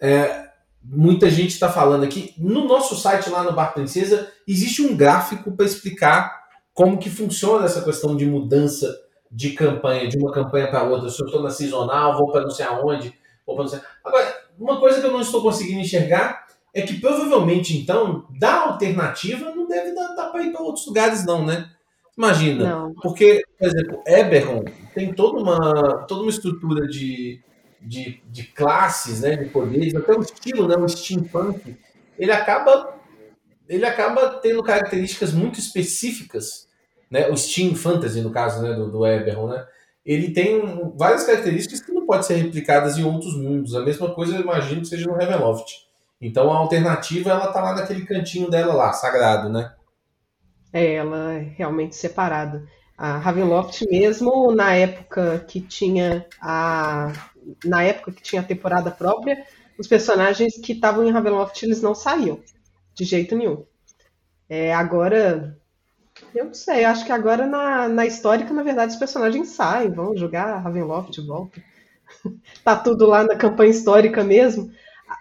é, 0.00 0.48
muita 0.82 1.30
gente 1.30 1.50
está 1.50 1.70
falando 1.70 2.02
aqui. 2.02 2.34
No 2.36 2.66
nosso 2.66 2.96
site 2.96 3.30
lá 3.30 3.44
no 3.44 3.52
Bar 3.52 3.72
Princesa, 3.72 4.32
existe 4.48 4.82
um 4.82 4.96
gráfico 4.96 5.52
para 5.52 5.64
explicar 5.64 6.36
como 6.74 6.98
que 6.98 7.08
funciona 7.08 7.66
essa 7.66 7.82
questão 7.82 8.16
de 8.16 8.26
mudança 8.26 8.92
de 9.30 9.50
campanha, 9.50 10.08
de 10.08 10.18
uma 10.18 10.32
campanha 10.32 10.68
para 10.68 10.82
outra. 10.82 11.10
Se 11.10 11.20
eu 11.20 11.26
estou 11.26 11.42
na 11.42 11.50
seasonal, 11.50 12.16
vou 12.16 12.30
para 12.30 12.42
não 12.42 12.50
sei 12.50 12.66
aonde, 12.66 13.12
vou 13.46 13.54
para 13.54 13.64
não 13.64 13.70
sei... 13.70 13.80
Agora, 14.04 14.34
uma 14.58 14.80
coisa 14.80 15.00
que 15.00 15.06
eu 15.06 15.12
não 15.12 15.20
estou 15.20 15.42
conseguindo 15.42 15.80
enxergar 15.80 16.46
é 16.74 16.82
que 16.82 17.00
provavelmente, 17.00 17.76
então, 17.76 18.26
da 18.38 18.62
alternativa 18.62 19.50
não 19.50 19.66
deve 19.66 19.94
dar, 19.94 20.14
dar 20.14 20.26
para 20.30 20.44
ir 20.44 20.52
para 20.52 20.62
outros 20.62 20.86
lugares, 20.86 21.24
não, 21.24 21.44
né? 21.44 21.70
Imagina. 22.16 22.68
Não. 22.68 22.94
Porque, 22.94 23.42
por 23.58 23.68
exemplo, 23.68 24.02
Eberron 24.06 24.64
tem 24.94 25.12
toda 25.12 25.40
uma, 25.40 26.04
toda 26.06 26.22
uma 26.22 26.30
estrutura 26.30 26.86
de, 26.86 27.40
de, 27.80 28.20
de 28.26 28.42
classes, 28.44 29.20
né, 29.20 29.36
de 29.36 29.46
poderes, 29.46 29.94
até 29.94 30.12
o 30.12 30.20
estilo, 30.20 30.66
né, 30.66 30.76
o 30.76 30.88
steampunk, 30.88 31.76
ele 32.18 32.32
acaba 32.32 32.98
ele 33.68 33.84
acaba 33.84 34.30
tendo 34.30 34.62
características 34.62 35.32
muito 35.32 35.60
específicas 35.60 36.67
né, 37.10 37.28
o 37.28 37.36
Steam 37.36 37.74
Fantasy, 37.74 38.20
no 38.20 38.30
caso 38.30 38.62
né, 38.62 38.74
do, 38.74 38.90
do 38.90 39.06
Eberron, 39.06 39.48
né, 39.48 39.66
ele 40.04 40.32
tem 40.32 40.62
várias 40.96 41.24
características 41.24 41.82
que 41.82 41.92
não 41.92 42.06
podem 42.06 42.22
ser 42.22 42.36
replicadas 42.36 42.96
em 42.96 43.04
outros 43.04 43.36
mundos. 43.36 43.74
A 43.74 43.84
mesma 43.84 44.14
coisa 44.14 44.36
eu 44.36 44.40
imagino 44.40 44.80
que 44.80 44.88
seja 44.88 45.06
no 45.06 45.14
Ravenloft. 45.14 45.86
Então 46.20 46.50
a 46.50 46.56
alternativa 46.56 47.30
ela 47.30 47.52
tá 47.52 47.60
lá 47.60 47.74
naquele 47.74 48.06
cantinho 48.06 48.50
dela 48.50 48.72
lá, 48.72 48.92
sagrado, 48.92 49.50
né? 49.50 49.72
É, 50.72 50.94
ela 50.94 51.34
é 51.34 51.52
realmente 51.56 51.94
separada. 51.94 52.66
A 52.96 53.18
Ravenloft 53.18 53.86
mesmo 53.88 54.50
na 54.52 54.74
época 54.74 55.44
que 55.46 55.60
tinha 55.60 56.26
a 56.40 57.12
na 57.64 57.82
época 57.82 58.12
que 58.12 58.22
tinha 58.22 58.42
a 58.42 58.44
temporada 58.44 58.90
própria, 58.90 59.44
os 59.78 59.86
personagens 59.86 60.58
que 60.58 60.72
estavam 60.72 61.06
em 61.06 61.12
Ravenloft 61.12 61.62
eles 61.62 61.80
não 61.80 61.94
saíam 61.94 62.40
de 62.94 63.04
jeito 63.04 63.36
nenhum. 63.36 63.64
É, 64.48 64.74
agora 64.74 65.56
eu 66.34 66.46
não 66.46 66.54
sei, 66.54 66.84
acho 66.84 67.04
que 67.04 67.12
agora 67.12 67.46
na, 67.46 67.88
na 67.88 68.06
histórica, 68.06 68.52
na 68.52 68.62
verdade, 68.62 68.92
os 68.92 68.98
personagens 68.98 69.48
saem, 69.48 69.90
vão 69.90 70.16
jogar 70.16 70.58
Ravenloft 70.58 71.12
de 71.12 71.26
volta. 71.26 71.62
tá 72.64 72.76
tudo 72.76 73.06
lá 73.06 73.24
na 73.24 73.36
campanha 73.36 73.70
histórica 73.70 74.24
mesmo, 74.24 74.70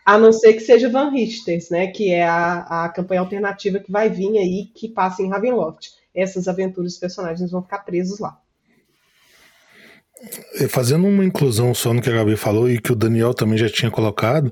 a 0.06 0.18
não 0.18 0.32
ser 0.32 0.54
que 0.54 0.60
seja 0.60 0.90
Van 0.90 1.10
Richters, 1.10 1.70
né? 1.70 1.88
Que 1.88 2.12
é 2.12 2.26
a, 2.26 2.86
a 2.86 2.90
campanha 2.90 3.22
alternativa 3.22 3.80
que 3.80 3.92
vai 3.92 4.10
vir 4.10 4.38
aí, 4.38 4.66
que 4.74 4.90
passa 4.90 5.22
em 5.22 5.30
Ravenloft. 5.30 5.90
Essas 6.14 6.48
aventuras 6.48 6.94
dos 6.94 7.00
personagens 7.00 7.52
vão 7.52 7.62
ficar 7.62 7.80
presos 7.80 8.20
lá. 8.20 8.40
É, 10.56 10.68
fazendo 10.68 11.06
uma 11.06 11.24
inclusão 11.24 11.74
só 11.76 11.94
no 11.94 12.02
que 12.02 12.10
a 12.10 12.14
Gabi 12.14 12.36
falou 12.36 12.70
e 12.70 12.82
que 12.82 12.92
o 12.92 12.96
Daniel 12.96 13.36
também 13.36 13.58
já 13.58 13.70
tinha 13.70 13.92
colocado, 13.92 14.52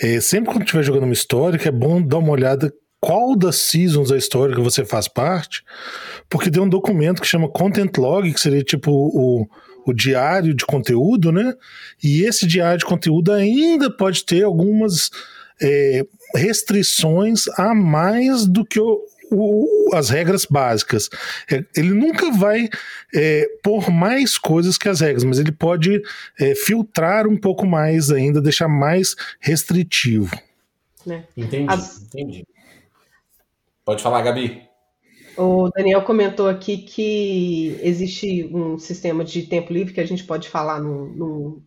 é, 0.00 0.20
sempre 0.20 0.52
quando 0.52 0.62
estiver 0.62 0.84
jogando 0.84 1.04
uma 1.04 1.12
história, 1.12 1.60
é 1.66 1.72
bom 1.72 2.00
dar 2.00 2.18
uma 2.18 2.30
olhada 2.30 2.72
qual 3.02 3.34
das 3.34 3.56
seasons 3.56 4.10
da 4.10 4.16
história 4.16 4.54
que 4.54 4.60
você 4.60 4.84
faz 4.84 5.08
parte, 5.08 5.64
porque 6.30 6.52
tem 6.52 6.62
um 6.62 6.68
documento 6.68 7.20
que 7.20 7.26
chama 7.26 7.48
Content 7.48 7.98
Log, 7.98 8.32
que 8.32 8.40
seria 8.40 8.62
tipo 8.62 8.92
o, 8.92 9.48
o 9.84 9.92
diário 9.92 10.54
de 10.54 10.64
conteúdo, 10.64 11.32
né? 11.32 11.52
E 12.00 12.22
esse 12.22 12.46
diário 12.46 12.78
de 12.78 12.84
conteúdo 12.84 13.32
ainda 13.32 13.90
pode 13.90 14.24
ter 14.24 14.44
algumas 14.44 15.10
é, 15.60 16.06
restrições 16.36 17.48
a 17.58 17.74
mais 17.74 18.46
do 18.46 18.64
que 18.64 18.78
o, 18.78 19.00
o, 19.32 19.90
as 19.94 20.08
regras 20.08 20.46
básicas. 20.46 21.10
É, 21.50 21.64
ele 21.76 21.90
nunca 21.90 22.30
vai 22.30 22.68
é, 23.12 23.48
pôr 23.64 23.90
mais 23.90 24.38
coisas 24.38 24.78
que 24.78 24.88
as 24.88 25.00
regras, 25.00 25.24
mas 25.24 25.40
ele 25.40 25.50
pode 25.50 26.00
é, 26.38 26.54
filtrar 26.54 27.26
um 27.26 27.36
pouco 27.36 27.66
mais 27.66 28.12
ainda, 28.12 28.40
deixar 28.40 28.68
mais 28.68 29.16
restritivo. 29.40 30.40
Né? 31.04 31.24
Entendi, 31.36 31.66
as, 31.68 32.00
entendi. 32.02 32.44
Pode 33.84 34.02
falar, 34.02 34.22
Gabi. 34.22 34.62
O 35.36 35.70
Daniel 35.70 36.02
comentou 36.02 36.48
aqui 36.48 36.78
que 36.78 37.78
existe 37.82 38.48
um 38.52 38.78
sistema 38.78 39.24
de 39.24 39.42
tempo 39.44 39.72
livre 39.72 39.94
que 39.94 40.00
a 40.00 40.06
gente 40.06 40.24
pode 40.24 40.48
falar 40.48 40.80
no, 40.80 41.06
no, 41.08 41.62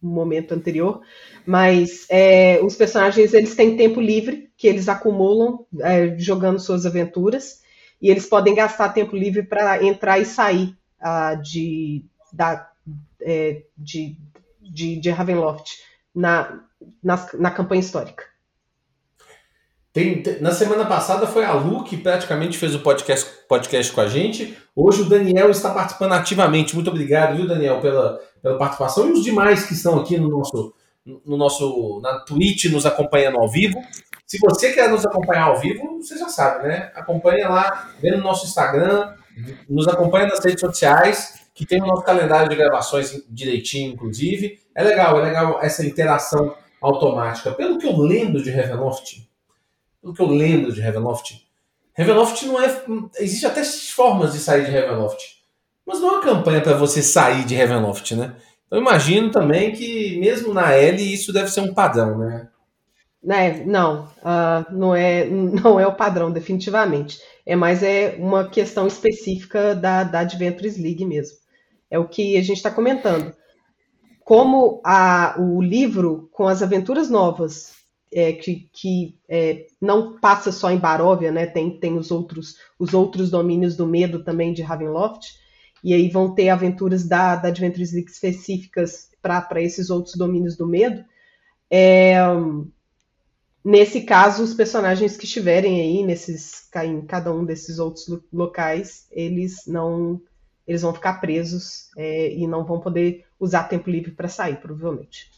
momento 0.00 0.52
anterior, 0.52 1.00
mas 1.46 2.06
é, 2.08 2.58
os 2.62 2.74
personagens 2.74 3.32
eles 3.32 3.54
têm 3.54 3.76
tempo 3.76 4.00
livre 4.00 4.50
que 4.56 4.66
eles 4.66 4.88
acumulam 4.88 5.64
é, 5.80 6.18
jogando 6.18 6.58
suas 6.58 6.84
aventuras 6.84 7.60
e 8.00 8.10
eles 8.10 8.26
podem 8.26 8.54
gastar 8.54 8.88
tempo 8.92 9.16
livre 9.16 9.42
para 9.42 9.84
entrar 9.84 10.18
e 10.18 10.24
sair 10.24 10.76
uh, 11.00 11.40
de, 11.42 12.04
da, 12.32 12.70
é, 13.20 13.62
de, 13.76 14.16
de, 14.60 14.98
de 14.98 15.10
Ravenloft 15.10 15.76
na, 16.14 16.62
na, 17.02 17.28
na 17.34 17.50
campanha 17.50 17.80
histórica. 17.80 18.24
Tem, 19.96 20.22
na 20.42 20.52
semana 20.52 20.84
passada 20.84 21.26
foi 21.26 21.42
a 21.42 21.54
Lu 21.54 21.82
que 21.82 21.96
praticamente 21.96 22.58
fez 22.58 22.74
o 22.74 22.80
podcast, 22.80 23.30
podcast 23.48 23.90
com 23.94 24.02
a 24.02 24.06
gente. 24.06 24.54
Hoje 24.76 25.00
o 25.00 25.08
Daniel 25.08 25.48
está 25.48 25.72
participando 25.72 26.12
ativamente. 26.12 26.74
Muito 26.74 26.90
obrigado, 26.90 27.34
viu, 27.34 27.48
Daniel, 27.48 27.80
pela, 27.80 28.20
pela 28.42 28.58
participação. 28.58 29.08
E 29.08 29.12
os 29.12 29.24
demais 29.24 29.64
que 29.64 29.72
estão 29.72 29.98
aqui 29.98 30.18
no 30.18 30.28
nosso, 30.28 30.74
no 31.24 31.38
nosso 31.38 31.98
na 32.02 32.18
Twitch 32.18 32.66
nos 32.66 32.84
acompanhando 32.84 33.38
ao 33.38 33.48
vivo. 33.48 33.82
Se 34.26 34.36
você 34.38 34.70
quer 34.70 34.90
nos 34.90 35.06
acompanhar 35.06 35.44
ao 35.44 35.58
vivo, 35.58 35.96
você 35.98 36.18
já 36.18 36.28
sabe, 36.28 36.68
né? 36.68 36.92
Acompanha 36.94 37.48
lá, 37.48 37.88
vê 37.98 38.10
no 38.10 38.22
nosso 38.22 38.44
Instagram, 38.44 39.14
nos 39.66 39.88
acompanha 39.88 40.26
nas 40.26 40.44
redes 40.44 40.60
sociais, 40.60 41.40
que 41.54 41.64
tem 41.64 41.80
o 41.80 41.86
nosso 41.86 42.02
calendário 42.02 42.50
de 42.50 42.54
gravações 42.54 43.24
direitinho, 43.30 43.94
inclusive. 43.94 44.58
É 44.74 44.84
legal, 44.84 45.18
é 45.18 45.22
legal 45.22 45.58
essa 45.62 45.86
interação 45.86 46.54
automática. 46.82 47.52
Pelo 47.52 47.78
que 47.78 47.86
eu 47.86 47.96
lembro 47.96 48.42
de 48.42 48.50
Ravenloft, 48.50 49.26
do 50.06 50.14
que 50.14 50.22
eu 50.22 50.28
lembro 50.28 50.72
de 50.72 50.80
Ravenloft. 50.80 51.44
Ravenloft 51.98 52.46
não 52.46 52.62
é. 52.62 52.84
Existe 53.18 53.44
até 53.44 53.64
formas 53.64 54.32
de 54.32 54.38
sair 54.38 54.64
de 54.64 54.70
Ravenloft. 54.70 55.36
Mas 55.84 56.00
não 56.00 56.08
é 56.08 56.12
uma 56.12 56.22
campanha 56.22 56.60
para 56.60 56.76
você 56.76 57.02
sair 57.02 57.44
de 57.44 57.56
Ravenloft, 57.56 58.14
né? 58.14 58.36
Então 58.66 58.78
imagino 58.78 59.30
também 59.30 59.72
que 59.72 60.16
mesmo 60.20 60.54
na 60.54 60.72
L 60.72 61.02
isso 61.02 61.32
deve 61.32 61.48
ser 61.48 61.60
um 61.60 61.74
padrão, 61.74 62.18
né? 62.18 62.48
É, 63.28 63.64
não, 63.64 64.04
uh, 64.04 64.72
não, 64.72 64.94
é, 64.94 65.24
não 65.26 65.80
é 65.80 65.86
o 65.86 65.94
padrão, 65.94 66.30
definitivamente. 66.30 67.18
É 67.44 67.56
mais 67.56 67.82
é 67.82 68.14
uma 68.20 68.48
questão 68.48 68.86
específica 68.86 69.74
da, 69.74 70.04
da 70.04 70.20
Adventures 70.20 70.78
League 70.78 71.04
mesmo. 71.04 71.36
É 71.90 71.98
o 71.98 72.06
que 72.06 72.36
a 72.36 72.42
gente 72.42 72.58
está 72.58 72.70
comentando. 72.70 73.34
Como 74.24 74.80
a, 74.84 75.34
o 75.38 75.60
livro 75.60 76.28
com 76.32 76.46
as 76.46 76.62
aventuras 76.62 77.10
novas 77.10 77.75
é, 78.12 78.32
que, 78.32 78.68
que 78.72 79.18
é, 79.28 79.66
não 79.80 80.18
passa 80.18 80.52
só 80.52 80.70
em 80.70 80.78
Baróvia, 80.78 81.32
né? 81.32 81.46
Tem, 81.46 81.78
tem 81.78 81.96
os 81.96 82.10
outros 82.10 82.56
os 82.78 82.94
outros 82.94 83.30
domínios 83.30 83.76
do 83.76 83.86
medo 83.86 84.22
também 84.22 84.52
de 84.52 84.62
Ravenloft. 84.62 85.34
E 85.82 85.94
aí 85.94 86.08
vão 86.08 86.34
ter 86.34 86.48
aventuras 86.48 87.06
da, 87.06 87.36
da 87.36 87.48
Adventures 87.48 87.92
League 87.92 88.10
específicas 88.10 89.10
para 89.22 89.62
esses 89.62 89.90
outros 89.90 90.14
domínios 90.16 90.56
do 90.56 90.66
medo. 90.66 91.04
É, 91.70 92.16
nesse 93.64 94.02
caso, 94.02 94.42
os 94.42 94.54
personagens 94.54 95.16
que 95.16 95.26
estiverem 95.26 95.80
aí 95.80 96.04
nesses, 96.04 96.68
em 96.84 97.02
cada 97.02 97.32
um 97.32 97.44
desses 97.44 97.78
outros 97.78 98.06
locais, 98.32 99.06
eles 99.10 99.66
não 99.66 100.20
eles 100.66 100.82
vão 100.82 100.92
ficar 100.92 101.20
presos 101.20 101.90
é, 101.96 102.32
e 102.34 102.44
não 102.44 102.64
vão 102.64 102.80
poder 102.80 103.24
usar 103.38 103.64
tempo 103.64 103.88
livre 103.88 104.10
para 104.10 104.26
sair, 104.26 104.56
provavelmente 104.56 105.35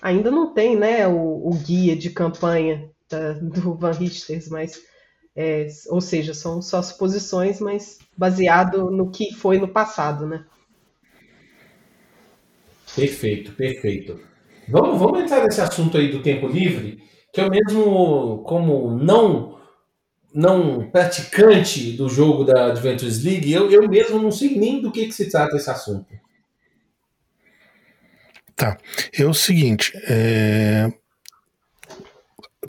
ainda 0.00 0.30
não 0.30 0.52
tem 0.52 0.76
né, 0.76 1.06
o, 1.06 1.48
o 1.48 1.54
guia 1.54 1.96
de 1.96 2.10
campanha 2.10 2.90
da, 3.08 3.32
do 3.34 3.74
Van 3.74 3.92
Richters, 3.92 4.48
mas 4.48 4.82
é, 5.34 5.66
ou 5.88 6.00
seja, 6.00 6.34
são 6.34 6.60
só 6.60 6.82
suposições, 6.82 7.60
mas 7.60 7.98
baseado 8.16 8.90
no 8.90 9.10
que 9.10 9.34
foi 9.34 9.58
no 9.58 9.68
passado, 9.68 10.26
né? 10.26 10.44
Perfeito, 12.94 13.52
perfeito. 13.52 14.20
Vamos, 14.68 14.98
vamos 14.98 15.20
entrar 15.20 15.44
nesse 15.44 15.60
assunto 15.60 15.96
aí 15.96 16.10
do 16.10 16.22
tempo 16.22 16.46
livre, 16.46 17.02
que 17.32 17.40
eu 17.40 17.48
mesmo, 17.48 18.42
como 18.44 18.90
não 18.96 19.58
não 20.32 20.88
praticante 20.90 21.92
do 21.92 22.08
jogo 22.08 22.44
da 22.44 22.66
Adventures 22.66 23.24
League, 23.24 23.52
eu, 23.52 23.68
eu 23.68 23.88
mesmo 23.88 24.22
não 24.22 24.30
sei 24.30 24.56
nem 24.56 24.80
do 24.80 24.92
que, 24.92 25.06
que 25.06 25.12
se 25.12 25.28
trata 25.28 25.56
esse 25.56 25.68
assunto. 25.68 26.06
Tá. 28.60 28.76
É 29.18 29.24
o 29.24 29.32
seguinte: 29.32 29.90
é... 30.06 30.92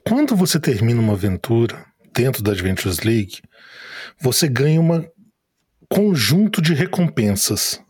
quando 0.08 0.38
você 0.38 0.58
termina 0.58 1.02
uma 1.02 1.14
aventura 1.14 1.86
dentro 2.14 2.42
da 2.42 2.54
Adventures 2.54 3.00
League, 3.00 3.42
você 4.18 4.48
ganha 4.48 4.80
um 4.80 5.06
conjunto 5.90 6.62
de 6.62 6.74
recompensas. 6.74 7.82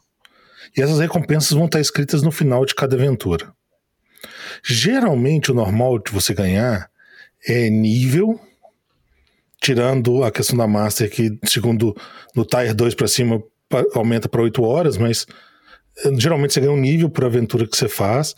E 0.76 0.82
essas 0.82 0.98
recompensas 0.98 1.52
vão 1.52 1.66
estar 1.66 1.80
escritas 1.80 2.24
no 2.24 2.32
final 2.32 2.66
de 2.66 2.74
cada 2.74 2.96
aventura. 2.96 3.54
Geralmente, 4.64 5.52
o 5.52 5.54
normal 5.54 6.00
de 6.00 6.12
você 6.12 6.34
ganhar 6.34 6.90
é 7.48 7.70
nível, 7.70 8.42
tirando 9.62 10.24
a 10.24 10.32
questão 10.32 10.58
da 10.58 10.66
Master, 10.66 11.08
que, 11.08 11.38
segundo 11.46 11.96
no 12.36 12.46
Tier 12.46 12.74
2 12.74 12.96
para 12.96 13.08
cima, 13.08 13.44
aumenta 13.94 14.28
para 14.28 14.42
8 14.42 14.64
horas, 14.64 14.98
mas 14.98 15.28
geralmente 16.18 16.54
você 16.54 16.60
ganha 16.60 16.72
um 16.72 16.80
nível 16.80 17.10
por 17.10 17.26
aventura 17.26 17.68
que 17.68 17.78
você 17.78 17.88
faz, 17.88 18.36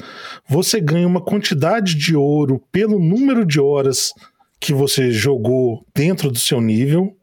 você 0.47 0.79
ganha 0.79 1.07
uma 1.07 1.21
quantidade 1.21 1.95
de 1.95 2.15
ouro 2.15 2.61
pelo 2.71 2.99
número 2.99 3.45
de 3.45 3.59
horas 3.59 4.11
que 4.59 4.73
você 4.73 5.11
jogou 5.11 5.85
dentro 5.93 6.31
do 6.31 6.39
seu 6.39 6.61
nível. 6.61 7.15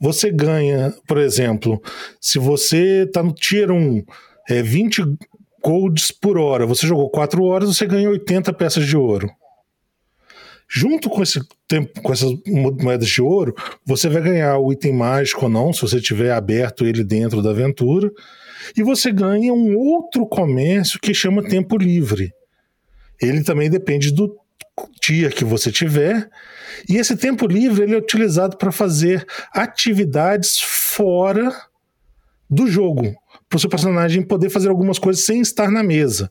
Você 0.00 0.30
ganha, 0.30 0.92
por 1.06 1.18
exemplo, 1.18 1.80
se 2.20 2.38
você 2.38 3.04
está 3.04 3.22
no 3.22 3.32
Tier 3.32 3.70
1, 3.70 4.04
é 4.48 4.62
20 4.62 5.02
golds 5.62 6.10
por 6.10 6.38
hora, 6.38 6.66
você 6.66 6.86
jogou 6.86 7.10
4 7.10 7.42
horas, 7.44 7.76
você 7.76 7.86
ganha 7.86 8.10
80 8.10 8.52
peças 8.52 8.86
de 8.86 8.96
ouro. 8.96 9.30
Junto 10.68 11.10
com 11.10 11.22
esse 11.22 11.40
tempo, 11.66 12.00
com 12.00 12.12
essas 12.12 12.30
moedas 12.46 13.08
de 13.08 13.20
ouro, 13.20 13.54
você 13.84 14.08
vai 14.08 14.22
ganhar 14.22 14.56
o 14.58 14.72
item 14.72 14.92
mágico 14.92 15.46
ou 15.46 15.50
não, 15.50 15.72
se 15.72 15.82
você 15.82 16.00
tiver 16.00 16.30
aberto 16.30 16.86
ele 16.86 17.02
dentro 17.02 17.42
da 17.42 17.50
aventura 17.50 18.10
e 18.76 18.82
você 18.82 19.12
ganha 19.12 19.52
um 19.52 19.76
outro 19.76 20.26
comércio 20.26 21.00
que 21.00 21.14
chama 21.14 21.42
tempo 21.42 21.76
livre. 21.76 22.32
Ele 23.20 23.42
também 23.42 23.68
depende 23.68 24.10
do 24.10 24.34
dia 25.00 25.30
que 25.30 25.44
você 25.44 25.70
tiver. 25.70 26.28
E 26.88 26.96
esse 26.96 27.16
tempo 27.16 27.46
livre 27.46 27.82
ele 27.82 27.94
é 27.94 27.98
utilizado 27.98 28.56
para 28.56 28.72
fazer 28.72 29.26
atividades 29.52 30.60
fora 30.60 31.52
do 32.48 32.66
jogo, 32.66 33.14
para 33.48 33.56
o 33.56 33.60
seu 33.60 33.70
personagem 33.70 34.22
poder 34.22 34.50
fazer 34.50 34.68
algumas 34.68 34.98
coisas 34.98 35.24
sem 35.24 35.40
estar 35.40 35.70
na 35.70 35.82
mesa. 35.82 36.30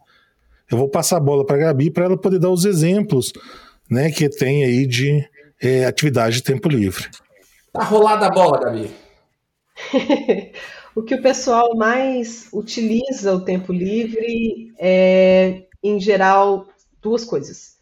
Eu 0.69 0.77
vou 0.77 0.89
passar 0.89 1.17
a 1.17 1.21
bola 1.21 1.45
para 1.45 1.55
a 1.55 1.59
Gabi 1.59 1.91
para 1.91 2.05
ela 2.05 2.17
poder 2.17 2.39
dar 2.39 2.49
os 2.49 2.65
exemplos 2.65 3.31
né, 3.89 4.11
que 4.11 4.29
tem 4.29 4.63
aí 4.63 4.85
de 4.85 5.23
é, 5.61 5.85
atividade 5.85 6.37
de 6.37 6.43
tempo 6.43 6.69
livre. 6.69 7.07
Tá 7.73 7.83
rolada 7.83 8.27
a 8.27 8.29
bola, 8.29 8.59
Gabi. 8.59 8.91
o 10.99 11.03
que 11.03 11.15
o 11.15 11.21
pessoal 11.21 11.77
mais 11.77 12.49
utiliza 12.51 13.33
o 13.33 13.39
tempo 13.39 13.71
livre 13.71 14.73
é, 14.77 15.63
em 15.81 15.97
geral, 15.97 16.67
duas 17.01 17.23
coisas. 17.23 17.77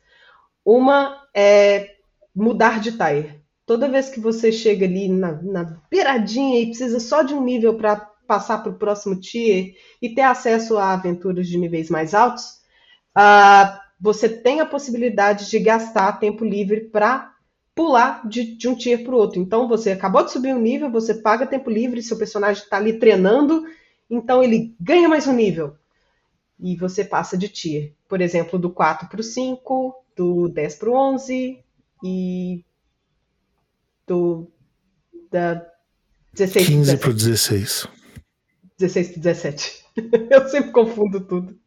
Uma 0.63 1.23
é 1.33 1.95
mudar 2.35 2.79
de 2.79 2.91
tire. 2.91 3.41
Toda 3.65 3.89
vez 3.89 4.07
que 4.07 4.19
você 4.19 4.51
chega 4.51 4.85
ali 4.85 5.09
na, 5.09 5.31
na 5.41 5.81
beiradinha 5.89 6.59
e 6.59 6.67
precisa 6.67 6.99
só 6.99 7.23
de 7.23 7.33
um 7.33 7.43
nível 7.43 7.73
para 7.73 7.95
passar 8.27 8.59
para 8.59 8.71
o 8.71 8.77
próximo 8.77 9.19
tier 9.19 9.73
e 9.99 10.09
ter 10.09 10.21
acesso 10.21 10.77
a 10.77 10.93
aventuras 10.93 11.47
de 11.47 11.57
níveis 11.57 11.89
mais 11.89 12.13
altos, 12.13 12.59
uh, 13.17 13.79
você 13.99 14.29
tem 14.29 14.59
a 14.59 14.65
possibilidade 14.65 15.49
de 15.49 15.57
gastar 15.57 16.19
tempo 16.19 16.45
livre 16.45 16.81
para 16.81 17.33
pular 17.77 18.27
de, 18.27 18.55
de 18.55 18.67
um 18.67 18.75
tier 18.75 19.03
para 19.03 19.13
o 19.13 19.17
outro. 19.17 19.39
Então, 19.39 19.67
você 19.67 19.91
acabou 19.91 20.25
de 20.25 20.31
subir 20.31 20.51
um 20.53 20.59
nível, 20.59 20.91
você 20.91 21.13
paga 21.13 21.45
tempo 21.45 21.69
livre, 21.69 22.01
seu 22.01 22.17
personagem 22.17 22.63
está 22.63 22.77
ali 22.77 22.97
treinando, 22.97 23.63
então 24.09 24.43
ele 24.43 24.75
ganha 24.81 25.07
mais 25.07 25.27
um 25.27 25.33
nível. 25.33 25.75
E 26.59 26.75
você 26.75 27.05
passa 27.05 27.37
de 27.37 27.47
tier. 27.47 27.93
Por 28.09 28.19
exemplo, 28.19 28.57
do 28.57 28.71
4 28.71 29.07
para 29.07 29.21
o 29.21 29.23
5, 29.23 30.03
do 30.15 30.49
10 30.49 30.75
para 30.75 30.89
o 30.89 30.93
11 30.93 31.63
e 32.03 32.65
do 34.07 34.47
da 35.31 35.63
16 36.33 36.67
15 36.67 36.97
para 36.97 37.09
o 37.11 37.13
16. 37.13 37.87
16 38.79 39.07
para 39.09 39.21
17. 39.21 39.85
Eu 40.31 40.49
sempre 40.49 40.71
confundo 40.71 41.21
tudo. 41.21 41.59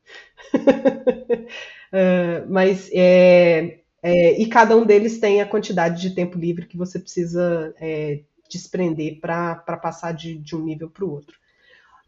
uh, 0.55 2.47
mas 2.51 2.91
é, 2.93 3.80
é, 4.03 4.41
e 4.41 4.47
cada 4.47 4.77
um 4.77 4.85
deles 4.85 5.19
tem 5.19 5.41
a 5.41 5.47
quantidade 5.47 6.01
de 6.01 6.15
tempo 6.15 6.39
livre 6.39 6.67
que 6.67 6.77
você 6.77 6.99
precisa 6.99 7.75
é, 7.79 8.23
desprender 8.49 9.21
para 9.21 9.55
passar 9.77 10.13
de, 10.13 10.39
de, 10.39 10.57
um 10.57 10.65
nível 10.65 10.89
para 10.89 11.05
o 11.05 11.11
outro. 11.11 11.39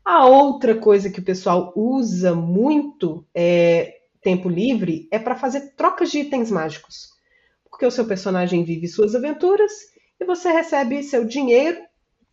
A 0.05 0.27
outra 0.27 0.75
coisa 0.75 1.11
que 1.11 1.21
o 1.21 1.25
pessoal 1.25 1.73
usa 1.77 2.35
muito 2.35 3.25
é, 3.35 4.01
tempo 4.21 4.49
livre 4.49 5.07
é 5.11 5.19
para 5.19 5.37
fazer 5.37 5.75
trocas 5.77 6.11
de 6.11 6.21
itens 6.21 6.51
mágicos. 6.51 7.13
Porque 7.71 7.87
o 7.87 7.91
seu 7.91 8.07
personagem 8.07 8.65
vive 8.65 8.89
suas 8.89 9.15
aventuras 9.15 9.73
e 10.19 10.25
você 10.25 10.51
recebe 10.51 11.03
seu 11.03 11.25
dinheiro 11.25 11.81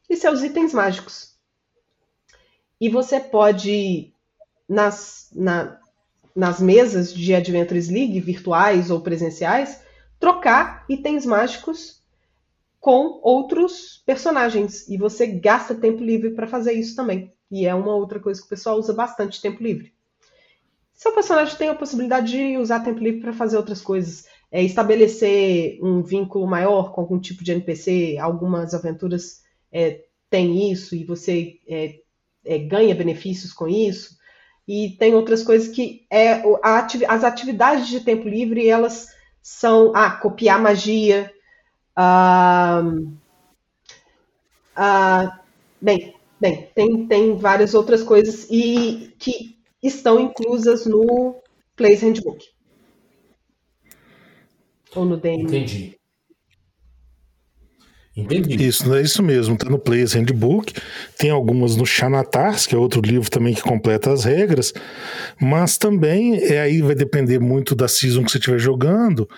e 0.10 0.16
seus 0.16 0.42
itens 0.42 0.74
mágicos. 0.74 1.38
E 2.80 2.90
você 2.90 3.20
pode, 3.20 4.14
nas, 4.68 5.30
na, 5.36 5.79
nas 6.40 6.62
mesas 6.62 7.14
de 7.14 7.36
Adventures 7.36 7.90
League, 7.90 8.18
virtuais 8.22 8.90
ou 8.90 9.02
presenciais, 9.02 9.82
trocar 10.18 10.86
itens 10.88 11.26
mágicos 11.26 12.02
com 12.80 13.20
outros 13.22 14.02
personagens. 14.06 14.88
E 14.88 14.96
você 14.96 15.28
gasta 15.28 15.76
tempo 15.76 16.02
livre 16.02 16.30
para 16.32 16.48
fazer 16.48 16.72
isso 16.72 16.96
também. 16.96 17.34
E 17.52 17.66
é 17.66 17.76
uma 17.76 17.94
outra 17.94 18.22
coisa 18.22 18.40
que 18.40 18.46
o 18.46 18.50
pessoal 18.50 18.80
usa 18.80 18.94
bastante 18.94 19.42
tempo 19.42 19.62
livre. 19.62 19.94
Seu 20.94 21.14
personagem 21.14 21.58
tem 21.58 21.68
a 21.68 21.76
possibilidade 21.76 22.32
de 22.32 22.58
usar 22.58 22.80
tempo 22.80 23.04
livre 23.04 23.20
para 23.20 23.34
fazer 23.34 23.58
outras 23.58 23.82
coisas. 23.82 24.26
É, 24.50 24.64
estabelecer 24.64 25.78
um 25.84 26.02
vínculo 26.02 26.48
maior 26.48 26.94
com 26.94 27.02
algum 27.02 27.20
tipo 27.20 27.44
de 27.44 27.52
NPC. 27.52 28.18
Algumas 28.18 28.74
aventuras 28.74 29.44
é, 29.74 30.06
têm 30.30 30.72
isso 30.72 30.96
e 30.96 31.04
você 31.04 31.60
é, 31.68 31.96
é 32.46 32.58
ganha 32.60 32.96
benefícios 32.96 33.52
com 33.52 33.68
isso. 33.68 34.19
E 34.72 34.92
tem 35.00 35.16
outras 35.16 35.42
coisas 35.42 35.68
que 35.68 36.06
é 36.12 36.44
ati 36.62 37.04
as 37.04 37.24
atividades 37.24 37.88
de 37.88 38.02
tempo 38.02 38.30
livre 38.30 38.68
elas 38.70 39.08
são 39.42 39.92
ah, 39.96 40.12
copiar 40.12 40.62
magia. 40.62 41.34
Ah, 41.98 42.84
bem, 45.82 46.14
bem, 46.40 46.70
tem, 46.76 47.08
tem 47.08 47.36
várias 47.36 47.74
outras 47.74 48.04
coisas 48.04 48.48
e 48.52 49.12
que 49.18 49.58
estão 49.82 50.20
inclusas 50.20 50.86
no 50.86 51.42
Place 51.76 52.06
Handbook. 52.06 52.46
Ou 54.96 55.04
no 55.04 55.18
DM. 55.18 55.46
Entendi. 55.46 55.99
Entendi. 58.22 58.68
Isso, 58.68 58.94
é 58.94 59.02
isso 59.02 59.24
mesmo. 59.24 59.58
Tá 59.58 59.70
no 59.70 59.80
Players 59.80 60.14
Handbook. 60.14 60.74
Tem 61.18 61.30
algumas 61.30 61.76
no 61.76 61.86
Xanatars, 61.86 62.66
que 62.66 62.76
é 62.76 62.78
outro 62.78 63.02
livro 63.02 63.30
também 63.30 63.54
que 63.54 63.62
completa 63.62 64.12
as 64.12 64.24
regras. 64.24 64.74
Mas 65.40 65.78
também, 65.78 66.38
é, 66.44 66.62
aí 66.62 66.82
vai 66.82 66.96
depender 66.96 67.40
muito 67.40 67.76
da 67.76 67.88
season 67.88 68.24
que 68.24 68.32
você 68.32 68.38
estiver 68.38 68.60
jogando. 68.60 69.30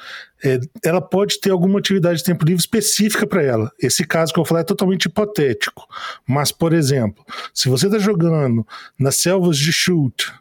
É, 0.43 0.59
ela 0.83 1.01
pode 1.01 1.39
ter 1.39 1.51
alguma 1.51 1.79
atividade 1.79 2.17
de 2.19 2.23
tempo 2.23 2.45
livre 2.45 2.61
específica 2.61 3.27
para 3.27 3.43
ela. 3.43 3.71
Esse 3.81 4.05
caso 4.05 4.33
que 4.33 4.39
eu 4.39 4.45
falei 4.45 4.61
é 4.61 4.65
totalmente 4.65 5.05
hipotético. 5.05 5.87
Mas, 6.27 6.51
por 6.51 6.73
exemplo, 6.73 7.23
se 7.53 7.69
você 7.69 7.85
está 7.85 7.99
jogando 7.99 8.65
nas 8.97 9.17
selvas 9.17 9.57
de 9.57 9.71
Shoot 9.71 10.31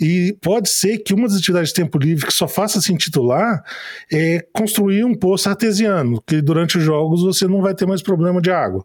e 0.00 0.36
pode 0.40 0.68
ser 0.70 0.98
que 0.98 1.14
uma 1.14 1.28
das 1.28 1.38
atividades 1.38 1.70
de 1.70 1.74
tempo 1.74 1.98
livre 1.98 2.26
que 2.26 2.32
só 2.32 2.46
faça 2.46 2.80
sentido 2.80 3.22
lá 3.22 3.62
é 4.10 4.44
construir 4.52 5.04
um 5.04 5.14
poço 5.14 5.48
artesiano, 5.48 6.22
que 6.22 6.40
durante 6.40 6.78
os 6.78 6.84
jogos 6.84 7.22
você 7.22 7.46
não 7.46 7.60
vai 7.60 7.74
ter 7.74 7.86
mais 7.86 8.02
problema 8.02 8.40
de 8.40 8.50
água. 8.50 8.84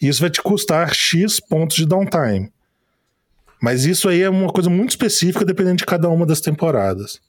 Isso 0.00 0.20
vai 0.20 0.30
te 0.30 0.42
custar 0.42 0.94
X 0.94 1.40
pontos 1.40 1.76
de 1.76 1.86
downtime. 1.86 2.50
Mas 3.60 3.84
isso 3.84 4.08
aí 4.08 4.22
é 4.22 4.30
uma 4.30 4.52
coisa 4.52 4.70
muito 4.70 4.90
específica 4.90 5.44
dependendo 5.44 5.78
de 5.78 5.86
cada 5.86 6.08
uma 6.08 6.24
das 6.24 6.40
temporadas. 6.40 7.20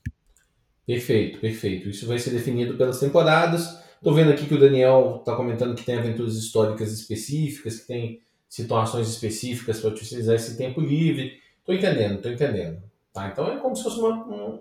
Perfeito, 0.86 1.39
perfeito. 1.39 1.89
Isso 1.89 2.05
vai 2.05 2.19
ser 2.19 2.32
definido 2.32 2.75
pelas 2.75 2.99
temporadas. 2.99 3.77
Estou 3.95 4.13
vendo 4.13 4.32
aqui 4.32 4.45
que 4.45 4.53
o 4.53 4.59
Daniel 4.59 5.17
está 5.19 5.36
comentando 5.36 5.75
que 5.75 5.84
tem 5.84 5.95
aventuras 5.95 6.36
históricas 6.36 6.91
específicas, 6.91 7.80
que 7.80 7.88
tem 7.88 8.21
situações 8.47 9.07
específicas 9.07 9.80
para 9.80 9.89
utilizar 9.89 10.36
esse 10.36 10.57
tempo 10.57 10.80
livre. 10.80 11.34
Tô 11.70 11.74
entendendo, 11.74 12.20
tô 12.20 12.30
entendendo. 12.30 12.82
Tá? 13.13 13.28
Então 13.28 13.47
é 13.47 13.57
como 13.57 13.76
se 13.76 13.84
fosse 13.84 13.99
uma. 13.99 14.26
Um... 14.26 14.59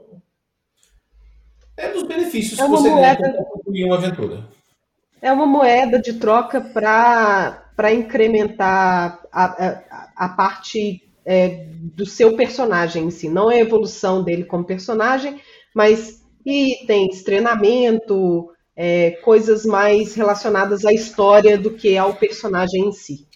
É 1.74 1.90
dos 1.90 2.02
benefícios 2.02 2.59
é 2.59 2.62
que 2.62 2.68
você 2.68 2.90
moeda... 2.90 3.22
ganha 3.22 3.44
concluir 3.44 3.84
uma 3.86 3.96
aventura. 3.96 4.44
É 5.22 5.32
uma 5.32 5.46
moeda 5.46 5.98
de 5.98 6.12
troca 6.12 6.61
para 6.61 7.94
incrementar 7.94 9.26
a, 9.32 9.44
a, 9.44 10.12
a 10.16 10.28
parte 10.28 11.02
é, 11.24 11.68
do 11.80 12.04
seu 12.04 12.36
personagem 12.36 13.06
em 13.06 13.11
si. 13.11 13.30
Não 13.30 13.50
é 13.50 13.54
a 13.54 13.61
evolução 13.61 14.22
dele 14.22 14.44
como 14.44 14.66
personagem, 14.66 15.40
mas 15.74 16.22
itens, 16.44 17.22
treinamento, 17.22 18.50
é, 18.76 19.12
coisas 19.22 19.64
mais 19.64 20.14
relacionadas 20.14 20.84
à 20.84 20.92
história 20.92 21.56
do 21.56 21.70
que 21.70 21.96
ao 21.96 22.12
personagem 22.12 22.88
em 22.88 22.92
si. 22.92 23.26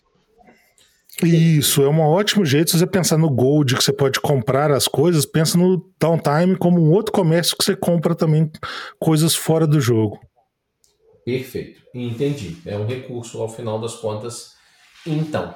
Isso, 1.23 1.83
é 1.83 1.89
um 1.89 2.01
ótimo 2.01 2.45
jeito 2.45 2.71
se 2.71 2.79
você 2.79 2.87
pensar 2.87 3.19
no 3.19 3.29
Gold, 3.29 3.77
que 3.77 3.85
você 3.85 3.93
pode 3.93 4.19
comprar 4.19 4.71
as 4.71 4.89
coisas, 4.89 5.27
pensa 5.27 5.59
no 5.59 5.93
Downtime 6.01 6.57
como 6.57 6.81
um 6.81 6.91
outro 6.91 7.13
comércio 7.13 7.57
que 7.57 7.65
você 7.65 7.77
compra 7.77 8.15
também 8.15 8.51
coisas 8.99 9.35
fora 9.35 9.67
do 9.67 9.79
jogo. 9.79 10.19
Perfeito, 11.25 11.83
entendi. 11.95 12.57
É 12.65 12.77
um 12.77 12.87
recurso 12.87 13.41
ao 13.41 13.49
final 13.49 13.79
das 13.79 13.95
contas. 13.95 14.53
Então, 15.07 15.55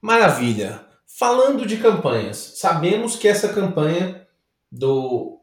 maravilha. 0.00 0.84
Falando 1.18 1.66
de 1.66 1.76
campanhas, 1.76 2.54
sabemos 2.56 3.16
que 3.16 3.28
essa 3.28 3.52
campanha 3.52 4.26
do 4.70 5.40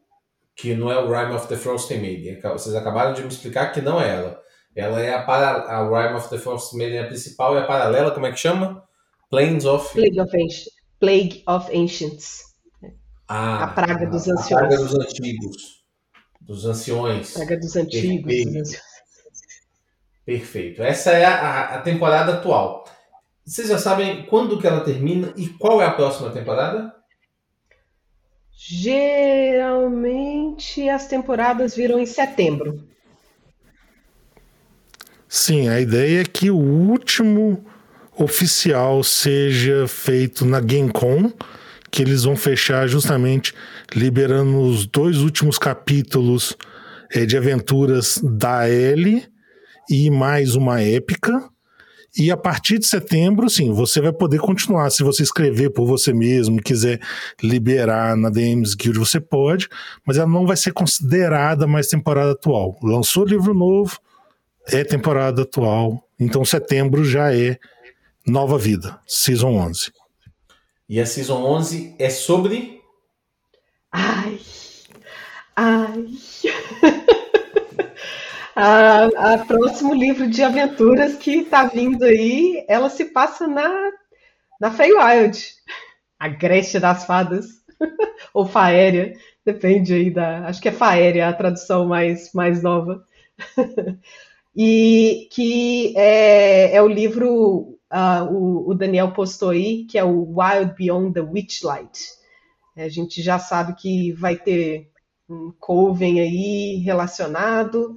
que 0.54 0.74
não 0.74 0.90
é 0.90 0.98
o 0.98 1.08
Rime 1.08 1.34
of 1.34 1.48
the 1.48 1.56
Frost 1.56 1.90
Maiden, 1.90 2.40
vocês 2.42 2.74
acabaram 2.74 3.14
de 3.14 3.22
me 3.22 3.28
explicar 3.28 3.72
que 3.72 3.80
não 3.80 4.00
é 4.00 4.16
ela. 4.16 4.40
Ela 4.76 5.00
é 5.00 5.14
a, 5.14 5.22
para, 5.22 5.48
a 5.48 5.82
Rime 5.82 6.18
of 6.18 6.28
the 6.28 6.38
Frost 6.38 6.74
Maiden 6.74 6.98
é 6.98 7.02
a 7.02 7.06
principal, 7.06 7.56
é 7.56 7.62
a 7.62 7.66
paralela, 7.66 8.10
como 8.10 8.26
é 8.26 8.32
que 8.32 8.38
chama? 8.38 8.82
Plains 9.30 9.64
of... 9.64 9.92
Plague 9.92 10.20
of, 10.20 10.36
Ancient. 10.36 10.74
Plague 10.98 11.42
of 11.46 11.70
Ancients. 11.72 12.42
Ah, 13.28 13.62
a 13.64 13.68
praga 13.68 14.06
dos 14.06 14.26
anciões. 14.28 14.52
A 14.52 14.56
praga 14.66 14.76
dos 14.76 14.94
antigos. 14.96 15.84
Dos 16.40 16.66
anciões. 16.66 17.32
Praga 17.32 17.56
dos 17.56 17.76
antigos. 17.76 18.24
Perfeito. 18.24 18.80
Perfeito. 20.26 20.82
Essa 20.82 21.12
é 21.12 21.24
a, 21.24 21.76
a, 21.76 21.80
temporada 21.80 22.34
atual. 22.34 22.84
Vocês 23.46 23.68
já 23.68 23.78
sabem 23.78 24.26
quando 24.26 24.58
que 24.58 24.66
ela 24.66 24.80
termina 24.80 25.32
e 25.36 25.48
qual 25.48 25.80
é 25.80 25.86
a 25.86 25.92
próxima 25.92 26.30
temporada? 26.30 26.92
Geralmente 28.52 29.28
as 30.88 31.06
temporadas 31.06 31.76
viram 31.76 32.00
em 32.00 32.06
setembro. 32.06 32.84
Sim, 35.28 35.68
a 35.68 35.80
ideia 35.80 36.22
é 36.22 36.24
que 36.24 36.50
o 36.50 36.58
último 36.58 37.64
oficial 38.20 39.02
seja 39.02 39.88
feito 39.88 40.44
na 40.44 40.60
GameCon, 40.60 41.32
que 41.90 42.02
eles 42.02 42.24
vão 42.24 42.36
fechar 42.36 42.86
justamente 42.86 43.54
liberando 43.94 44.60
os 44.60 44.86
dois 44.86 45.18
últimos 45.18 45.58
capítulos 45.58 46.56
é, 47.12 47.24
de 47.24 47.36
aventuras 47.36 48.20
da 48.22 48.68
L 48.68 49.24
e 49.88 50.10
mais 50.10 50.54
uma 50.54 50.82
épica. 50.82 51.48
E 52.16 52.30
a 52.30 52.36
partir 52.36 52.78
de 52.78 52.86
setembro, 52.86 53.48
sim, 53.48 53.72
você 53.72 54.00
vai 54.00 54.12
poder 54.12 54.38
continuar. 54.38 54.90
Se 54.90 55.02
você 55.02 55.22
escrever 55.22 55.70
por 55.70 55.86
você 55.86 56.12
mesmo, 56.12 56.60
quiser 56.60 57.00
liberar 57.42 58.16
na 58.16 58.28
DMs 58.28 58.76
Guild, 58.76 58.98
você 58.98 59.20
pode, 59.20 59.68
mas 60.04 60.18
ela 60.18 60.28
não 60.28 60.46
vai 60.46 60.56
ser 60.56 60.72
considerada 60.72 61.66
mais 61.66 61.86
temporada 61.86 62.32
atual. 62.32 62.76
Lançou 62.82 63.24
livro 63.24 63.54
novo, 63.54 63.98
é 64.66 64.84
temporada 64.84 65.42
atual. 65.42 66.04
Então 66.18 66.44
setembro 66.44 67.04
já 67.04 67.34
é 67.34 67.58
Nova 68.26 68.58
Vida, 68.58 69.00
Season 69.06 69.54
11. 69.56 69.92
E 70.88 71.00
a 71.00 71.06
Season 71.06 71.42
11 71.42 71.96
é 71.98 72.10
sobre. 72.10 72.82
Ai. 73.90 74.38
Ai. 75.56 76.06
a, 78.54 79.04
a 79.34 79.38
próximo 79.38 79.94
livro 79.94 80.28
de 80.28 80.42
aventuras 80.42 81.16
que 81.16 81.38
está 81.38 81.64
vindo 81.64 82.04
aí, 82.04 82.64
ela 82.68 82.90
se 82.90 83.06
passa 83.06 83.48
na, 83.48 83.90
na 84.60 84.70
Feywild. 84.70 85.42
A 86.18 86.28
Grécia 86.28 86.78
das 86.78 87.06
Fadas. 87.06 87.46
Ou 88.34 88.46
Faéria, 88.46 89.14
depende 89.44 89.94
aí 89.94 90.10
da. 90.10 90.46
Acho 90.46 90.60
que 90.60 90.68
é 90.68 90.72
Faéria 90.72 91.28
a 91.28 91.32
tradução 91.32 91.86
mais, 91.86 92.32
mais 92.34 92.62
nova. 92.62 93.02
e 94.54 95.26
que 95.32 95.94
é, 95.96 96.76
é 96.76 96.82
o 96.82 96.86
livro 96.86 97.79
uh, 97.92 98.24
o, 98.32 98.70
o, 98.70 98.74
Daniel 98.74 99.12
postou 99.12 99.50
aí, 99.50 99.84
que 99.84 99.98
é 99.98 100.04
o 100.04 100.36
Wild 100.38 100.74
Beyond 100.76 101.14
the 101.14 101.20
Witchlight. 101.20 102.08
A 102.76 102.88
gente 102.88 103.20
já 103.20 103.38
sabe 103.38 103.74
que 103.74 104.12
vai 104.12 104.36
ter 104.36 104.90
um 105.28 105.52
Coven 105.58 106.20
aí 106.20 106.76
relacionado. 106.76 107.96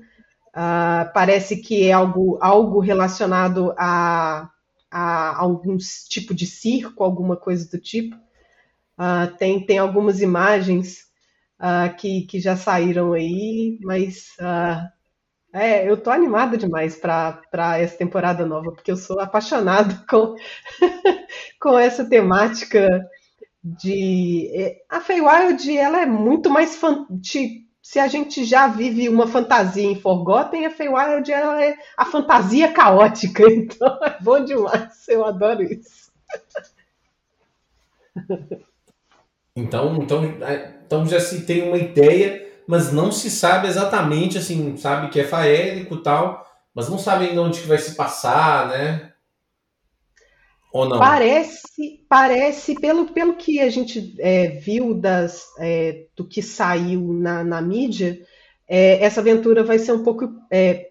Uh, 0.49 1.11
parece 1.13 1.57
que 1.57 1.87
é 1.87 1.91
algo, 1.91 2.37
algo 2.41 2.79
relacionado 2.79 3.73
a, 3.77 4.49
a 4.91 5.39
algum 5.39 5.77
tipo 6.09 6.33
de 6.33 6.45
circo, 6.45 7.03
alguma 7.03 7.37
coisa 7.37 7.69
do 7.69 7.77
tipo. 7.77 8.15
Uh, 8.97 9.35
tem, 9.37 9.65
tem 9.65 9.79
algumas 9.79 10.21
imagens 10.21 11.05
uh, 11.59 11.95
que, 11.95 12.23
que 12.23 12.39
já 12.39 12.55
saíram 12.55 13.13
aí, 13.13 13.79
mas 13.81 14.27
é, 15.53 15.87
eu 15.89 15.95
tô 15.95 16.09
animada 16.09 16.57
demais 16.57 16.95
para 16.95 17.77
essa 17.77 17.95
temporada 17.95 18.45
nova, 18.45 18.71
porque 18.71 18.91
eu 18.91 18.97
sou 18.97 19.19
apaixonado 19.19 20.03
com, 20.09 20.35
com 21.61 21.77
essa 21.77 22.03
temática 22.03 23.07
de. 23.63 24.49
É, 24.53 24.81
a 24.89 24.99
Feywild, 24.99 25.77
ela 25.77 26.01
é 26.01 26.05
muito 26.05 26.49
mais 26.49 26.75
fan, 26.75 27.05
se 27.83 27.99
a 27.99 28.07
gente 28.07 28.45
já 28.45 28.65
vive 28.67 29.09
uma 29.09 29.27
fantasia 29.27 29.83
em 29.83 29.99
Forgotten, 29.99 30.65
a 30.65 30.71
Feywild 30.71 31.31
é 31.31 31.75
a 31.97 32.05
fantasia 32.05 32.71
caótica. 32.71 33.43
Então 33.53 33.99
é 34.03 34.17
bom 34.21 34.43
demais. 34.43 35.07
Eu 35.07 35.25
adoro 35.25 35.61
isso. 35.61 36.11
Então, 39.55 39.97
então, 39.97 40.23
então 40.85 41.05
já 41.05 41.19
se 41.19 41.45
tem 41.45 41.67
uma 41.67 41.77
ideia, 41.77 42.52
mas 42.67 42.91
não 42.91 43.11
se 43.11 43.29
sabe 43.29 43.67
exatamente, 43.67 44.37
assim, 44.37 44.77
sabe 44.77 45.09
que 45.09 45.19
é 45.19 45.23
faérico 45.23 45.95
e 45.95 46.03
tal, 46.03 46.45
mas 46.73 46.89
não 46.89 46.97
sabe 46.97 47.25
ainda 47.25 47.41
onde 47.41 47.61
que 47.61 47.67
vai 47.67 47.77
se 47.77 47.95
passar, 47.95 48.67
né? 48.69 49.13
Ou 50.71 50.89
não? 50.89 50.97
Parece, 50.97 52.03
parece 52.09 52.75
pelo, 52.79 53.05
pelo 53.11 53.35
que 53.35 53.59
a 53.59 53.69
gente 53.69 54.15
é, 54.19 54.47
viu 54.47 54.93
das, 54.93 55.45
é, 55.59 56.07
do 56.15 56.27
que 56.27 56.41
saiu 56.41 57.13
na, 57.13 57.43
na 57.43 57.61
mídia, 57.61 58.25
é, 58.67 59.03
essa 59.03 59.21
aventura 59.21 59.63
vai 59.63 59.77
ser 59.77 59.91
um 59.91 60.03
pouco 60.03 60.33
é, 60.49 60.89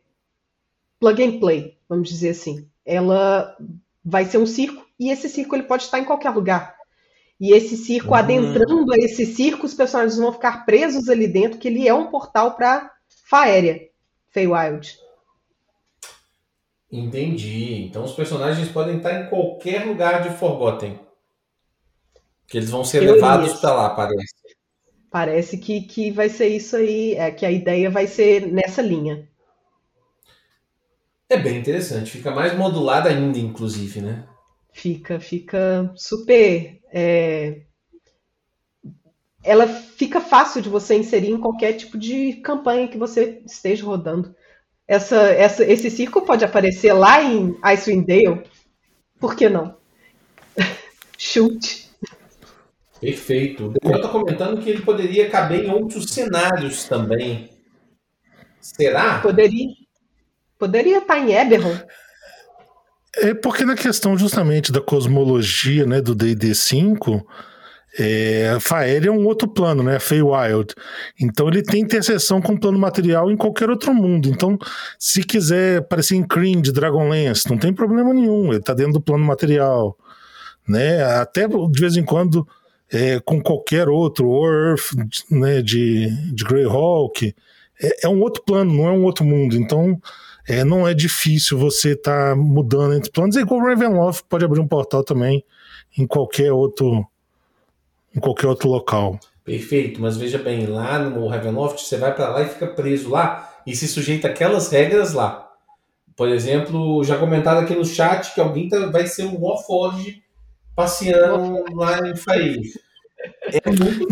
plug 1.01 1.23
and 1.25 1.41
play, 1.41 1.79
vamos 1.89 2.09
dizer 2.09 2.31
assim. 2.31 2.69
Ela 2.87 3.57
vai 4.05 4.25
ser 4.25 4.39
um 4.39 4.47
circo 4.47 4.87
e 4.99 5.11
esse 5.11 5.29
circo 5.29 5.57
ele 5.57 5.65
pode 5.65 5.83
estar 5.83 5.99
em 5.99 6.05
qualquer 6.05 6.31
lugar. 6.31 6.77
E 7.43 7.53
esse 7.53 7.77
circo, 7.77 8.11
uhum. 8.11 8.15
adentrando 8.15 8.93
a 8.93 8.97
esse 8.97 9.27
circo, 9.27 9.67
os 9.67 9.75
personagens 9.75 10.17
vão 10.17 10.33
ficar 10.33 10.65
presos 10.65 11.09
ali 11.09 11.27
dentro, 11.27 11.59
que 11.59 11.67
ele 11.67 11.89
é 11.89 11.93
um 11.93 12.07
portal 12.07 12.55
para 12.55 12.89
Faéria, 13.29 13.89
Feywild. 14.31 14.97
Entendi. 16.89 17.83
Então 17.83 18.05
os 18.05 18.13
personagens 18.13 18.69
podem 18.69 18.99
estar 18.99 19.21
em 19.21 19.29
qualquer 19.29 19.85
lugar 19.85 20.23
de 20.23 20.39
Forgotten. 20.39 21.01
Que 22.47 22.59
eles 22.59 22.71
vão 22.71 22.85
ser 22.85 23.01
levados 23.01 23.55
para 23.55 23.75
lá, 23.75 23.91
parece. 23.91 24.35
Parece 25.11 25.59
que, 25.59 25.81
que 25.81 26.13
vai 26.13 26.29
ser 26.29 26.47
isso 26.47 26.77
aí, 26.77 27.15
é 27.15 27.33
que 27.33 27.45
a 27.45 27.51
ideia 27.51 27.91
vai 27.91 28.07
ser 28.07 28.47
nessa 28.47 28.81
linha. 28.81 29.29
É 31.29 31.37
bem 31.37 31.59
interessante, 31.59 32.13
fica 32.13 32.31
mais 32.31 32.57
modulada 32.57 33.09
ainda, 33.09 33.37
inclusive, 33.37 34.01
né? 34.01 34.29
Fica, 34.73 35.21
fica 35.21 35.93
super. 35.95 36.81
É... 36.93 37.63
Ela 39.45 39.67
fica 39.67 40.21
fácil 40.21 40.63
de 40.63 40.69
você 40.69 40.97
inserir 40.97 41.31
em 41.31 41.41
qualquer 41.41 41.75
tipo 41.75 41.99
de 41.99 42.35
campanha 42.37 42.89
que 42.89 42.97
você 42.97 43.43
esteja 43.45 43.85
rodando. 43.85 44.35
Essa, 44.87 45.17
essa, 45.31 45.65
esse 45.65 45.91
circo 45.91 46.23
pode 46.23 46.45
aparecer 46.45 46.93
lá 46.93 47.23
em 47.23 47.57
Icewind 47.65 48.07
Dale. 48.07 48.43
Por 49.19 49.37
que 49.37 49.49
não? 49.49 49.77
Chute. 51.19 51.91
Perfeito. 53.01 53.67
O 53.67 53.75
Daniel 53.81 54.01
está 54.01 54.09
comentando 54.09 54.63
que 54.63 54.71
ele 54.71 54.83
poderia 54.83 55.29
caber 55.29 55.65
em 55.65 55.71
outros 55.71 56.07
cenários 56.13 56.85
também. 56.85 57.51
Será? 58.61 59.19
Poderia. 59.21 59.69
Poderia 60.57 60.99
estar 60.99 61.19
em 61.19 61.33
Eberron. 61.33 61.77
É 63.17 63.35
porque 63.35 63.65
na 63.65 63.75
questão 63.75 64.17
justamente 64.17 64.73
da 64.73 64.81
cosmologia 64.81 65.87
né, 65.87 66.01
do 66.01 66.15
D&D 66.15 66.55
5, 66.55 67.27
é, 67.99 68.57
Fael 68.59 69.05
é 69.05 69.11
um 69.11 69.27
outro 69.27 69.47
plano, 69.47 69.83
né? 69.83 69.99
Feywild. 69.99 70.75
Então 71.21 71.49
ele 71.49 71.63
tem 71.63 71.83
interseção 71.83 72.41
com 72.41 72.55
o 72.55 72.61
plano 72.61 72.79
material 72.79 73.31
em 73.31 73.37
qualquer 73.37 73.69
outro 73.69 73.93
mundo. 73.93 74.29
Então, 74.29 74.59
se 74.99 75.23
quiser 75.23 75.79
aparecer 75.79 76.17
em 76.17 76.23
Kryn 76.23 76.63
de 76.63 76.73
Dragonlance, 76.73 77.51
não 77.51 77.59
tem 77.59 77.73
problema 77.73 78.15
nenhum. 78.15 78.49
Ele 78.49 78.59
está 78.59 78.73
dentro 78.73 78.95
do 78.95 79.01
plano 79.01 79.25
material. 79.25 79.97
Né? 80.67 81.05
Até 81.05 81.47
de 81.47 81.81
vez 81.81 81.97
em 81.97 82.05
quando 82.05 82.47
é, 82.91 83.21
com 83.21 83.43
qualquer 83.43 83.89
outro, 83.89 84.45
Earth, 84.45 84.93
né, 85.31 85.61
de, 85.61 86.09
de 86.33 86.45
Greyhawk. 86.45 87.35
É, 87.83 88.07
é 88.07 88.09
um 88.09 88.21
outro 88.21 88.43
plano, 88.43 88.73
não 88.73 88.87
é 88.87 88.93
um 88.93 89.05
outro 89.05 89.25
mundo. 89.25 89.57
Então, 89.57 90.01
é, 90.49 90.65
não 90.65 90.87
é 90.87 90.95
difícil 90.95 91.59
você 91.59 91.93
estar 91.93 92.31
tá 92.31 92.37
mudando 92.37 92.95
entre 92.95 93.11
planos. 93.11 93.37
É 93.37 93.41
igual 93.41 93.61
o 93.61 93.65
Ravenloft 93.65 94.25
pode 94.29 94.45
abrir 94.45 94.61
um 94.61 94.67
portal 94.67 95.05
também 95.05 95.45
em 95.97 96.07
qualquer 96.07 96.53
outro 96.53 97.07
em 98.15 98.21
qualquer 98.21 98.47
outro 98.47 98.69
local. 98.69 99.19
Perfeito, 99.45 100.01
mas 100.01 100.17
veja 100.17 100.39
bem, 100.39 100.67
lá 100.67 100.99
no 100.99 101.27
Ravenloft 101.27 101.81
você 101.81 101.97
vai 101.97 102.15
para 102.15 102.29
lá 102.29 102.43
e 102.43 102.49
fica 102.49 102.67
preso 102.67 103.11
lá 103.11 103.51
e 103.67 103.75
se 103.75 103.89
sujeita 103.89 104.29
aquelas 104.29 104.71
regras 104.71 105.13
lá. 105.13 105.51
Por 106.15 106.29
exemplo, 106.29 107.03
já 107.03 107.19
comentado 107.19 107.59
aqui 107.59 107.75
no 107.75 107.85
chat 107.85 108.35
que 108.35 108.41
alguém 108.41 108.69
tá, 108.69 108.87
vai 108.87 109.07
ser 109.07 109.25
um 109.25 109.41
Warforge 109.41 110.23
passeando 110.77 111.65
lá 111.75 112.07
em 112.07 112.15
Faith. 112.15 112.79
É 113.45 113.61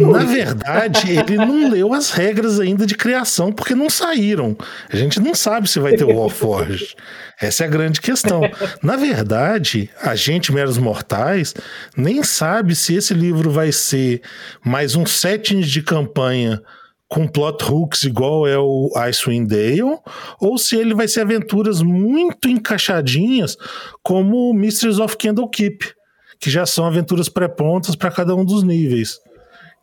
Na 0.02 0.24
verdade, 0.24 1.10
ele 1.10 1.36
não 1.36 1.70
leu 1.70 1.92
as 1.94 2.10
regras 2.10 2.60
ainda 2.60 2.84
de 2.84 2.94
criação 2.94 3.52
porque 3.52 3.74
não 3.74 3.88
saíram. 3.88 4.56
A 4.92 4.96
gente 4.96 5.20
não 5.20 5.34
sabe 5.34 5.68
se 5.68 5.80
vai 5.80 5.94
ter 5.94 6.04
o 6.04 6.18
Warforged. 6.18 6.94
Essa 7.40 7.64
é 7.64 7.66
a 7.66 7.70
grande 7.70 8.00
questão. 8.00 8.42
Na 8.82 8.96
verdade, 8.96 9.90
a 10.02 10.14
gente, 10.14 10.52
meros 10.52 10.78
mortais, 10.78 11.54
nem 11.96 12.22
sabe 12.22 12.74
se 12.74 12.94
esse 12.94 13.14
livro 13.14 13.50
vai 13.50 13.72
ser 13.72 14.20
mais 14.64 14.94
um 14.94 15.06
setting 15.06 15.60
de 15.60 15.82
campanha 15.82 16.60
com 17.08 17.26
plot 17.26 17.64
hooks 17.64 18.04
igual 18.04 18.46
é 18.46 18.56
o 18.56 18.92
Icewind 18.96 19.48
Dale, 19.48 19.98
ou 20.40 20.56
se 20.56 20.76
ele 20.76 20.94
vai 20.94 21.08
ser 21.08 21.22
aventuras 21.22 21.82
muito 21.82 22.48
encaixadinhas 22.48 23.56
como 24.00 24.54
Mysteries 24.54 25.00
of 25.00 25.16
Candlekeep 25.16 25.92
que 26.40 26.50
já 26.50 26.64
são 26.64 26.86
aventuras 26.86 27.28
pré-prontas 27.28 27.94
para 27.94 28.10
cada 28.10 28.34
um 28.34 28.44
dos 28.44 28.62
níveis. 28.62 29.20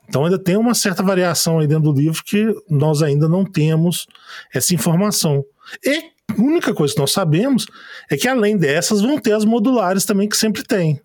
Então 0.10 0.26
ainda 0.26 0.40
tem 0.40 0.58
uma 0.58 0.74
certa 0.74 1.04
variação 1.04 1.60
aí 1.60 1.68
dentro 1.68 1.92
do 1.92 2.00
livro 2.00 2.24
que 2.24 2.46
nós 2.70 3.04
ainda 3.04 3.30
não 3.30 3.46
temos 3.46 4.08
essa 4.54 4.74
informação. 4.74 5.46
E 5.84 6.12
a 6.30 6.42
única 6.42 6.74
coisa 6.74 6.94
que 6.94 7.00
nós 7.00 7.12
sabemos 7.12 7.68
é 8.10 8.18
que 8.18 8.28
além 8.28 8.58
dessas 8.58 9.02
vão 9.02 9.20
ter 9.20 9.34
as 9.34 9.46
modulares 9.46 10.06
também 10.06 10.28
que 10.28 10.36
sempre 10.36 10.64
tem. 10.64 11.00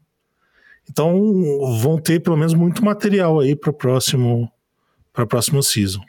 Então 0.89 1.15
vão 1.81 1.99
ter 1.99 2.21
pelo 2.21 2.37
menos 2.37 2.55
muito 2.55 2.85
material 2.85 3.39
aí 3.39 3.55
para 3.55 3.71
o 3.71 3.75
próximo 3.75 4.51
para 5.13 5.25
a 5.25 5.27
próxima 5.27 5.63
season. 5.63 6.01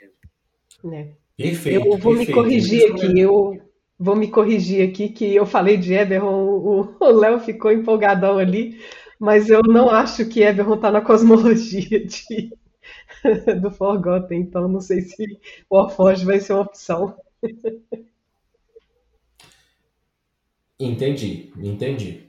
É. 0.90 1.08
Perfeito, 1.36 1.84
eu 1.86 1.98
vou 1.98 2.14
perfeito. 2.14 2.28
me 2.28 2.32
corrigir 2.32 2.92
aqui. 2.92 3.18
Eu 3.18 3.60
vou 3.98 4.16
me 4.16 4.28
corrigir 4.28 4.88
aqui 4.88 5.08
que 5.08 5.34
eu 5.34 5.44
falei 5.44 5.76
de 5.76 5.92
Eberron, 5.92 6.94
o 7.00 7.10
Léo 7.10 7.40
ficou 7.40 7.72
empolgadão 7.72 8.38
ali 8.38 8.78
mas 9.24 9.48
eu 9.48 9.62
não 9.62 9.88
acho 9.88 10.28
que 10.28 10.42
Eberron 10.42 10.74
está 10.74 10.90
na 10.90 11.00
cosmologia 11.00 12.04
de, 12.04 12.52
do 13.58 13.70
Forgotten, 13.70 14.38
então 14.38 14.68
não 14.68 14.82
sei 14.82 15.00
se 15.00 15.24
o 15.70 15.78
Warforged 15.78 16.26
vai 16.26 16.40
ser 16.40 16.52
uma 16.52 16.60
opção. 16.60 17.16
Entendi, 20.78 21.50
entendi. 21.56 22.28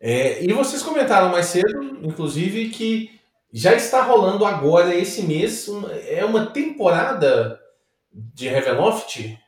É, 0.00 0.42
e 0.42 0.50
vocês 0.54 0.82
comentaram 0.82 1.30
mais 1.30 1.46
cedo, 1.46 1.98
inclusive, 2.02 2.70
que 2.70 3.20
já 3.52 3.74
está 3.74 4.02
rolando 4.02 4.46
agora, 4.46 4.94
esse 4.94 5.24
mês, 5.24 5.68
uma, 5.68 5.92
é 5.92 6.24
uma 6.24 6.46
temporada 6.46 7.60
de 8.10 8.48
Ravenloft? 8.48 9.38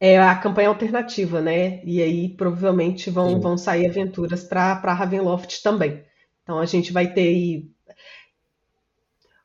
É 0.00 0.18
a 0.18 0.34
campanha 0.34 0.68
alternativa, 0.68 1.42
né? 1.42 1.84
E 1.84 2.02
aí 2.02 2.30
provavelmente 2.30 3.10
vão, 3.10 3.38
vão 3.38 3.58
sair 3.58 3.86
aventuras 3.86 4.42
para 4.42 4.94
Ravenloft 4.94 5.62
também. 5.62 6.02
Então 6.42 6.58
a 6.58 6.64
gente 6.64 6.90
vai 6.90 7.12
ter 7.12 7.28
aí. 7.28 7.70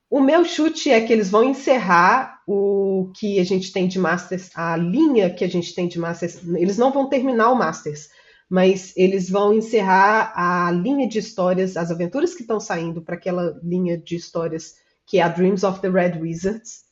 O 0.10 0.22
meu 0.22 0.46
chute 0.46 0.90
é 0.90 1.02
que 1.02 1.12
eles 1.12 1.30
vão 1.30 1.44
encerrar 1.44 2.42
o 2.48 3.12
que 3.14 3.38
a 3.38 3.44
gente 3.44 3.74
tem 3.74 3.86
de 3.86 4.00
Masters, 4.00 4.50
a 4.56 4.78
linha 4.78 5.30
que 5.30 5.44
a 5.44 5.50
gente 5.50 5.76
tem 5.76 5.90
de 5.90 6.00
Masters. 6.00 6.42
Eles 6.56 6.78
não 6.78 6.92
vão 6.92 7.10
terminar 7.10 7.52
o 7.52 7.56
Masters, 7.56 8.08
mas 8.50 8.94
eles 8.96 9.30
vão 9.30 9.54
encerrar 9.54 10.32
a 10.36 10.72
linha 10.72 11.06
de 11.06 11.20
histórias, 11.20 11.76
as 11.76 11.92
aventuras 11.92 12.34
que 12.34 12.44
estão 12.44 12.62
saindo 12.62 13.02
para 13.02 13.16
aquela 13.16 13.60
linha 13.62 13.98
de 13.98 14.16
histórias 14.16 14.76
que 15.06 15.20
é 15.20 15.22
a 15.22 15.28
Dreams 15.28 15.66
of 15.66 15.82
the 15.82 15.90
Red 15.90 16.18
Wizards. 16.20 16.86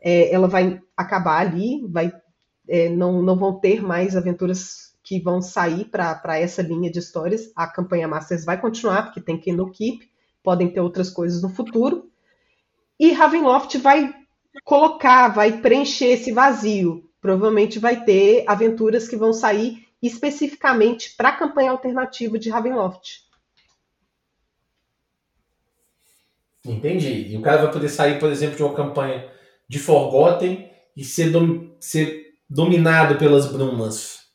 É, 0.00 0.32
ela 0.32 0.48
vai 0.48 0.80
acabar 0.96 1.46
ali, 1.46 1.84
vai 1.88 2.10
é, 2.68 2.88
não, 2.88 3.22
não 3.22 3.36
vão 3.36 3.58
ter 3.58 3.82
mais 3.82 4.16
aventuras 4.16 4.94
que 5.02 5.20
vão 5.20 5.40
sair 5.40 5.84
para 5.84 6.38
essa 6.38 6.62
linha 6.62 6.90
de 6.90 6.98
histórias. 6.98 7.52
A 7.54 7.66
campanha 7.66 8.08
Masters 8.08 8.44
vai 8.44 8.60
continuar, 8.60 9.04
porque 9.04 9.20
tem 9.20 9.38
Kindle 9.38 9.70
Keep, 9.70 10.10
podem 10.42 10.68
ter 10.68 10.80
outras 10.80 11.10
coisas 11.10 11.42
no 11.42 11.48
futuro. 11.48 12.10
E 12.98 13.12
Ravenloft 13.12 13.78
vai 13.78 14.12
colocar, 14.64 15.28
vai 15.28 15.60
preencher 15.60 16.06
esse 16.06 16.32
vazio. 16.32 17.08
Provavelmente 17.20 17.78
vai 17.78 18.04
ter 18.04 18.44
aventuras 18.46 19.06
que 19.06 19.16
vão 19.16 19.32
sair 19.32 19.86
especificamente 20.02 21.14
para 21.16 21.30
a 21.30 21.36
campanha 21.36 21.70
alternativa 21.70 22.38
de 22.38 22.50
Ravenloft. 22.50 23.26
Entendi. 26.64 27.28
E 27.28 27.36
o 27.36 27.42
cara 27.42 27.62
vai 27.62 27.72
poder 27.72 27.88
sair, 27.88 28.18
por 28.18 28.30
exemplo, 28.30 28.56
de 28.56 28.62
uma 28.62 28.74
campanha 28.74 29.30
de 29.68 29.78
Forgotten 29.78 30.70
e 30.96 31.04
ser, 31.04 31.32
ser 31.78 32.25
dominado 32.48 33.16
pelas 33.16 33.46
brumas. 33.46 34.26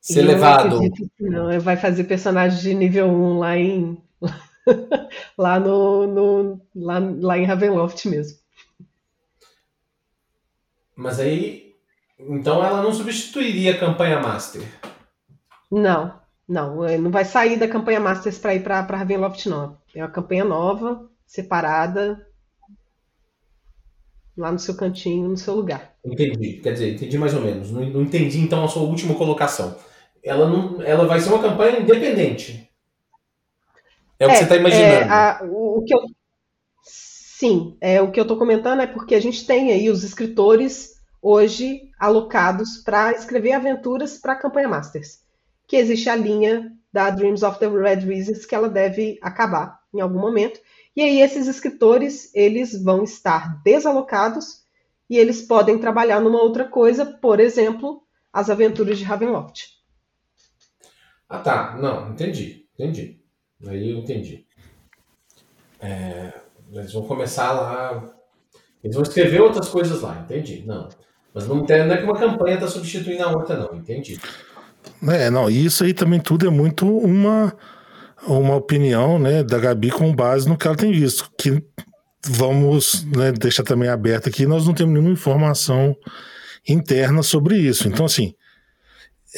Ser 0.00 0.22
levado. 0.22 0.80
Não, 1.18 1.60
vai 1.60 1.76
fazer 1.76 2.04
personagem 2.04 2.60
de 2.60 2.74
nível 2.74 3.06
1 3.08 3.38
lá 3.38 3.56
em. 3.56 4.02
lá 5.36 5.60
no. 5.60 6.06
no 6.06 6.60
lá, 6.74 6.98
lá 7.20 7.38
em 7.38 7.44
Ravenloft 7.44 8.06
mesmo. 8.06 8.38
Mas 10.96 11.20
aí. 11.20 11.74
Então 12.18 12.64
ela 12.64 12.82
não 12.82 12.92
substituiria 12.92 13.74
a 13.74 13.78
campanha 13.78 14.20
Master. 14.20 14.62
Não, 15.70 16.20
não. 16.48 16.76
Não 16.98 17.10
vai 17.10 17.24
sair 17.24 17.58
da 17.58 17.68
campanha 17.68 18.00
Masters 18.00 18.38
para 18.38 18.54
ir 18.54 18.62
para 18.62 18.80
Ravenloft, 18.80 19.46
não. 19.46 19.78
É 19.94 20.02
uma 20.02 20.10
campanha 20.10 20.44
nova, 20.44 21.08
separada, 21.26 22.26
lá 24.36 24.50
no 24.50 24.58
seu 24.58 24.76
cantinho, 24.76 25.28
no 25.28 25.36
seu 25.36 25.54
lugar. 25.54 25.89
Entendi. 26.04 26.60
Quer 26.62 26.72
dizer, 26.72 26.94
entendi 26.94 27.18
mais 27.18 27.34
ou 27.34 27.40
menos. 27.42 27.70
Não, 27.70 27.82
não 27.88 28.02
entendi 28.02 28.38
então 28.40 28.64
a 28.64 28.68
sua 28.68 28.82
última 28.82 29.14
colocação. 29.14 29.76
Ela, 30.22 30.48
não, 30.48 30.82
ela 30.82 31.06
vai 31.06 31.20
ser 31.20 31.30
uma 31.30 31.42
campanha 31.42 31.80
independente. 31.80 32.68
É, 34.18 34.26
o 34.26 34.30
que 34.30 34.36
você 34.36 34.44
está 34.44 34.56
imaginando. 34.56 34.94
é, 34.94 35.02
a- 35.08 35.40
o, 35.44 35.78
o 35.80 35.84
que 35.84 35.94
eu, 35.94 36.00
sim, 36.82 37.76
é, 37.80 38.00
o 38.02 38.10
que 38.10 38.20
eu 38.20 38.22
estou 38.24 38.38
comentando 38.38 38.82
é 38.82 38.86
porque 38.86 39.14
a 39.14 39.20
gente 39.20 39.46
tem 39.46 39.72
aí 39.72 39.90
os 39.90 40.04
escritores 40.04 40.94
hoje 41.22 41.82
alocados 41.98 42.78
para 42.84 43.12
escrever 43.12 43.52
aventuras 43.52 44.18
para 44.18 44.32
a 44.32 44.36
campanha 44.36 44.68
Masters. 44.68 45.20
Que 45.68 45.76
existe 45.76 46.08
a 46.08 46.16
linha 46.16 46.72
da 46.92 47.10
Dreams 47.10 47.42
of 47.44 47.58
the 47.58 47.68
Red 47.68 48.06
Wizards 48.06 48.46
que 48.46 48.54
ela 48.54 48.68
deve 48.68 49.18
acabar 49.22 49.80
em 49.94 50.00
algum 50.00 50.18
momento. 50.20 50.60
E 50.96 51.02
aí 51.02 51.20
esses 51.20 51.46
escritores, 51.46 52.30
eles 52.34 52.82
vão 52.82 53.04
estar 53.04 53.62
desalocados 53.62 54.59
e 55.10 55.18
eles 55.18 55.42
podem 55.42 55.76
trabalhar 55.76 56.20
numa 56.20 56.40
outra 56.40 56.64
coisa, 56.64 57.04
por 57.04 57.40
exemplo, 57.40 58.02
as 58.32 58.48
aventuras 58.48 58.96
de 58.96 59.02
Ravenloft. 59.02 59.64
Ah, 61.28 61.40
tá. 61.40 61.76
Não, 61.76 62.10
entendi. 62.10 62.64
Entendi. 62.74 63.20
Aí 63.66 63.90
eu 63.90 63.98
entendi. 63.98 64.46
É, 65.80 66.32
eles 66.72 66.92
vão 66.92 67.02
começar 67.02 67.52
lá. 67.52 68.14
Eles 68.84 68.94
vão 68.94 69.02
escrever 69.02 69.40
outras 69.40 69.68
coisas 69.68 70.00
lá, 70.00 70.20
entendi. 70.20 70.62
Não. 70.64 70.88
Mas 71.34 71.46
não, 71.46 71.66
tem, 71.66 71.86
não 71.86 71.94
é 71.94 71.98
que 71.98 72.04
uma 72.04 72.18
campanha 72.18 72.54
está 72.54 72.68
substituindo 72.68 73.22
a 73.24 73.30
outra, 73.30 73.56
não. 73.56 73.76
Entendi. 73.76 74.18
É, 75.08 75.28
não, 75.28 75.50
isso 75.50 75.84
aí 75.84 75.92
também 75.92 76.20
tudo 76.20 76.46
é 76.46 76.50
muito 76.50 76.86
uma, 76.86 77.54
uma 78.26 78.56
opinião 78.56 79.18
né, 79.18 79.42
da 79.42 79.58
Gabi 79.58 79.90
com 79.90 80.14
base 80.14 80.48
no 80.48 80.56
que 80.56 80.66
ela 80.66 80.76
tem 80.76 80.92
visto. 80.92 81.30
Que 81.36 81.62
vamos 82.24 83.04
né, 83.04 83.32
deixar 83.32 83.62
também 83.62 83.88
aberto 83.88 84.28
aqui, 84.28 84.46
nós 84.46 84.66
não 84.66 84.74
temos 84.74 84.92
nenhuma 84.92 85.12
informação 85.12 85.96
interna 86.68 87.22
sobre 87.22 87.56
isso. 87.56 87.88
Então, 87.88 88.04
assim, 88.04 88.34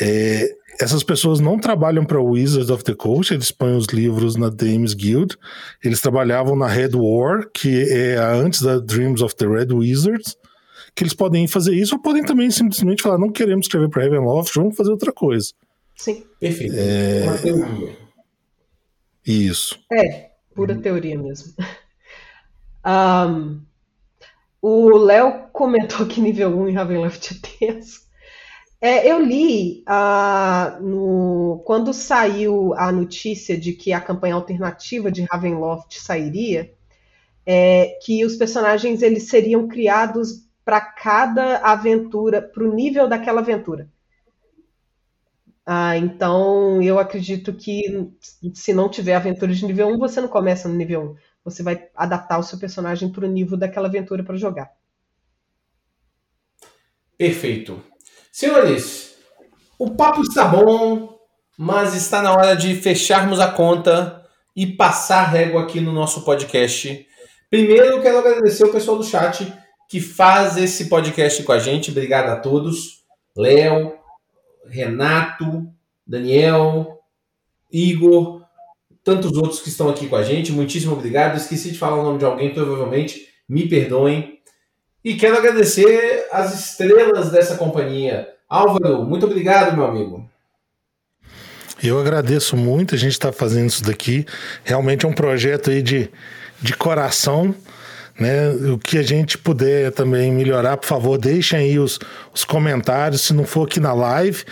é, 0.01 0.49
essas 0.81 1.03
pessoas 1.03 1.39
não 1.41 1.59
trabalham 1.59 2.05
para 2.05 2.21
Wizards 2.21 2.71
of 2.71 2.83
the 2.83 2.95
Coast, 2.95 3.33
eles 3.33 3.51
põem 3.51 3.77
os 3.77 3.87
livros 3.87 4.37
na 4.37 4.49
Dames 4.49 4.95
Guild, 4.95 5.37
eles 5.85 6.01
trabalhavam 6.01 6.57
na 6.57 6.67
Red 6.67 6.91
War, 6.95 7.49
que 7.53 7.87
é 7.91 8.17
a 8.17 8.35
antes 8.35 8.63
da 8.63 8.79
Dreams 8.79 9.23
of 9.23 9.35
the 9.37 9.47
Red 9.47 9.73
Wizards, 9.73 10.37
que 10.95 11.05
eles 11.05 11.15
podem 11.15 11.47
fazer 11.47 11.75
isso, 11.75 11.95
ou 11.95 12.03
podem 12.03 12.25
também 12.25 12.51
simplesmente 12.51 13.03
falar, 13.03 13.19
não 13.19 13.31
queremos 13.31 13.67
escrever 13.67 13.89
para 13.89 14.05
Ravenloft, 14.05 14.55
vamos 14.55 14.77
fazer 14.77 14.91
outra 14.91 15.13
coisa. 15.13 15.53
Sim, 15.97 16.25
Perfeito. 16.41 16.75
É... 16.77 17.23
Uma 17.25 17.39
teoria. 17.39 17.97
Isso. 19.25 19.79
é, 19.93 20.31
pura 20.55 20.75
teoria 20.75 21.17
mesmo. 21.17 21.55
Ahn, 22.85 23.61
o 24.61 24.91
Léo 24.97 25.49
comentou 25.53 26.07
que 26.07 26.21
nível 26.21 26.51
1 26.59 26.69
em 26.69 26.73
Ravenloft 26.75 27.33
é 27.33 27.67
tenso. 27.69 28.03
É, 28.81 29.11
eu 29.11 29.21
li 29.21 29.83
ah, 29.87 30.79
no, 30.81 31.63
quando 31.65 31.93
saiu 31.95 32.75
a 32.75 32.91
notícia 32.93 33.57
de 33.59 33.73
que 33.73 33.93
a 33.93 34.01
campanha 34.01 34.35
alternativa 34.35 35.11
de 35.11 35.23
Ravenloft 35.25 35.99
sairia, 36.01 36.73
é, 37.47 37.99
que 38.05 38.25
os 38.25 38.37
personagens 38.37 39.03
eles 39.03 39.25
seriam 39.29 39.69
criados 39.69 40.47
para 40.65 40.81
cada 40.81 41.59
aventura, 41.59 42.43
para 42.43 42.65
o 42.65 42.75
nível 42.75 43.09
daquela 43.09 43.41
aventura. 43.41 43.89
Ah, 45.65 45.97
então 45.97 46.83
eu 46.83 46.99
acredito 46.99 47.53
que 47.55 48.11
se 48.55 48.73
não 48.75 48.89
tiver 48.89 49.15
aventura 49.15 49.55
de 49.55 49.65
nível 49.65 49.89
1, 49.89 49.99
você 49.99 50.21
não 50.21 50.29
começa 50.29 50.69
no 50.69 50.75
nível 50.75 51.13
1. 51.13 51.32
Você 51.45 51.63
vai 51.63 51.89
adaptar 51.95 52.39
o 52.39 52.43
seu 52.43 52.59
personagem 52.59 53.11
para 53.11 53.25
o 53.25 53.29
nível 53.29 53.57
daquela 53.57 53.89
aventura 53.89 54.23
para 54.23 54.37
jogar. 54.37 54.73
Perfeito. 57.17 57.83
Senhores, 58.31 59.17
o 59.79 59.91
papo 59.91 60.23
está 60.23 60.45
bom, 60.45 61.19
mas 61.57 61.95
está 61.95 62.23
na 62.23 62.33
hora 62.33 62.55
de 62.55 62.75
fecharmos 62.77 63.41
a 63.41 63.51
conta 63.51 64.25
e 64.55 64.67
passar 64.67 65.25
régua 65.25 65.63
aqui 65.63 65.81
no 65.81 65.93
nosso 65.93 66.25
podcast. 66.25 67.07
Primeiro, 67.51 68.01
quero 68.01 68.19
agradecer 68.19 68.65
o 68.65 68.73
pessoal 68.73 68.97
do 68.97 69.05
chat 69.05 69.53
que 69.89 70.01
faz 70.01 70.57
esse 70.57 70.89
podcast 70.89 71.43
com 71.43 71.53
a 71.53 71.59
gente. 71.59 71.91
Obrigado 71.91 72.31
a 72.31 72.37
todos. 72.37 73.05
Léo, 73.37 73.95
Renato, 74.67 75.67
Daniel, 76.07 76.99
Igor, 77.71 78.42
tantos 79.05 79.37
outros 79.37 79.61
que 79.61 79.69
estão 79.69 79.89
aqui 79.89 80.09
com 80.09 80.17
a 80.17 80.23
gente. 80.23 80.53
Muitíssimo 80.53 80.93
obrigado. 80.93 81.37
Esqueci 81.37 81.71
de 81.71 81.79
falar 81.79 82.01
o 82.01 82.05
nome 82.05 82.19
de 82.19 82.25
alguém, 82.25 82.53
provavelmente. 82.53 83.29
Me 83.49 83.69
perdoem. 83.69 84.39
E 85.05 85.15
quero 85.15 85.37
agradecer 85.37 86.27
as 86.31 86.55
estrelas 86.55 87.31
dessa 87.31 87.57
companhia. 87.57 88.29
Álvaro, 88.49 89.05
muito 89.05 89.27
obrigado, 89.27 89.75
meu 89.75 89.85
amigo. 89.85 90.29
Eu 91.83 91.99
agradeço 91.99 92.57
muito 92.57 92.95
a 92.95 92.99
gente 92.99 93.13
estar 93.13 93.33
tá 93.33 93.37
fazendo 93.37 93.67
isso 93.69 93.83
daqui. 93.83 94.25
Realmente 94.63 95.05
é 95.05 95.09
um 95.09 95.13
projeto 95.13 95.71
aí 95.71 95.83
de, 95.83 96.09
de 96.61 96.77
coração. 96.77 97.53
Né? 98.21 98.51
O 98.73 98.79
que 98.79 98.99
a 98.99 99.03
gente 99.03 99.37
puder 99.37 99.91
também 99.91 100.31
melhorar, 100.31 100.77
por 100.77 100.87
favor, 100.87 101.19
deixem 101.19 101.59
aí 101.59 101.79
os, 101.81 101.99
os 102.33 102.45
comentários. 102.45 103.23
Se 103.23 103.33
não 103.33 103.45
for 103.45 103.67
aqui 103.67 103.81
na 103.81 103.93
live, 103.93 104.45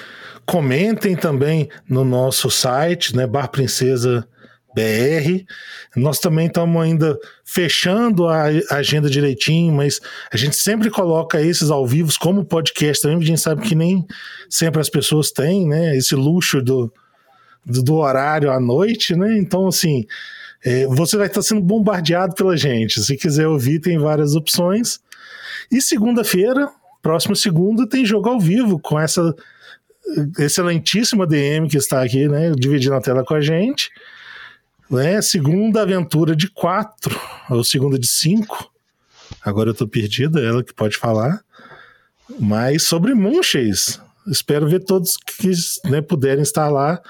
comentem 0.44 1.14
também 1.14 1.68
no 1.88 2.04
nosso 2.04 2.50
site, 2.50 3.14
né? 3.14 3.28
Bar 3.28 3.48
Princesa 3.48 4.26
BR. 4.74 5.44
Nós 5.96 6.18
também 6.18 6.46
estamos 6.46 6.80
ainda 6.80 7.18
fechando 7.44 8.28
a 8.28 8.44
agenda 8.70 9.10
direitinho, 9.10 9.72
mas 9.72 10.00
a 10.32 10.36
gente 10.36 10.56
sempre 10.56 10.90
coloca 10.90 11.40
esses 11.40 11.70
ao 11.70 11.86
vivo 11.86 12.12
como 12.20 12.44
podcast 12.44 13.02
também, 13.02 13.18
a 13.18 13.26
gente 13.26 13.40
sabe 13.40 13.62
que 13.62 13.74
nem 13.74 14.06
sempre 14.48 14.80
as 14.80 14.88
pessoas 14.88 15.30
têm, 15.30 15.66
né? 15.66 15.96
Esse 15.96 16.14
luxo 16.14 16.62
do, 16.62 16.92
do, 17.64 17.82
do 17.82 17.94
horário 17.96 18.50
à 18.50 18.60
noite, 18.60 19.16
né? 19.16 19.36
Então, 19.36 19.66
assim, 19.66 20.06
é, 20.64 20.86
você 20.86 21.16
vai 21.16 21.26
estar 21.26 21.42
sendo 21.42 21.62
bombardeado 21.62 22.34
pela 22.34 22.56
gente. 22.56 23.00
Se 23.02 23.16
quiser 23.16 23.48
ouvir, 23.48 23.80
tem 23.80 23.98
várias 23.98 24.36
opções. 24.36 25.00
E 25.70 25.80
segunda-feira, 25.80 26.68
próxima 27.02 27.34
segunda, 27.34 27.88
tem 27.88 28.04
jogo 28.04 28.28
ao 28.28 28.38
vivo 28.38 28.78
com 28.78 28.98
essa 28.98 29.34
excelentíssima 30.38 31.26
DM 31.26 31.68
que 31.68 31.76
está 31.76 32.02
aqui, 32.02 32.28
né? 32.28 32.52
Dividindo 32.56 32.94
a 32.94 33.00
tela 33.00 33.24
com 33.24 33.34
a 33.34 33.40
gente 33.40 33.90
né? 34.90 35.22
Segunda 35.22 35.82
aventura 35.82 36.34
de 36.34 36.50
quatro, 36.50 37.18
ou 37.48 37.62
segunda 37.62 37.98
de 37.98 38.08
cinco. 38.08 38.70
Agora 39.42 39.70
eu 39.70 39.74
tô 39.74 39.86
perdida, 39.86 40.40
ela 40.40 40.64
que 40.64 40.74
pode 40.74 40.96
falar. 40.96 41.40
Mas 42.38 42.82
sobre 42.82 43.14
Munches. 43.14 44.00
Espero 44.26 44.68
ver 44.68 44.84
todos 44.84 45.16
que 45.16 45.50
né, 45.88 46.02
puderem 46.02 46.42
estar 46.42 46.68
lá 46.68 47.00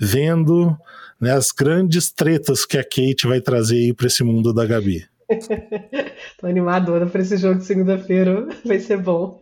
vendo 0.00 0.76
né, 1.20 1.32
as 1.32 1.50
grandes 1.50 2.10
tretas 2.10 2.64
que 2.64 2.78
a 2.78 2.84
Kate 2.84 3.26
vai 3.26 3.40
trazer 3.40 3.76
aí 3.76 3.92
para 3.92 4.06
esse 4.06 4.22
mundo 4.22 4.52
da 4.52 4.64
Gabi. 4.64 5.06
Tô 6.38 6.46
animadora 6.46 7.06
para 7.06 7.20
esse 7.20 7.36
jogo 7.36 7.58
de 7.58 7.66
segunda-feira, 7.66 8.46
vai 8.64 8.78
ser 8.78 8.98
bom. 8.98 9.40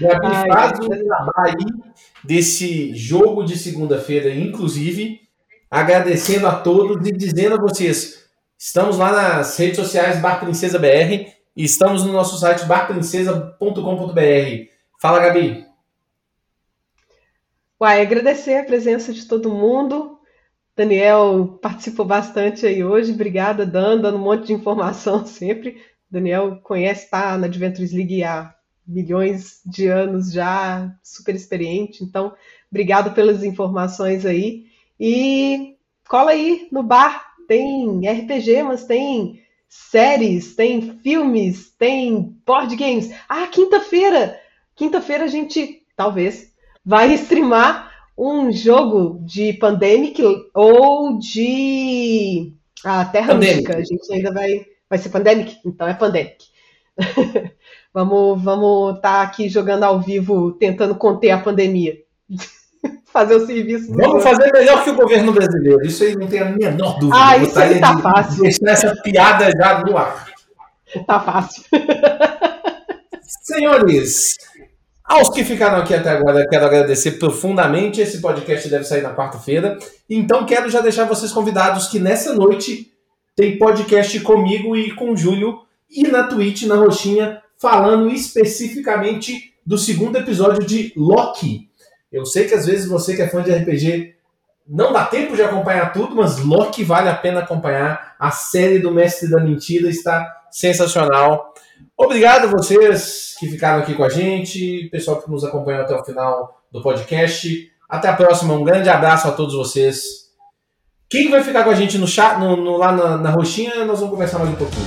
Gabi, 0.00 0.48
faz 0.48 0.78
um 0.80 0.88
trabalho 0.88 1.84
desse 2.22 2.94
jogo 2.94 3.42
de 3.42 3.58
segunda-feira, 3.58 4.34
inclusive 4.34 5.25
agradecendo 5.70 6.46
a 6.46 6.54
todos 6.54 7.06
e 7.06 7.12
dizendo 7.12 7.56
a 7.56 7.60
vocês: 7.60 8.26
estamos 8.58 8.98
lá 8.98 9.12
nas 9.12 9.56
redes 9.56 9.76
sociais 9.76 10.20
Bar 10.20 10.40
Princesa 10.40 10.78
BR 10.78 11.32
e 11.56 11.64
estamos 11.64 12.04
no 12.04 12.12
nosso 12.12 12.38
site 12.38 12.66
barprincesa.com.br. 12.66 14.70
Fala, 15.00 15.20
Gabi. 15.20 15.64
Uai, 17.80 18.00
agradecer 18.00 18.58
a 18.58 18.64
presença 18.64 19.12
de 19.12 19.26
todo 19.26 19.52
mundo. 19.52 20.18
Daniel 20.76 21.58
participou 21.62 22.04
bastante 22.04 22.66
aí 22.66 22.84
hoje. 22.84 23.12
Obrigada, 23.12 23.64
Dan, 23.64 24.00
dando 24.00 24.18
um 24.18 24.22
monte 24.22 24.46
de 24.46 24.52
informação 24.52 25.24
sempre. 25.28 25.82
Daniel 26.10 26.60
conhece, 26.62 27.10
tá 27.10 27.36
na 27.36 27.46
Adventures 27.46 27.92
League 27.92 28.22
há 28.22 28.54
milhões 28.86 29.60
de 29.64 29.88
anos 29.88 30.30
já, 30.30 30.94
super 31.02 31.34
experiente. 31.34 32.04
Então, 32.04 32.34
obrigado 32.70 33.14
pelas 33.14 33.42
informações 33.42 34.24
aí. 34.24 34.65
E 34.98 35.76
cola 36.08 36.30
aí 36.30 36.68
no 36.72 36.82
bar, 36.82 37.34
tem 37.46 38.00
RPG, 38.08 38.62
mas 38.62 38.84
tem 38.84 39.42
séries, 39.68 40.54
tem 40.54 40.98
filmes, 41.02 41.70
tem 41.78 42.34
board 42.46 42.74
games. 42.76 43.12
Ah, 43.28 43.46
quinta-feira! 43.46 44.38
Quinta-feira 44.74 45.24
a 45.24 45.28
gente, 45.28 45.82
talvez, 45.96 46.52
vai 46.84 47.12
streamar 47.14 47.92
um 48.16 48.50
jogo 48.50 49.20
de 49.24 49.52
Pandemic 49.54 50.22
ou 50.54 51.18
de 51.18 52.52
ah, 52.84 53.04
Terra 53.04 53.34
Pandemic. 53.34 53.56
Mística. 53.56 53.76
A 53.76 53.84
gente 53.84 54.12
ainda 54.12 54.32
vai. 54.32 54.66
Vai 54.88 54.98
ser 54.98 55.08
Pandemic? 55.08 55.56
Então 55.64 55.88
é 55.88 55.94
Pandemic. 55.94 56.44
Vamos 57.92 58.42
vamos 58.42 58.96
estar 58.96 59.10
tá 59.10 59.22
aqui 59.22 59.48
jogando 59.48 59.84
ao 59.84 59.98
vivo, 60.02 60.52
tentando 60.52 60.94
conter 60.96 61.30
a 61.30 61.40
pandemia. 61.40 61.96
fazer 63.16 63.36
o 63.36 63.46
serviço. 63.46 63.92
Vamos 63.92 64.22
fazer 64.22 64.52
melhor 64.52 64.84
que 64.84 64.90
o 64.90 64.94
governo 64.94 65.32
brasileiro. 65.32 65.86
Isso 65.86 66.04
aí 66.04 66.14
não 66.14 66.26
tem 66.26 66.40
a 66.40 66.44
menor 66.44 66.98
dúvida. 66.98 67.16
Ah, 67.18 67.38
isso 67.38 67.58
aí 67.58 67.80
tá 67.80 67.94
de, 67.94 68.02
fácil. 68.02 68.42
Deixar 68.42 68.70
essa 68.70 68.94
piada 69.02 69.50
já 69.56 69.82
no 69.82 69.96
ar. 69.96 70.26
Tá 71.06 71.20
fácil. 71.20 71.64
Senhores, 73.42 74.36
aos 75.02 75.30
que 75.30 75.42
ficaram 75.44 75.78
aqui 75.78 75.94
até 75.94 76.10
agora, 76.10 76.46
quero 76.46 76.66
agradecer 76.66 77.12
profundamente. 77.12 78.02
Esse 78.02 78.20
podcast 78.20 78.68
deve 78.68 78.84
sair 78.84 79.02
na 79.02 79.14
quarta-feira. 79.14 79.78
Então, 80.10 80.44
quero 80.44 80.68
já 80.68 80.82
deixar 80.82 81.04
vocês 81.04 81.32
convidados 81.32 81.86
que 81.88 81.98
nessa 81.98 82.34
noite 82.34 82.92
tem 83.34 83.58
podcast 83.58 84.20
comigo 84.20 84.76
e 84.76 84.94
com 84.94 85.10
o 85.10 85.16
Júlio 85.16 85.60
e 85.90 86.06
na 86.06 86.24
Twitch, 86.24 86.64
na 86.64 86.76
Roxinha, 86.76 87.40
falando 87.58 88.10
especificamente 88.10 89.54
do 89.64 89.78
segundo 89.78 90.18
episódio 90.18 90.66
de 90.66 90.92
Loki. 90.94 91.70
Eu 92.10 92.24
sei 92.24 92.46
que 92.46 92.54
às 92.54 92.66
vezes 92.66 92.86
você 92.86 93.14
que 93.14 93.22
é 93.22 93.28
fã 93.28 93.42
de 93.42 93.52
RPG 93.52 94.14
não 94.68 94.92
dá 94.92 95.04
tempo 95.04 95.36
de 95.36 95.42
acompanhar 95.42 95.92
tudo, 95.92 96.16
mas 96.16 96.38
Loki 96.38 96.82
vale 96.82 97.08
a 97.08 97.14
pena 97.14 97.40
acompanhar. 97.40 98.16
A 98.18 98.30
série 98.30 98.78
do 98.78 98.90
Mestre 98.90 99.30
da 99.30 99.40
Mentira 99.40 99.88
está 99.88 100.26
sensacional. 100.50 101.54
Obrigado 101.96 102.50
vocês 102.50 103.34
que 103.38 103.48
ficaram 103.48 103.82
aqui 103.82 103.94
com 103.94 104.02
a 104.02 104.08
gente, 104.08 104.88
pessoal 104.90 105.20
que 105.20 105.30
nos 105.30 105.44
acompanhou 105.44 105.82
até 105.82 105.94
o 105.94 106.04
final 106.04 106.62
do 106.72 106.82
podcast. 106.82 107.70
Até 107.88 108.08
a 108.08 108.16
próxima, 108.16 108.54
um 108.54 108.64
grande 108.64 108.88
abraço 108.88 109.28
a 109.28 109.32
todos 109.32 109.54
vocês. 109.54 110.26
Quem 111.08 111.30
vai 111.30 111.42
ficar 111.42 111.62
com 111.62 111.70
a 111.70 111.74
gente 111.74 111.98
no 111.98 112.06
chat, 112.06 112.38
no, 112.38 112.56
no, 112.56 112.76
lá 112.76 112.90
na, 112.90 113.16
na 113.16 113.30
roxinha, 113.30 113.84
nós 113.84 114.00
vamos 114.00 114.14
conversar 114.14 114.38
mais 114.38 114.50
um 114.50 114.56
pouquinho. 114.56 114.86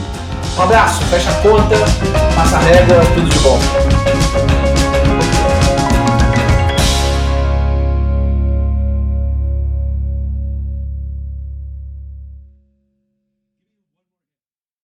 Um 0.58 0.62
abraço, 0.62 1.02
fecha 1.06 1.30
a 1.30 1.42
conta, 1.42 1.76
passa 2.36 2.58
a 2.58 2.60
régua, 2.60 2.98
tudo 3.16 3.30
de 3.30 3.40
bom. 3.40 3.89